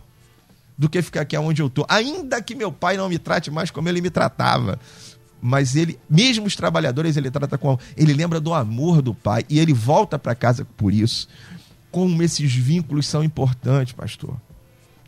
do 0.77 0.87
que 0.87 1.01
ficar 1.01 1.21
aqui 1.21 1.35
onde 1.35 1.61
eu 1.61 1.67
estou. 1.67 1.85
Ainda 1.89 2.41
que 2.41 2.53
meu 2.53 2.71
pai 2.71 2.95
não 2.95 3.09
me 3.09 3.17
trate 3.17 3.49
mais 3.49 3.71
como 3.71 3.89
ele 3.89 3.99
me 3.99 4.11
tratava 4.11 4.79
mas 5.41 5.75
ele, 5.75 5.97
mesmo 6.09 6.45
os 6.45 6.55
trabalhadores, 6.55 7.15
ele 7.15 7.31
trata 7.31 7.57
com. 7.57 7.77
Ele 7.95 8.13
lembra 8.13 8.39
do 8.39 8.53
amor 8.53 9.01
do 9.01 9.13
pai 9.13 9.45
e 9.49 9.59
ele 9.59 9.73
volta 9.73 10.19
para 10.19 10.35
casa 10.35 10.65
por 10.77 10.93
isso. 10.93 11.27
Como 11.91 12.21
esses 12.21 12.53
vínculos 12.53 13.07
são 13.07 13.23
importantes, 13.23 13.93
pastor. 13.93 14.35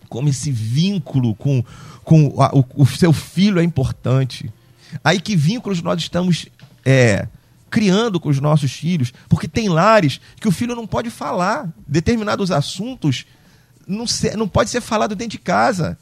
como 0.09 0.29
esse 0.29 0.51
vínculo 0.51 1.35
com, 1.35 1.63
com 2.03 2.41
a, 2.41 2.55
o, 2.55 2.65
o, 2.75 2.85
seu 2.85 3.13
filho 3.13 3.59
é 3.59 3.63
importante. 3.63 4.51
Aí 5.03 5.21
que 5.21 5.35
vínculos 5.35 5.81
nós 5.81 6.01
estamos 6.01 6.47
é, 6.85 7.27
criando 7.69 8.19
com 8.19 8.29
os 8.29 8.39
nossos 8.39 8.71
filhos, 8.71 9.13
porque 9.29 9.47
tem 9.47 9.69
lares 9.69 10.19
que 10.39 10.47
o 10.47 10.51
filho 10.51 10.75
não 10.75 10.85
pode 10.85 11.09
falar 11.09 11.69
determinados 11.87 12.51
assuntos, 12.51 13.25
não, 13.87 14.05
ser, 14.05 14.35
não 14.35 14.47
pode 14.47 14.69
ser 14.69 14.81
falado 14.81 15.15
dentro 15.15 15.37
de 15.37 15.39
casa, 15.39 15.97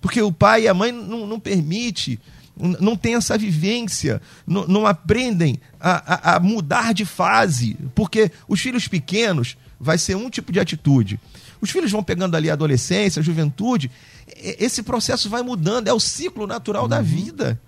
porque 0.00 0.22
o 0.22 0.32
pai 0.32 0.62
e 0.62 0.68
a 0.68 0.74
mãe 0.74 0.92
não, 0.92 1.26
não 1.26 1.40
permite, 1.40 2.20
não 2.56 2.96
tem 2.96 3.14
essa 3.14 3.36
vivência, 3.38 4.20
não, 4.46 4.66
não 4.66 4.86
aprendem 4.86 5.58
a, 5.80 6.32
a, 6.32 6.36
a 6.36 6.40
mudar 6.40 6.92
de 6.92 7.04
fase, 7.04 7.76
porque 7.94 8.30
os 8.46 8.60
filhos 8.60 8.86
pequenos 8.86 9.56
vai 9.80 9.98
ser 9.98 10.16
um 10.16 10.30
tipo 10.30 10.52
de 10.52 10.60
atitude. 10.60 11.18
Os 11.60 11.70
filhos 11.70 11.90
vão 11.90 12.02
pegando 12.02 12.36
ali 12.36 12.50
a 12.50 12.52
adolescência, 12.52 13.20
a 13.20 13.22
juventude, 13.22 13.90
esse 14.36 14.82
processo 14.82 15.28
vai 15.28 15.42
mudando, 15.42 15.88
é 15.88 15.92
o 15.92 16.00
ciclo 16.00 16.46
natural 16.46 16.84
uhum. 16.84 16.88
da 16.88 17.00
vida 17.00 17.58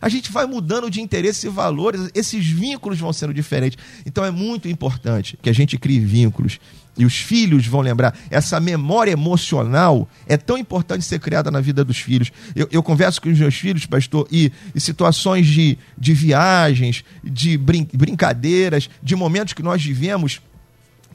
a 0.00 0.08
gente 0.08 0.30
vai 0.30 0.46
mudando 0.46 0.90
de 0.90 1.00
interesse 1.00 1.46
e 1.46 1.50
valores, 1.50 2.10
esses 2.14 2.46
vínculos 2.46 2.98
vão 2.98 3.12
sendo 3.12 3.32
diferentes. 3.32 3.78
Então 4.04 4.24
é 4.24 4.30
muito 4.30 4.68
importante 4.68 5.38
que 5.40 5.50
a 5.50 5.52
gente 5.52 5.78
crie 5.78 6.00
vínculos. 6.00 6.58
E 6.96 7.04
os 7.04 7.16
filhos 7.16 7.66
vão 7.66 7.80
lembrar. 7.80 8.16
Essa 8.30 8.60
memória 8.60 9.10
emocional 9.10 10.08
é 10.28 10.36
tão 10.36 10.56
importante 10.56 11.04
ser 11.04 11.18
criada 11.18 11.50
na 11.50 11.60
vida 11.60 11.84
dos 11.84 11.98
filhos. 11.98 12.30
Eu, 12.54 12.68
eu 12.70 12.82
converso 12.82 13.20
com 13.20 13.28
os 13.28 13.38
meus 13.38 13.54
filhos, 13.54 13.84
pastor, 13.84 14.28
e, 14.30 14.52
e 14.74 14.80
situações 14.80 15.46
de, 15.46 15.76
de 15.98 16.14
viagens, 16.14 17.04
de 17.22 17.58
brin 17.58 17.88
brincadeiras, 17.92 18.88
de 19.02 19.16
momentos 19.16 19.54
que 19.54 19.62
nós 19.62 19.82
vivemos 19.82 20.40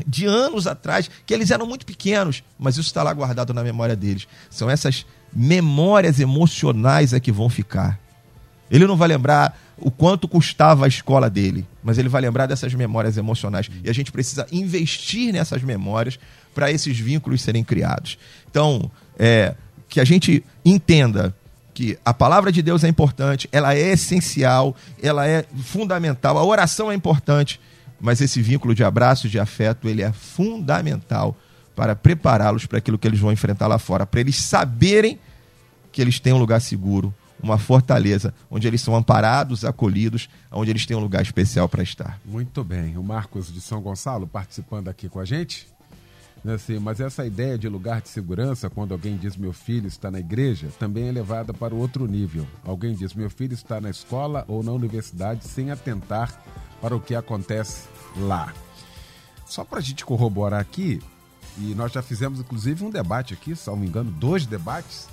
de 0.05 0.25
anos 0.25 0.67
atrás, 0.67 1.09
que 1.25 1.33
eles 1.33 1.51
eram 1.51 1.65
muito 1.65 1.85
pequenos, 1.85 2.43
mas 2.57 2.77
isso 2.77 2.87
está 2.87 3.03
lá 3.03 3.13
guardado 3.13 3.53
na 3.53 3.63
memória 3.63 3.95
deles. 3.95 4.27
São 4.49 4.69
essas 4.69 5.05
memórias 5.33 6.19
emocionais 6.19 7.13
é 7.13 7.19
que 7.19 7.31
vão 7.31 7.49
ficar. 7.49 7.99
Ele 8.69 8.85
não 8.85 8.95
vai 8.95 9.07
lembrar 9.07 9.57
o 9.77 9.89
quanto 9.89 10.27
custava 10.27 10.85
a 10.85 10.87
escola 10.87 11.29
dele, 11.29 11.65
mas 11.83 11.97
ele 11.97 12.09
vai 12.09 12.21
lembrar 12.21 12.45
dessas 12.45 12.73
memórias 12.73 13.17
emocionais. 13.17 13.69
E 13.83 13.89
a 13.89 13.93
gente 13.93 14.11
precisa 14.11 14.45
investir 14.51 15.33
nessas 15.33 15.63
memórias 15.63 16.19
para 16.53 16.71
esses 16.71 16.99
vínculos 16.99 17.41
serem 17.41 17.63
criados. 17.63 18.17
Então, 18.49 18.91
é, 19.17 19.55
que 19.87 19.99
a 19.99 20.03
gente 20.03 20.43
entenda 20.63 21.33
que 21.73 21.97
a 22.03 22.13
palavra 22.13 22.51
de 22.51 22.61
Deus 22.61 22.83
é 22.83 22.87
importante, 22.87 23.47
ela 23.51 23.73
é 23.73 23.93
essencial, 23.93 24.75
ela 25.01 25.25
é 25.25 25.45
fundamental, 25.63 26.37
a 26.37 26.43
oração 26.43 26.91
é 26.91 26.95
importante, 26.95 27.59
mas 27.99 28.21
esse 28.21 28.41
vínculo 28.41 28.75
de 28.75 28.83
abraço, 28.83 29.29
de 29.29 29.39
afeto, 29.39 29.87
ele 29.87 30.01
é 30.01 30.11
fundamental 30.11 31.37
para 31.75 31.95
prepará-los 31.95 32.65
para 32.65 32.79
aquilo 32.79 32.97
que 32.97 33.07
eles 33.07 33.19
vão 33.19 33.31
enfrentar 33.31 33.67
lá 33.67 33.79
fora, 33.79 34.05
para 34.05 34.19
eles 34.19 34.35
saberem 34.35 35.17
que 35.91 36.01
eles 36.01 36.19
têm 36.19 36.33
um 36.33 36.37
lugar 36.37 36.59
seguro, 36.59 37.13
uma 37.41 37.57
fortaleza, 37.57 38.33
onde 38.49 38.67
eles 38.67 38.81
são 38.81 38.95
amparados, 38.95 39.63
acolhidos, 39.63 40.29
onde 40.51 40.71
eles 40.71 40.85
têm 40.85 40.97
um 40.97 41.01
lugar 41.01 41.21
especial 41.21 41.69
para 41.69 41.83
estar. 41.83 42.19
Muito 42.25 42.63
bem. 42.63 42.97
O 42.97 43.03
Marcos 43.03 43.51
de 43.51 43.61
São 43.61 43.81
Gonçalo 43.81 44.27
participando 44.27 44.89
aqui 44.89 45.07
com 45.09 45.19
a 45.19 45.25
gente. 45.25 45.67
Assim, 46.47 46.79
mas 46.79 47.01
essa 47.01 47.25
ideia 47.25 47.57
de 47.57 47.67
lugar 47.67 48.01
de 48.01 48.07
segurança, 48.07 48.69
quando 48.69 48.93
alguém 48.93 49.17
diz 49.17 49.35
meu 49.35 49.51
filho 49.51 49.87
está 49.87 50.09
na 50.09 50.19
igreja, 50.19 50.69
também 50.79 51.09
é 51.09 51.11
levada 51.11 51.53
para 51.53 51.75
outro 51.75 52.07
nível. 52.07 52.47
Alguém 52.63 52.95
diz 52.95 53.13
meu 53.13 53.29
filho 53.29 53.53
está 53.53 53.81
na 53.81 53.89
escola 53.89 54.45
ou 54.47 54.63
na 54.63 54.71
universidade 54.71 55.45
sem 55.45 55.69
atentar 55.69 56.41
para 56.81 56.95
o 56.95 57.01
que 57.01 57.13
acontece 57.13 57.89
lá. 58.15 58.53
Só 59.45 59.65
para 59.65 59.79
a 59.79 59.81
gente 59.81 60.05
corroborar 60.05 60.61
aqui, 60.61 61.01
e 61.57 61.73
nós 61.75 61.91
já 61.91 62.01
fizemos 62.01 62.39
inclusive 62.39 62.85
um 62.85 62.89
debate 62.89 63.33
aqui, 63.33 63.55
se 63.55 63.67
não 63.67 63.75
me 63.75 63.87
engano, 63.87 64.09
dois 64.09 64.45
debates, 64.45 65.09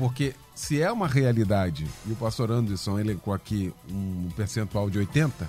porque 0.00 0.34
se 0.54 0.80
é 0.80 0.90
uma 0.90 1.06
realidade, 1.06 1.86
e 2.06 2.12
o 2.12 2.16
pastor 2.16 2.50
Anderson 2.50 2.98
elencou 2.98 3.34
aqui 3.34 3.70
um 3.86 4.30
percentual 4.34 4.88
de 4.88 4.98
80%, 4.98 5.46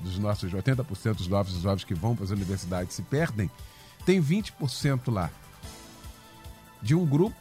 dos 0.00 0.16
nossos 0.20 0.52
80% 0.52 1.16
dos 1.16 1.26
novos 1.26 1.52
jovens 1.60 1.82
que 1.82 1.94
vão 1.94 2.14
para 2.14 2.26
as 2.26 2.30
universidades 2.30 2.94
se 2.94 3.02
perdem, 3.02 3.50
tem 4.06 4.22
20% 4.22 5.12
lá 5.12 5.28
de 6.80 6.94
um 6.94 7.04
grupo 7.04 7.34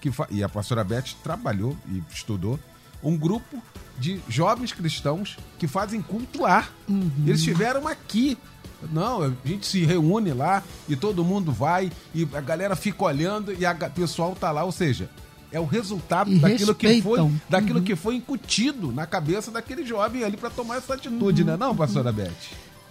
que 0.00 0.08
e 0.30 0.44
a 0.44 0.48
pastora 0.48 0.84
Beth 0.84 1.16
trabalhou 1.20 1.76
e 1.88 2.00
estudou 2.12 2.60
um 3.02 3.16
grupo 3.16 3.60
de 3.98 4.20
jovens 4.28 4.72
cristãos 4.72 5.36
que 5.58 5.66
fazem 5.66 6.00
culto 6.00 6.42
lá. 6.42 6.68
Uhum. 6.88 7.10
Eles 7.26 7.40
estiveram 7.40 7.88
aqui. 7.88 8.38
Não, 8.92 9.24
a 9.24 9.32
gente 9.44 9.66
se 9.66 9.84
reúne 9.84 10.32
lá 10.32 10.62
e 10.88 10.94
todo 10.94 11.24
mundo 11.24 11.50
vai 11.50 11.90
e 12.14 12.28
a 12.32 12.40
galera 12.40 12.76
fica 12.76 13.02
olhando 13.02 13.52
e 13.52 13.66
o 13.66 13.90
pessoal 13.90 14.36
tá 14.36 14.52
lá, 14.52 14.62
ou 14.62 14.70
seja, 14.70 15.10
é 15.50 15.58
o 15.58 15.64
resultado 15.64 16.30
e 16.30 16.38
daquilo 16.38 16.72
respeitam. 16.72 16.96
que 16.96 17.02
foi 17.02 17.40
daquilo 17.48 17.78
uhum. 17.78 17.84
que 17.84 17.96
foi 17.96 18.14
incutido 18.16 18.92
na 18.92 19.06
cabeça 19.06 19.50
daquele 19.50 19.84
jovem 19.84 20.24
ali 20.24 20.36
para 20.36 20.50
tomar 20.50 20.76
essa 20.76 20.94
atitude, 20.94 21.42
uhum. 21.42 21.48
né, 21.48 21.56
não, 21.56 21.74
pastora 21.74 22.12
Beth? 22.12 22.32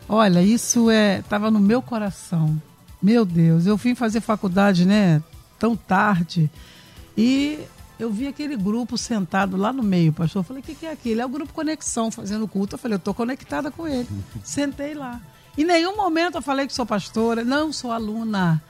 Olha, 0.10 0.42
isso 0.42 0.90
é 0.90 1.22
tava 1.24 1.52
no 1.52 1.60
meu 1.60 1.82
coração. 1.82 2.60
Meu 3.02 3.26
Deus, 3.26 3.66
eu 3.66 3.78
fui 3.78 3.94
fazer 3.94 4.22
faculdade, 4.22 4.86
né, 4.86 5.22
tão 5.60 5.76
tarde. 5.76 6.50
E 7.16 7.60
eu 8.00 8.12
vi 8.12 8.28
aquele 8.28 8.56
grupo 8.56 8.98
sentado 8.98 9.58
lá 9.58 9.74
no 9.74 9.84
meio, 9.84 10.14
pastor. 10.14 10.42
Eu 10.42 10.44
falei: 10.44 10.62
"O 10.62 10.66
que, 10.66 10.76
que 10.76 10.86
é 10.86 10.92
aquilo?" 10.92 11.22
É 11.22 11.26
o 11.26 11.30
grupo 11.30 11.54
Conexão 11.54 12.12
fazendo 12.12 12.48
culto. 12.48 12.76
Eu 12.76 12.80
falei: 12.80 12.96
"Eu 12.96 13.00
tô 13.00 13.14
conectada 13.14 13.70
com 13.70 13.88
ele". 13.88 14.08
Sentei 14.44 14.94
lá. 14.94 15.22
Em 15.58 15.66
nenhum 15.66 15.98
momento 15.98 16.36
eu 16.36 16.42
falei 16.42 16.68
que 16.68 16.74
sou 16.74 16.86
pastora, 16.86 17.44
não 17.44 17.74
sou 17.74 17.92
aluna. 17.92 18.62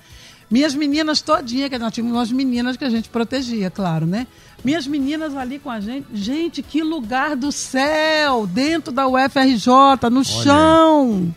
Minhas 0.50 0.74
meninas 0.74 1.22
todinha, 1.22 1.70
que 1.70 1.78
nós 1.78 1.94
tínhamos 1.94 2.16
umas 2.18 2.32
meninas 2.32 2.78
que 2.78 2.86
a 2.86 2.90
gente 2.90 3.10
protegia, 3.10 3.70
claro, 3.70 4.06
né? 4.06 4.26
Minhas 4.64 4.88
meninas 4.88 5.36
ali 5.36 5.60
com 5.60 5.70
a 5.70 5.80
gente. 5.82 6.08
Gente, 6.14 6.64
que 6.64 6.82
lugar 6.82 7.36
do 7.36 7.52
céu! 7.52 8.48
Dentro 8.48 8.94
da 8.94 9.08
UFRJ, 9.08 10.10
no 10.10 10.20
Olha. 10.20 10.24
chão. 10.24 11.36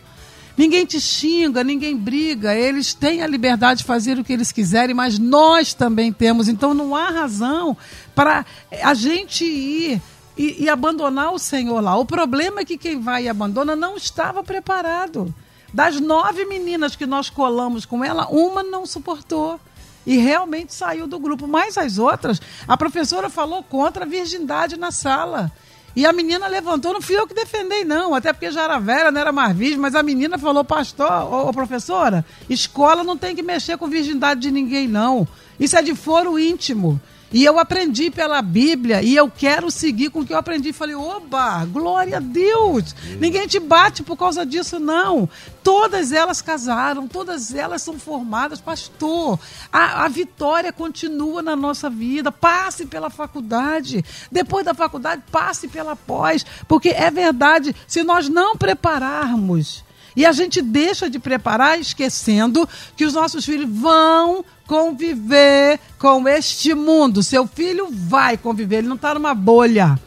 Ninguém 0.57 0.85
te 0.85 0.99
xinga, 0.99 1.63
ninguém 1.63 1.95
briga, 1.95 2.53
eles 2.53 2.93
têm 2.93 3.21
a 3.21 3.27
liberdade 3.27 3.79
de 3.79 3.83
fazer 3.83 4.19
o 4.19 4.23
que 4.23 4.33
eles 4.33 4.51
quiserem, 4.51 4.93
mas 4.93 5.17
nós 5.17 5.73
também 5.73 6.11
temos. 6.13 6.47
Então 6.47 6.73
não 6.73 6.95
há 6.95 7.09
razão 7.09 7.75
para 8.13 8.45
a 8.83 8.93
gente 8.93 9.43
ir 9.43 10.01
e, 10.37 10.63
e, 10.63 10.69
abandonar 10.69 11.33
o 11.33 11.39
Senhor 11.39 11.81
lá. 11.81 11.97
O 11.97 12.05
problema 12.05 12.61
é 12.61 12.65
que 12.65 12.77
quem 12.77 12.99
vai 12.99 13.23
e 13.23 13.29
abandona 13.29 13.75
não 13.75 13.97
estava 13.97 14.43
preparado. 14.43 15.33
Das 15.73 15.99
nove 15.99 16.45
meninas 16.45 16.95
que 16.95 17.05
nós 17.05 17.29
colamos 17.29 17.85
com 17.85 18.03
ela, 18.03 18.27
uma 18.27 18.61
não 18.61 18.85
suportou. 18.85 19.59
E 20.05 20.17
realmente 20.17 20.73
saiu 20.73 21.07
do 21.07 21.19
grupo. 21.19 21.47
Mas 21.47 21.77
as 21.77 21.97
outras, 21.97 22.41
a 22.67 22.75
professora 22.75 23.29
falou 23.29 23.63
contra 23.63 24.03
a 24.03 24.07
virgindade 24.07 24.77
na 24.77 24.91
sala. 24.91 25.51
E 25.95 26.05
a 26.05 26.13
menina 26.13 26.47
levantou, 26.47 26.93
não 26.93 27.01
fui 27.01 27.17
eu 27.17 27.27
que 27.27 27.33
defendei, 27.33 27.83
não, 27.83 28.15
até 28.15 28.31
porque 28.31 28.49
já 28.49 28.63
era 28.63 28.79
velha, 28.79 29.11
não 29.11 29.19
era 29.19 29.31
mais 29.33 29.55
virgem, 29.55 29.77
mas 29.77 29.93
a 29.93 30.01
menina 30.01 30.37
falou, 30.37 30.63
pastor, 30.63 31.11
ô, 31.11 31.49
ô, 31.49 31.53
professora, 31.53 32.25
escola 32.49 33.03
não 33.03 33.17
tem 33.17 33.35
que 33.35 33.43
mexer 33.43 33.77
com 33.77 33.87
virgindade 33.87 34.39
de 34.39 34.51
ninguém, 34.51 34.87
não. 34.87 35.27
Isso 35.59 35.75
é 35.75 35.81
de 35.81 35.93
foro 35.93 36.39
íntimo. 36.39 36.99
E 37.33 37.45
eu 37.45 37.57
aprendi 37.57 38.11
pela 38.11 38.41
Bíblia 38.41 39.01
e 39.01 39.15
eu 39.15 39.29
quero 39.29 39.71
seguir 39.71 40.09
com 40.09 40.19
o 40.19 40.25
que 40.25 40.33
eu 40.33 40.37
aprendi. 40.37 40.73
Falei, 40.73 40.95
oba, 40.95 41.63
glória 41.65 42.17
a 42.17 42.19
Deus! 42.19 42.93
Ninguém 43.19 43.47
te 43.47 43.59
bate 43.59 44.03
por 44.03 44.17
causa 44.17 44.45
disso, 44.45 44.79
não. 44.79 45.29
Todas 45.63 46.11
elas 46.11 46.41
casaram, 46.41 47.07
todas 47.07 47.53
elas 47.53 47.81
são 47.81 47.97
formadas. 47.97 48.59
Pastor, 48.59 49.39
a, 49.71 50.03
a 50.03 50.07
vitória 50.09 50.73
continua 50.73 51.41
na 51.41 51.55
nossa 51.55 51.89
vida. 51.89 52.31
Passe 52.31 52.85
pela 52.85 53.09
faculdade. 53.09 54.03
Depois 54.29 54.65
da 54.65 54.73
faculdade, 54.73 55.23
passe 55.31 55.67
pela 55.69 55.95
pós. 55.95 56.45
Porque 56.67 56.89
é 56.89 57.09
verdade, 57.09 57.73
se 57.87 58.03
nós 58.03 58.27
não 58.27 58.57
prepararmos. 58.57 59.85
E 60.15 60.25
a 60.25 60.31
gente 60.31 60.61
deixa 60.61 61.09
de 61.09 61.19
preparar 61.19 61.79
esquecendo 61.79 62.67
que 62.95 63.05
os 63.05 63.13
nossos 63.13 63.45
filhos 63.45 63.69
vão 63.69 64.43
conviver 64.67 65.79
com 65.97 66.27
este 66.27 66.73
mundo. 66.73 67.23
Seu 67.23 67.47
filho 67.47 67.87
vai 67.91 68.37
conviver, 68.37 68.77
ele 68.77 68.87
não 68.87 68.95
está 68.95 69.13
numa 69.13 69.33
bolha. 69.33 69.99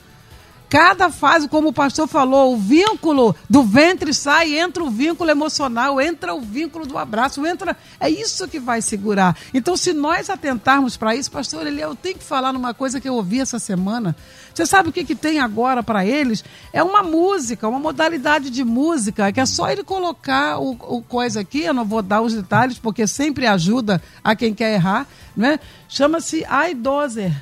Cada 0.74 1.08
fase, 1.08 1.46
como 1.48 1.68
o 1.68 1.72
pastor 1.72 2.08
falou, 2.08 2.52
o 2.52 2.56
vínculo 2.56 3.32
do 3.48 3.62
ventre 3.62 4.12
sai, 4.12 4.58
entra 4.58 4.82
o 4.82 4.90
vínculo 4.90 5.30
emocional, 5.30 6.00
entra 6.00 6.34
o 6.34 6.40
vínculo 6.40 6.84
do 6.84 6.98
abraço, 6.98 7.46
entra. 7.46 7.76
É 8.00 8.10
isso 8.10 8.48
que 8.48 8.58
vai 8.58 8.82
segurar. 8.82 9.36
Então, 9.54 9.76
se 9.76 9.92
nós 9.92 10.28
atentarmos 10.28 10.96
para 10.96 11.14
isso, 11.14 11.30
pastor, 11.30 11.64
ele, 11.64 11.80
eu 11.80 11.94
tenho 11.94 12.18
que 12.18 12.24
falar 12.24 12.52
numa 12.52 12.74
coisa 12.74 13.00
que 13.00 13.08
eu 13.08 13.14
ouvi 13.14 13.38
essa 13.38 13.60
semana. 13.60 14.16
Você 14.52 14.66
sabe 14.66 14.88
o 14.88 14.92
que, 14.92 15.04
que 15.04 15.14
tem 15.14 15.38
agora 15.38 15.80
para 15.80 16.04
eles? 16.04 16.44
É 16.72 16.82
uma 16.82 17.04
música, 17.04 17.68
uma 17.68 17.78
modalidade 17.78 18.50
de 18.50 18.64
música, 18.64 19.30
que 19.30 19.38
é 19.38 19.46
só 19.46 19.70
ele 19.70 19.84
colocar 19.84 20.58
o, 20.58 20.72
o 20.72 21.02
coisa 21.02 21.38
aqui, 21.38 21.62
eu 21.62 21.72
não 21.72 21.84
vou 21.84 22.02
dar 22.02 22.20
os 22.20 22.34
detalhes, 22.34 22.80
porque 22.80 23.06
sempre 23.06 23.46
ajuda 23.46 24.02
a 24.24 24.34
quem 24.34 24.52
quer 24.52 24.74
errar, 24.74 25.06
né? 25.36 25.60
Chama-se 25.88 26.44
iDozer. 26.68 27.32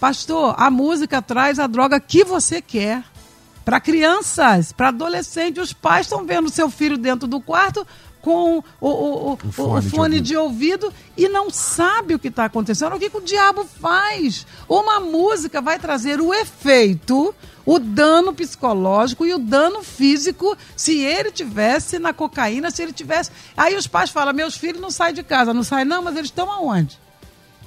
Pastor, 0.00 0.54
a 0.58 0.70
música 0.70 1.22
traz 1.22 1.58
a 1.58 1.66
droga 1.66 1.98
que 1.98 2.24
você 2.24 2.60
quer. 2.60 3.02
Para 3.64 3.80
crianças, 3.80 4.70
para 4.70 4.88
adolescentes, 4.88 5.60
os 5.60 5.72
pais 5.72 6.06
estão 6.06 6.24
vendo 6.24 6.48
seu 6.48 6.70
filho 6.70 6.96
dentro 6.96 7.26
do 7.26 7.40
quarto 7.40 7.84
com 8.26 8.58
o, 8.58 8.64
o, 8.80 8.88
o, 8.88 9.32
o 9.32 9.52
fone, 9.52 9.88
fone 9.88 10.20
de, 10.20 10.36
ouvido. 10.36 10.78
de, 10.80 10.86
ouvido. 10.86 10.94
e 11.16 11.28
não 11.28 11.48
sabe 11.48 12.14
o 12.14 12.18
que 12.18 12.28
está 12.28 12.44
acontecendo. 12.44 12.94
O 12.94 12.98
que, 12.98 13.10
que 13.10 13.16
o 13.16 13.20
diabo 13.20 13.64
faz? 13.64 14.46
Uma 14.68 15.00
música 15.00 15.60
vai 15.60 15.78
trazer 15.78 16.20
o 16.20 16.34
efeito, 16.34 17.34
o 17.64 17.78
dano 17.78 18.32
psicológico 18.32 19.24
e 19.24 19.32
o 19.32 19.38
dano 19.38 19.82
físico 19.82 20.56
se 20.76 21.00
ele 21.00 21.30
tivesse 21.30 21.98
na 21.98 22.12
cocaína, 22.12 22.70
se 22.70 22.82
ele 22.82 22.92
tivesse. 22.92 23.30
Aí 23.56 23.76
os 23.76 23.86
pais 23.86 24.10
falam: 24.10 24.34
meus 24.34 24.56
filhos 24.56 24.80
não 24.80 24.90
saem 24.90 25.14
de 25.14 25.22
casa, 25.22 25.54
não 25.54 25.62
saem, 25.62 25.84
não, 25.84 26.02
mas 26.02 26.16
eles 26.16 26.30
estão 26.30 26.50
aonde? 26.50 26.98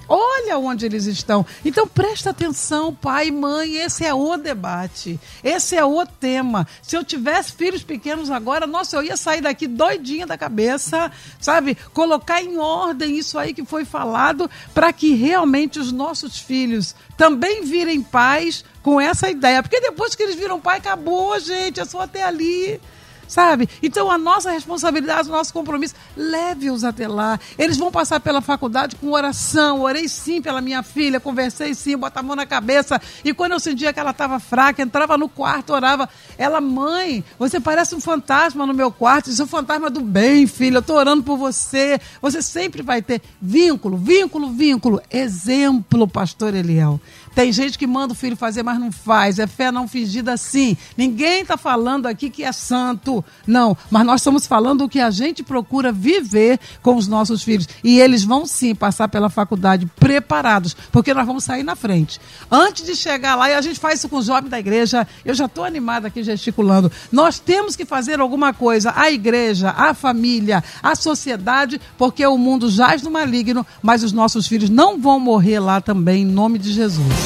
Olha 0.10 0.58
onde 0.58 0.88
eles 0.88 1.06
estão. 1.06 1.46
Então 1.64 1.88
presta 1.88 2.32
atenção, 2.32 2.94
pai 2.94 3.28
e 3.28 3.32
mãe, 3.32 3.76
esse 3.78 4.04
é 4.04 4.12
o 4.12 4.36
debate. 4.38 5.20
Esse 5.44 5.76
é 5.76 5.86
o 5.86 6.04
tema. 6.04 6.68
Se 6.82 6.98
eu 6.98 7.04
tivesse 7.04 7.52
filhos 7.52 7.84
pequenos 7.84 8.32
agora, 8.32 8.66
nossa, 8.66 8.96
eu 8.98 9.04
ia 9.04 9.16
sair 9.16 9.42
daqui 9.42 9.68
doidinha 9.68 10.26
da 10.26 10.36
cabeça, 10.36 11.12
sabe? 11.40 11.78
Colocar 11.94 12.42
em 12.42 12.58
ordem 12.58 13.20
isso 13.20 13.38
aí 13.38 13.54
que 13.54 13.64
foi 13.64 13.86
falado 13.86 14.50
para 14.74 14.92
que 14.92 15.14
realmente 15.14 15.78
os 15.78 15.92
nossos 15.92 16.40
filhos 16.40 16.96
também 17.16 17.64
virem 17.64 18.02
pais 18.02 18.66
com 18.82 19.00
essa 19.00 19.30
ideia. 19.30 19.62
Porque 19.62 19.80
depois 19.80 20.16
que 20.16 20.24
eles 20.24 20.36
viram 20.36 20.60
pai, 20.60 20.80
acabou, 20.80 21.40
gente, 21.40 21.80
é 21.80 21.86
só 21.86 22.02
até 22.02 22.24
ali 22.24 22.82
sabe? 23.30 23.70
Então 23.82 24.12
a 24.12 24.18
nossa 24.18 24.52
responsabilidade, 24.52 25.30
o 25.30 25.32
nosso 25.32 25.54
compromisso, 25.54 25.94
leve-os 26.18 26.84
até 26.84 27.08
lá. 27.08 27.40
Eles 27.58 27.78
vão 27.78 27.92
passar 27.92 28.20
pela 28.20 28.42
faculdade 28.42 28.96
com 28.96 29.12
oração. 29.12 29.82
Orei 29.82 30.10
sim 30.10 30.42
pela 30.42 30.60
minha 30.60 30.82
filha, 30.84 31.20
conversei 31.20 31.74
sim, 31.76 31.96
bota 31.96 32.20
a 32.20 32.24
mão 32.24 32.36
na 32.36 32.46
cabeça. 32.46 33.00
E 33.24 33.34
quando 33.34 33.54
eu 33.54 33.60
sentia 33.60 33.94
que 33.94 34.00
ela 34.00 34.12
estava 34.12 34.40
fraca, 34.40 34.82
entrava 34.82 35.18
no 35.18 35.30
quarto, 35.30 35.72
orava. 35.72 36.10
Ela, 36.38 36.60
mãe, 36.60 37.24
você 37.38 37.60
parece 37.60 37.94
um 37.94 38.02
fantasma 38.02 38.66
no 38.66 38.74
meu 38.74 38.92
quarto. 38.92 39.30
Isso 39.30 39.42
é 39.42 39.46
um 39.46 39.48
fantasma 39.48 39.90
do 39.90 40.02
bem, 40.02 40.48
filha. 40.48 40.78
Eu 40.78 40.82
estou 40.82 40.98
orando 40.98 41.22
por 41.22 41.38
você. 41.38 42.00
Você 42.22 42.42
sempre 42.42 42.82
vai 42.82 43.02
ter 43.02 43.22
vínculo, 43.40 43.96
vínculo, 43.96 44.50
vínculo. 44.50 45.02
Exemplo, 45.12 46.08
pastor 46.08 46.56
Eliel. 46.56 47.00
Tem 47.36 47.52
gente 47.52 47.78
que 47.78 47.88
manda 47.88 48.14
o 48.14 48.16
filho 48.16 48.36
fazer, 48.36 48.64
mas 48.64 48.80
não 48.80 48.92
faz. 48.92 49.40
É 49.40 49.48
fé 49.48 49.72
não 49.72 49.88
fingida 49.88 50.36
sim. 50.38 50.76
Ninguém 50.98 51.42
está 51.42 51.58
falando 51.58 52.06
aqui 52.06 52.30
que 52.30 52.44
é 52.44 52.52
santo. 52.52 53.24
Não. 53.46 53.78
Mas 53.90 54.06
nós 54.06 54.22
estamos 54.22 54.48
falando 54.48 54.84
o 54.84 54.90
que 54.90 55.00
a 55.00 55.12
gente 55.12 55.44
procura 55.44 55.92
viver 55.92 56.60
com 56.82 56.96
os 56.96 57.08
nossos 57.08 57.44
filhos. 57.44 57.68
E 57.84 58.00
eles 58.00 58.24
vão 58.24 58.46
sim 58.46 58.76
passar 58.76 59.08
pela 59.08 59.30
faculdade 59.30 59.86
preparados, 60.00 60.76
porque 60.92 61.14
nós 61.14 61.26
vamos 61.26 61.44
sair 61.44 61.64
na 61.64 61.76
frente. 61.76 62.20
Antes 62.50 62.86
de 62.86 62.96
chegar 62.96 63.36
lá, 63.36 63.50
e 63.50 63.54
a 63.54 63.62
gente 63.62 63.80
faz 63.80 64.00
isso 64.00 64.10
com 64.10 64.18
os 64.18 64.26
jovens 64.26 64.50
da 64.50 64.60
igreja, 64.60 65.08
eu 65.24 65.34
já 65.34 65.46
estou 65.46 65.64
animada 65.64 66.08
aqui 66.08 66.24
gesticulando. 66.24 66.92
Nós 67.12 67.40
temos 67.40 67.76
que 67.76 67.86
fazer 67.86 68.20
alguma 68.20 68.54
coisa. 68.54 68.94
A 68.96 69.12
igreja, 69.12 69.72
a 69.72 69.94
família, 69.94 70.64
a 70.82 70.96
sociedade, 70.96 71.80
porque 71.98 72.26
o 72.26 72.38
mundo 72.38 72.70
jaz 72.70 73.02
no 73.02 73.12
maligno, 73.12 73.66
mas 73.82 74.04
os 74.04 74.12
nossos 74.12 74.48
filhos 74.48 74.70
não 74.70 75.00
vão 75.00 75.20
morrer 75.20 75.60
lá 75.60 75.82
também, 75.82 76.24
em 76.24 76.26
nome 76.26 76.58
de 76.58 76.72
Jesus. 76.72 77.19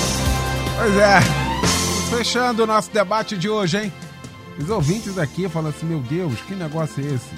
Pois 0.77 0.95
é. 0.97 1.19
Fechando 2.09 2.63
o 2.63 2.67
nosso 2.67 2.91
debate 2.91 3.37
de 3.37 3.49
hoje, 3.49 3.77
hein? 3.77 3.93
Os 4.57 4.69
ouvintes 4.69 5.17
aqui 5.17 5.49
falam 5.49 5.69
assim, 5.69 5.85
meu 5.85 5.99
Deus, 5.99 6.39
que 6.41 6.53
negócio 6.53 7.03
é 7.03 7.13
esse? 7.13 7.29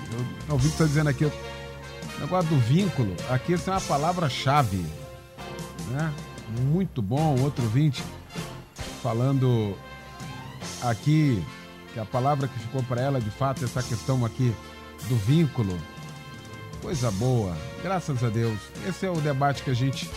O 0.49 0.53
ouvinte 0.53 0.73
está 0.73 0.85
dizendo 0.85 1.09
aqui, 1.09 1.25
o 1.25 1.31
negócio 2.19 2.49
do 2.49 2.57
vínculo, 2.57 3.15
aqui 3.29 3.53
isso 3.53 3.69
é 3.69 3.73
uma 3.73 3.81
palavra-chave. 3.81 4.85
Né? 5.91 6.13
Muito 6.61 7.01
bom, 7.01 7.39
outro 7.39 7.63
ouvinte 7.63 8.03
falando 9.01 9.77
aqui 10.81 11.43
que 11.93 11.99
a 11.99 12.05
palavra 12.05 12.47
que 12.47 12.59
ficou 12.59 12.81
para 12.83 13.01
ela, 13.01 13.21
de 13.21 13.29
fato, 13.29 13.63
essa 13.63 13.83
questão 13.83 14.25
aqui 14.25 14.51
do 15.07 15.15
vínculo. 15.15 15.77
Coisa 16.81 17.11
boa, 17.11 17.55
graças 17.83 18.23
a 18.23 18.29
Deus. 18.29 18.57
Esse 18.87 19.05
é 19.05 19.09
o 19.09 19.21
debate 19.21 19.61
que 19.63 19.69
a 19.69 19.75
gente 19.75 20.09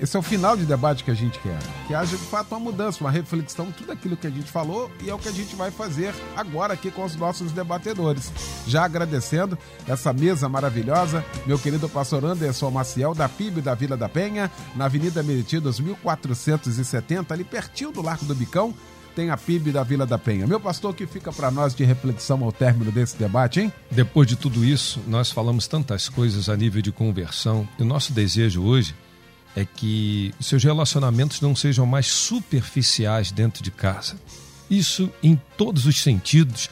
esse 0.00 0.16
é 0.16 0.18
o 0.18 0.22
final 0.22 0.56
de 0.56 0.64
debate 0.64 1.04
que 1.04 1.10
a 1.10 1.14
gente 1.14 1.38
quer. 1.38 1.58
Que 1.86 1.94
haja 1.94 2.16
de 2.16 2.24
fato 2.24 2.52
uma 2.52 2.60
mudança, 2.60 3.02
uma 3.02 3.10
reflexão, 3.10 3.70
tudo 3.72 3.92
aquilo 3.92 4.16
que 4.16 4.26
a 4.26 4.30
gente 4.30 4.50
falou 4.50 4.90
e 5.02 5.10
é 5.10 5.14
o 5.14 5.18
que 5.18 5.28
a 5.28 5.32
gente 5.32 5.54
vai 5.54 5.70
fazer 5.70 6.14
agora 6.36 6.74
aqui 6.74 6.90
com 6.90 7.04
os 7.04 7.16
nossos 7.16 7.52
debatedores. 7.52 8.32
Já 8.66 8.84
agradecendo 8.84 9.56
essa 9.86 10.12
mesa 10.12 10.48
maravilhosa, 10.48 11.24
meu 11.46 11.58
querido 11.58 11.88
pastor 11.88 12.24
Anderson 12.24 12.70
Maciel, 12.70 13.14
da 13.14 13.28
PIB 13.28 13.60
da 13.60 13.74
Vila 13.74 13.96
da 13.96 14.08
Penha, 14.08 14.50
na 14.74 14.86
Avenida 14.86 15.22
Meritidas 15.22 15.78
1470, 15.78 17.32
ali 17.32 17.44
pertinho 17.44 17.92
do 17.92 18.02
Largo 18.02 18.24
do 18.24 18.34
Bicão, 18.34 18.74
tem 19.14 19.30
a 19.30 19.36
PIB 19.36 19.70
da 19.70 19.84
Vila 19.84 20.04
da 20.04 20.18
Penha. 20.18 20.46
Meu 20.46 20.58
pastor, 20.58 20.90
o 20.90 20.94
que 20.94 21.06
fica 21.06 21.32
para 21.32 21.50
nós 21.50 21.74
de 21.74 21.84
reflexão 21.84 22.42
ao 22.42 22.50
término 22.50 22.90
desse 22.90 23.16
debate, 23.16 23.60
hein? 23.60 23.72
Depois 23.90 24.26
de 24.26 24.34
tudo 24.34 24.64
isso, 24.64 25.00
nós 25.06 25.30
falamos 25.30 25.68
tantas 25.68 26.08
coisas 26.08 26.48
a 26.48 26.56
nível 26.56 26.82
de 26.82 26.90
conversão 26.90 27.68
e 27.78 27.82
o 27.82 27.86
nosso 27.86 28.12
desejo 28.12 28.62
hoje 28.64 28.94
é 29.56 29.64
que 29.64 30.34
seus 30.40 30.64
relacionamentos 30.64 31.40
não 31.40 31.54
sejam 31.54 31.86
mais 31.86 32.06
superficiais 32.06 33.30
dentro 33.30 33.62
de 33.62 33.70
casa. 33.70 34.16
Isso 34.70 35.10
em 35.22 35.40
todos 35.56 35.86
os 35.86 36.00
sentidos, 36.00 36.68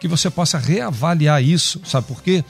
que 0.00 0.08
você 0.08 0.28
possa 0.28 0.58
reavaliar 0.58 1.42
isso, 1.42 1.80
sabe 1.84 2.06
por 2.06 2.22
quê? 2.22 2.44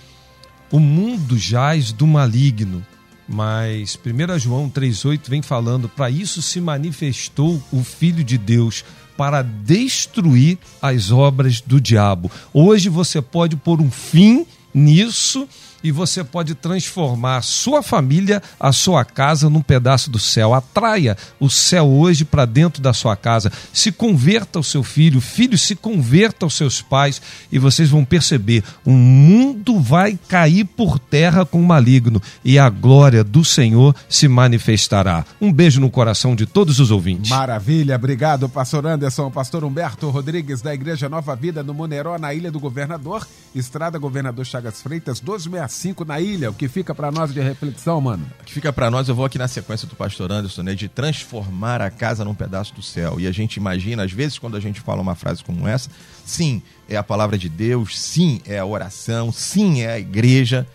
O 0.70 0.78
mundo 0.78 1.38
jaz 1.38 1.92
do 1.92 2.06
maligno, 2.06 2.84
mas 3.28 3.96
1 3.96 4.38
João 4.38 4.68
3,8 4.68 5.28
vem 5.28 5.42
falando: 5.42 5.88
para 5.88 6.10
isso 6.10 6.42
se 6.42 6.60
manifestou 6.60 7.62
o 7.70 7.82
Filho 7.84 8.24
de 8.24 8.36
Deus, 8.36 8.84
para 9.16 9.42
destruir 9.42 10.58
as 10.80 11.10
obras 11.10 11.60
do 11.60 11.80
diabo. 11.80 12.30
Hoje 12.54 12.88
você 12.88 13.20
pode 13.20 13.56
pôr 13.56 13.80
um 13.80 13.90
fim 13.90 14.46
nisso 14.72 15.48
e 15.82 15.92
você 15.92 16.24
pode 16.24 16.54
transformar 16.54 17.42
sua 17.42 17.82
família, 17.82 18.42
a 18.58 18.72
sua 18.72 19.04
casa 19.04 19.48
num 19.48 19.62
pedaço 19.62 20.10
do 20.10 20.18
céu. 20.18 20.54
Atraia 20.54 21.16
o 21.38 21.48
céu 21.48 21.86
hoje 21.86 22.24
para 22.24 22.44
dentro 22.44 22.82
da 22.82 22.92
sua 22.92 23.16
casa. 23.16 23.52
Se 23.72 23.92
converta 23.92 24.58
ao 24.58 24.62
seu 24.62 24.82
filho, 24.82 25.20
filho 25.20 25.56
se 25.56 25.74
converta 25.74 26.46
aos 26.46 26.54
seus 26.54 26.82
pais 26.82 27.20
e 27.50 27.58
vocês 27.58 27.90
vão 27.90 28.04
perceber, 28.04 28.64
o 28.84 28.90
mundo 28.90 29.80
vai 29.80 30.18
cair 30.28 30.64
por 30.64 30.98
terra 30.98 31.44
com 31.44 31.60
o 31.60 31.66
maligno 31.66 32.20
e 32.44 32.58
a 32.58 32.68
glória 32.68 33.22
do 33.22 33.44
Senhor 33.44 33.94
se 34.08 34.28
manifestará. 34.28 35.24
Um 35.40 35.52
beijo 35.52 35.80
no 35.80 35.90
coração 35.90 36.34
de 36.34 36.46
todos 36.46 36.80
os 36.80 36.90
ouvintes. 36.90 37.30
Maravilha, 37.30 37.96
obrigado, 37.96 38.48
pastor 38.48 38.86
Anderson, 38.86 39.30
pastor 39.30 39.64
Humberto 39.64 40.10
Rodrigues 40.10 40.60
da 40.60 40.74
Igreja 40.74 41.08
Nova 41.08 41.34
Vida 41.36 41.62
no 41.62 41.74
Moneró, 41.74 42.18
na 42.18 42.34
Ilha 42.34 42.50
do 42.50 42.60
Governador, 42.60 43.26
Estrada 43.54 43.98
Governador 43.98 44.44
Chagas 44.44 44.82
Freitas, 44.82 45.20
1265 45.20 45.67
5 45.68 46.04
na 46.04 46.20
ilha. 46.20 46.50
O 46.50 46.54
que 46.54 46.68
fica 46.68 46.94
para 46.94 47.10
nós 47.10 47.32
de 47.32 47.40
reflexão, 47.40 48.00
mano? 48.00 48.26
O 48.40 48.44
que 48.44 48.52
fica 48.52 48.72
para 48.72 48.90
nós, 48.90 49.08
eu 49.08 49.14
vou 49.14 49.24
aqui 49.24 49.38
na 49.38 49.48
sequência 49.48 49.86
do 49.86 49.94
pastor 49.94 50.32
Anderson, 50.32 50.62
né, 50.62 50.74
de 50.74 50.88
transformar 50.88 51.80
a 51.80 51.90
casa 51.90 52.24
num 52.24 52.34
pedaço 52.34 52.74
do 52.74 52.82
céu. 52.82 53.20
E 53.20 53.26
a 53.26 53.32
gente 53.32 53.56
imagina, 53.56 54.04
às 54.04 54.12
vezes, 54.12 54.38
quando 54.38 54.56
a 54.56 54.60
gente 54.60 54.80
fala 54.80 55.00
uma 55.00 55.14
frase 55.14 55.44
como 55.44 55.66
essa, 55.68 55.90
sim, 56.24 56.62
é 56.88 56.96
a 56.96 57.02
palavra 57.02 57.38
de 57.38 57.48
Deus, 57.48 57.98
sim, 57.98 58.40
é 58.46 58.58
a 58.58 58.66
oração, 58.66 59.30
sim, 59.30 59.82
é 59.82 59.92
a 59.92 59.98
igreja, 59.98 60.66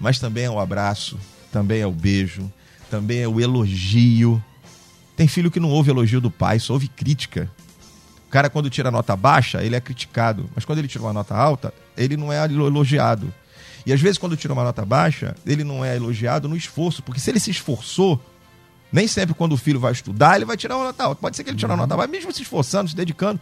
mas 0.00 0.18
também 0.18 0.44
é 0.44 0.50
o 0.50 0.58
abraço, 0.58 1.18
também 1.52 1.80
é 1.80 1.86
o 1.86 1.92
beijo, 1.92 2.50
também 2.90 3.20
é 3.20 3.28
o 3.28 3.40
elogio. 3.40 4.42
Tem 5.16 5.28
filho 5.28 5.50
que 5.50 5.60
não 5.60 5.70
ouve 5.70 5.90
elogio 5.90 6.20
do 6.20 6.30
pai, 6.30 6.58
só 6.58 6.72
ouve 6.72 6.88
crítica. 6.88 7.50
O 8.26 8.30
cara, 8.30 8.48
quando 8.48 8.70
tira 8.70 8.90
nota 8.90 9.16
baixa, 9.16 9.62
ele 9.62 9.74
é 9.74 9.80
criticado. 9.80 10.48
Mas 10.54 10.64
quando 10.64 10.78
ele 10.78 10.88
tira 10.88 11.02
uma 11.02 11.12
nota 11.12 11.34
alta, 11.34 11.74
ele 11.96 12.16
não 12.16 12.32
é 12.32 12.44
elogiado. 12.44 13.34
E 13.90 13.92
às 13.92 14.00
vezes, 14.00 14.18
quando 14.18 14.36
tira 14.36 14.52
uma 14.52 14.62
nota 14.62 14.84
baixa, 14.84 15.34
ele 15.44 15.64
não 15.64 15.84
é 15.84 15.96
elogiado 15.96 16.48
no 16.48 16.56
esforço, 16.56 17.02
porque 17.02 17.18
se 17.18 17.28
ele 17.28 17.40
se 17.40 17.50
esforçou, 17.50 18.24
nem 18.92 19.08
sempre 19.08 19.34
quando 19.34 19.54
o 19.54 19.56
filho 19.56 19.80
vai 19.80 19.90
estudar, 19.90 20.36
ele 20.36 20.44
vai 20.44 20.56
tirar 20.56 20.76
uma 20.76 20.84
nota 20.84 21.02
alta. 21.02 21.20
Pode 21.20 21.36
ser 21.36 21.42
que 21.42 21.50
ele 21.50 21.56
tire 21.56 21.68
uma 21.72 21.76
nota 21.76 21.96
baixa, 21.96 22.08
mesmo 22.08 22.32
se 22.32 22.40
esforçando, 22.40 22.88
se 22.88 22.94
dedicando. 22.94 23.40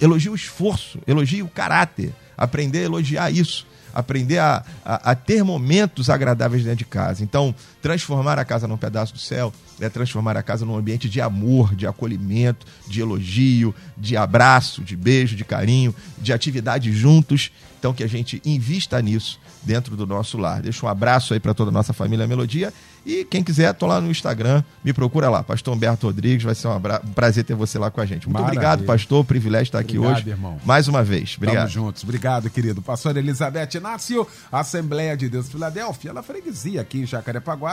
Elogie 0.00 0.28
o 0.28 0.34
esforço, 0.34 0.98
elogie 1.06 1.40
o 1.40 1.48
caráter, 1.48 2.12
aprender 2.36 2.80
a 2.80 2.82
elogiar 2.82 3.30
isso 3.30 3.64
aprender 3.94 4.36
a, 4.36 4.62
a, 4.84 5.12
a, 5.12 5.14
ter 5.14 5.42
momentos 5.42 6.10
agradáveis 6.10 6.62
dentro 6.62 6.80
de 6.80 6.84
casa. 6.84 7.24
Então, 7.24 7.54
transformar 7.86 8.36
a 8.36 8.44
casa 8.44 8.66
num 8.66 8.76
pedaço 8.76 9.12
do 9.12 9.18
céu 9.20 9.52
é 9.80 9.88
transformar 9.88 10.36
a 10.36 10.42
casa 10.42 10.66
num 10.66 10.76
ambiente 10.76 11.08
de 11.08 11.20
amor, 11.20 11.72
de 11.72 11.86
acolhimento, 11.86 12.66
de 12.88 13.00
elogio, 13.00 13.72
de 13.96 14.16
abraço, 14.16 14.82
de 14.82 14.96
beijo, 14.96 15.36
de 15.36 15.44
carinho, 15.44 15.94
de 16.18 16.32
atividade 16.32 16.92
juntos. 16.92 17.52
Então, 17.78 17.94
que 17.94 18.02
a 18.02 18.08
gente 18.08 18.42
invista 18.44 19.00
nisso 19.00 19.38
dentro 19.62 19.96
do 19.96 20.04
nosso 20.04 20.36
lar. 20.36 20.62
Deixa 20.62 20.84
um 20.84 20.88
abraço 20.88 21.32
aí 21.32 21.38
para 21.38 21.54
toda 21.54 21.70
a 21.70 21.72
nossa 21.72 21.92
família 21.92 22.26
Melodia. 22.26 22.72
E 23.04 23.24
quem 23.24 23.42
quiser, 23.42 23.72
tô 23.72 23.86
lá 23.86 24.00
no 24.00 24.10
Instagram, 24.10 24.64
me 24.82 24.92
procura 24.92 25.30
lá, 25.30 25.40
Pastor 25.40 25.72
Humberto 25.72 26.08
Rodrigues, 26.08 26.42
vai 26.42 26.56
ser 26.56 26.66
um, 26.66 26.74
um 26.74 27.12
prazer 27.14 27.44
ter 27.44 27.54
você 27.54 27.78
lá 27.78 27.88
com 27.88 28.00
a 28.00 28.06
gente. 28.06 28.26
Muito 28.26 28.32
Maravilha. 28.32 28.58
obrigado, 28.58 28.84
pastor, 28.84 29.24
privilégio 29.24 29.68
estar 29.68 29.78
aqui 29.78 29.96
obrigado, 29.96 30.22
hoje. 30.22 30.30
Irmão. 30.30 30.58
Mais 30.64 30.88
uma 30.88 31.04
vez, 31.04 31.34
obrigado. 31.36 31.70
Tamo 31.72 31.86
juntos, 31.86 32.02
obrigado, 32.02 32.50
querido. 32.50 32.82
Pastor 32.82 33.16
Elizabeth 33.16 33.76
Inácio, 33.76 34.26
Assembleia 34.50 35.16
de 35.16 35.28
Deus 35.28 35.48
Filadélfia, 35.48 36.10
ela 36.10 36.22
freguesia 36.22 36.80
aqui 36.80 36.98
em 36.98 37.06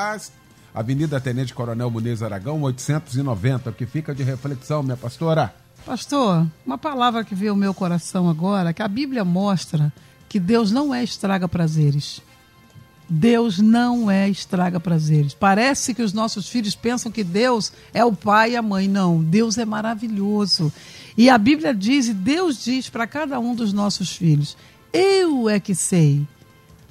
Jacarepaguás, 0.03 0.31
Avenida 0.73 1.21
Tenente 1.21 1.53
Coronel 1.53 1.89
Muniz 1.89 2.21
Aragão, 2.21 2.61
890, 2.61 3.71
que 3.71 3.85
fica 3.85 4.13
de 4.13 4.23
reflexão, 4.23 4.83
minha 4.83 4.97
pastora. 4.97 5.53
Pastor, 5.85 6.47
uma 6.65 6.77
palavra 6.77 7.23
que 7.23 7.35
veio 7.35 7.51
ao 7.51 7.57
meu 7.57 7.73
coração 7.73 8.29
agora, 8.29 8.73
que 8.73 8.81
a 8.81 8.87
Bíblia 8.87 9.23
mostra 9.23 9.93
que 10.27 10.39
Deus 10.39 10.71
não 10.71 10.93
é 10.93 11.03
estraga 11.03 11.47
prazeres. 11.47 12.21
Deus 13.07 13.59
não 13.59 14.09
é 14.09 14.27
estraga 14.29 14.79
prazeres. 14.79 15.33
Parece 15.33 15.93
que 15.93 16.01
os 16.01 16.13
nossos 16.13 16.47
filhos 16.47 16.73
pensam 16.73 17.11
que 17.11 17.23
Deus 17.23 17.71
é 17.93 18.03
o 18.03 18.13
pai 18.13 18.51
e 18.51 18.55
a 18.55 18.61
mãe. 18.61 18.87
Não, 18.87 19.21
Deus 19.21 19.57
é 19.57 19.65
maravilhoso. 19.65 20.73
E 21.15 21.29
a 21.29 21.37
Bíblia 21.37 21.75
diz, 21.75 22.07
e 22.07 22.13
Deus 22.13 22.63
diz 22.63 22.89
para 22.89 23.05
cada 23.05 23.39
um 23.39 23.53
dos 23.53 23.73
nossos 23.73 24.15
filhos: 24.15 24.57
Eu 24.91 25.47
é 25.49 25.59
que 25.59 25.75
sei 25.75 26.25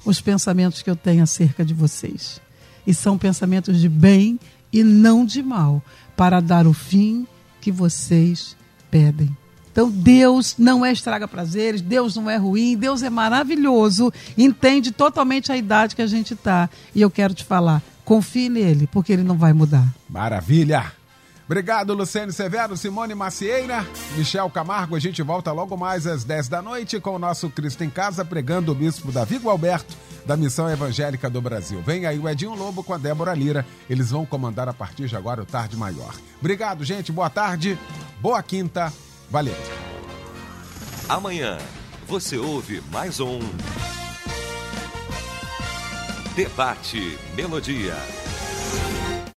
os 0.05 0.21
pensamentos 0.21 0.81
que 0.81 0.89
eu 0.89 0.95
tenho 0.95 1.23
acerca 1.23 1.65
de 1.65 1.73
vocês. 1.73 2.42
E 2.85 2.93
são 2.93 3.17
pensamentos 3.17 3.79
de 3.79 3.87
bem 3.87 4.39
e 4.71 4.83
não 4.83 5.25
de 5.25 5.43
mal, 5.43 5.83
para 6.17 6.39
dar 6.39 6.65
o 6.65 6.73
fim 6.73 7.27
que 7.61 7.71
vocês 7.71 8.57
pedem. 8.89 9.35
Então 9.71 9.89
Deus 9.89 10.55
não 10.57 10.85
é 10.85 10.91
estraga 10.91 11.27
prazeres, 11.27 11.81
Deus 11.81 12.15
não 12.15 12.29
é 12.29 12.37
ruim, 12.37 12.77
Deus 12.77 13.01
é 13.01 13.09
maravilhoso, 13.09 14.13
entende 14.37 14.91
totalmente 14.91 15.51
a 15.51 15.57
idade 15.57 15.95
que 15.95 16.01
a 16.01 16.07
gente 16.07 16.35
está. 16.35 16.69
E 16.93 17.01
eu 17.01 17.09
quero 17.09 17.33
te 17.33 17.43
falar, 17.43 17.81
confie 18.05 18.49
nele, 18.49 18.87
porque 18.87 19.13
ele 19.13 19.23
não 19.23 19.35
vai 19.35 19.51
mudar. 19.51 19.87
Maravilha! 20.07 20.91
Obrigado, 21.45 21.93
Luciane 21.93 22.31
Severo, 22.31 22.77
Simone 22.77 23.13
Macieira, 23.13 23.85
Michel 24.15 24.49
Camargo. 24.49 24.95
A 24.95 24.99
gente 24.99 25.21
volta 25.21 25.51
logo 25.51 25.75
mais 25.75 26.07
às 26.07 26.23
10 26.23 26.47
da 26.47 26.61
noite 26.61 26.99
com 26.99 27.15
o 27.15 27.19
nosso 27.19 27.49
Cristo 27.49 27.83
em 27.83 27.89
Casa, 27.89 28.23
pregando 28.23 28.71
o 28.71 28.75
bispo 28.75 29.11
Davi 29.11 29.37
Gualberto, 29.37 29.95
da 30.25 30.37
Missão 30.37 30.69
Evangélica 30.69 31.29
do 31.29 31.41
Brasil. 31.41 31.81
Vem 31.81 32.05
aí 32.05 32.17
o 32.17 32.29
Edinho 32.29 32.55
Lobo 32.55 32.83
com 32.83 32.93
a 32.93 32.97
Débora 32.97 33.33
Lira. 33.33 33.65
Eles 33.89 34.11
vão 34.11 34.25
comandar 34.25 34.69
a 34.69 34.73
partir 34.73 35.07
de 35.07 35.17
agora 35.17 35.41
o 35.41 35.45
Tarde 35.45 35.75
Maior. 35.75 36.15
Obrigado, 36.39 36.83
gente. 36.85 37.11
Boa 37.11 37.29
tarde, 37.29 37.77
boa 38.21 38.41
quinta. 38.41 38.91
Valeu. 39.29 39.55
Amanhã 41.09 41.57
você 42.07 42.37
ouve 42.37 42.81
mais 42.91 43.19
um 43.19 43.39
Debate 46.35 47.17
Melodia. 47.35 48.22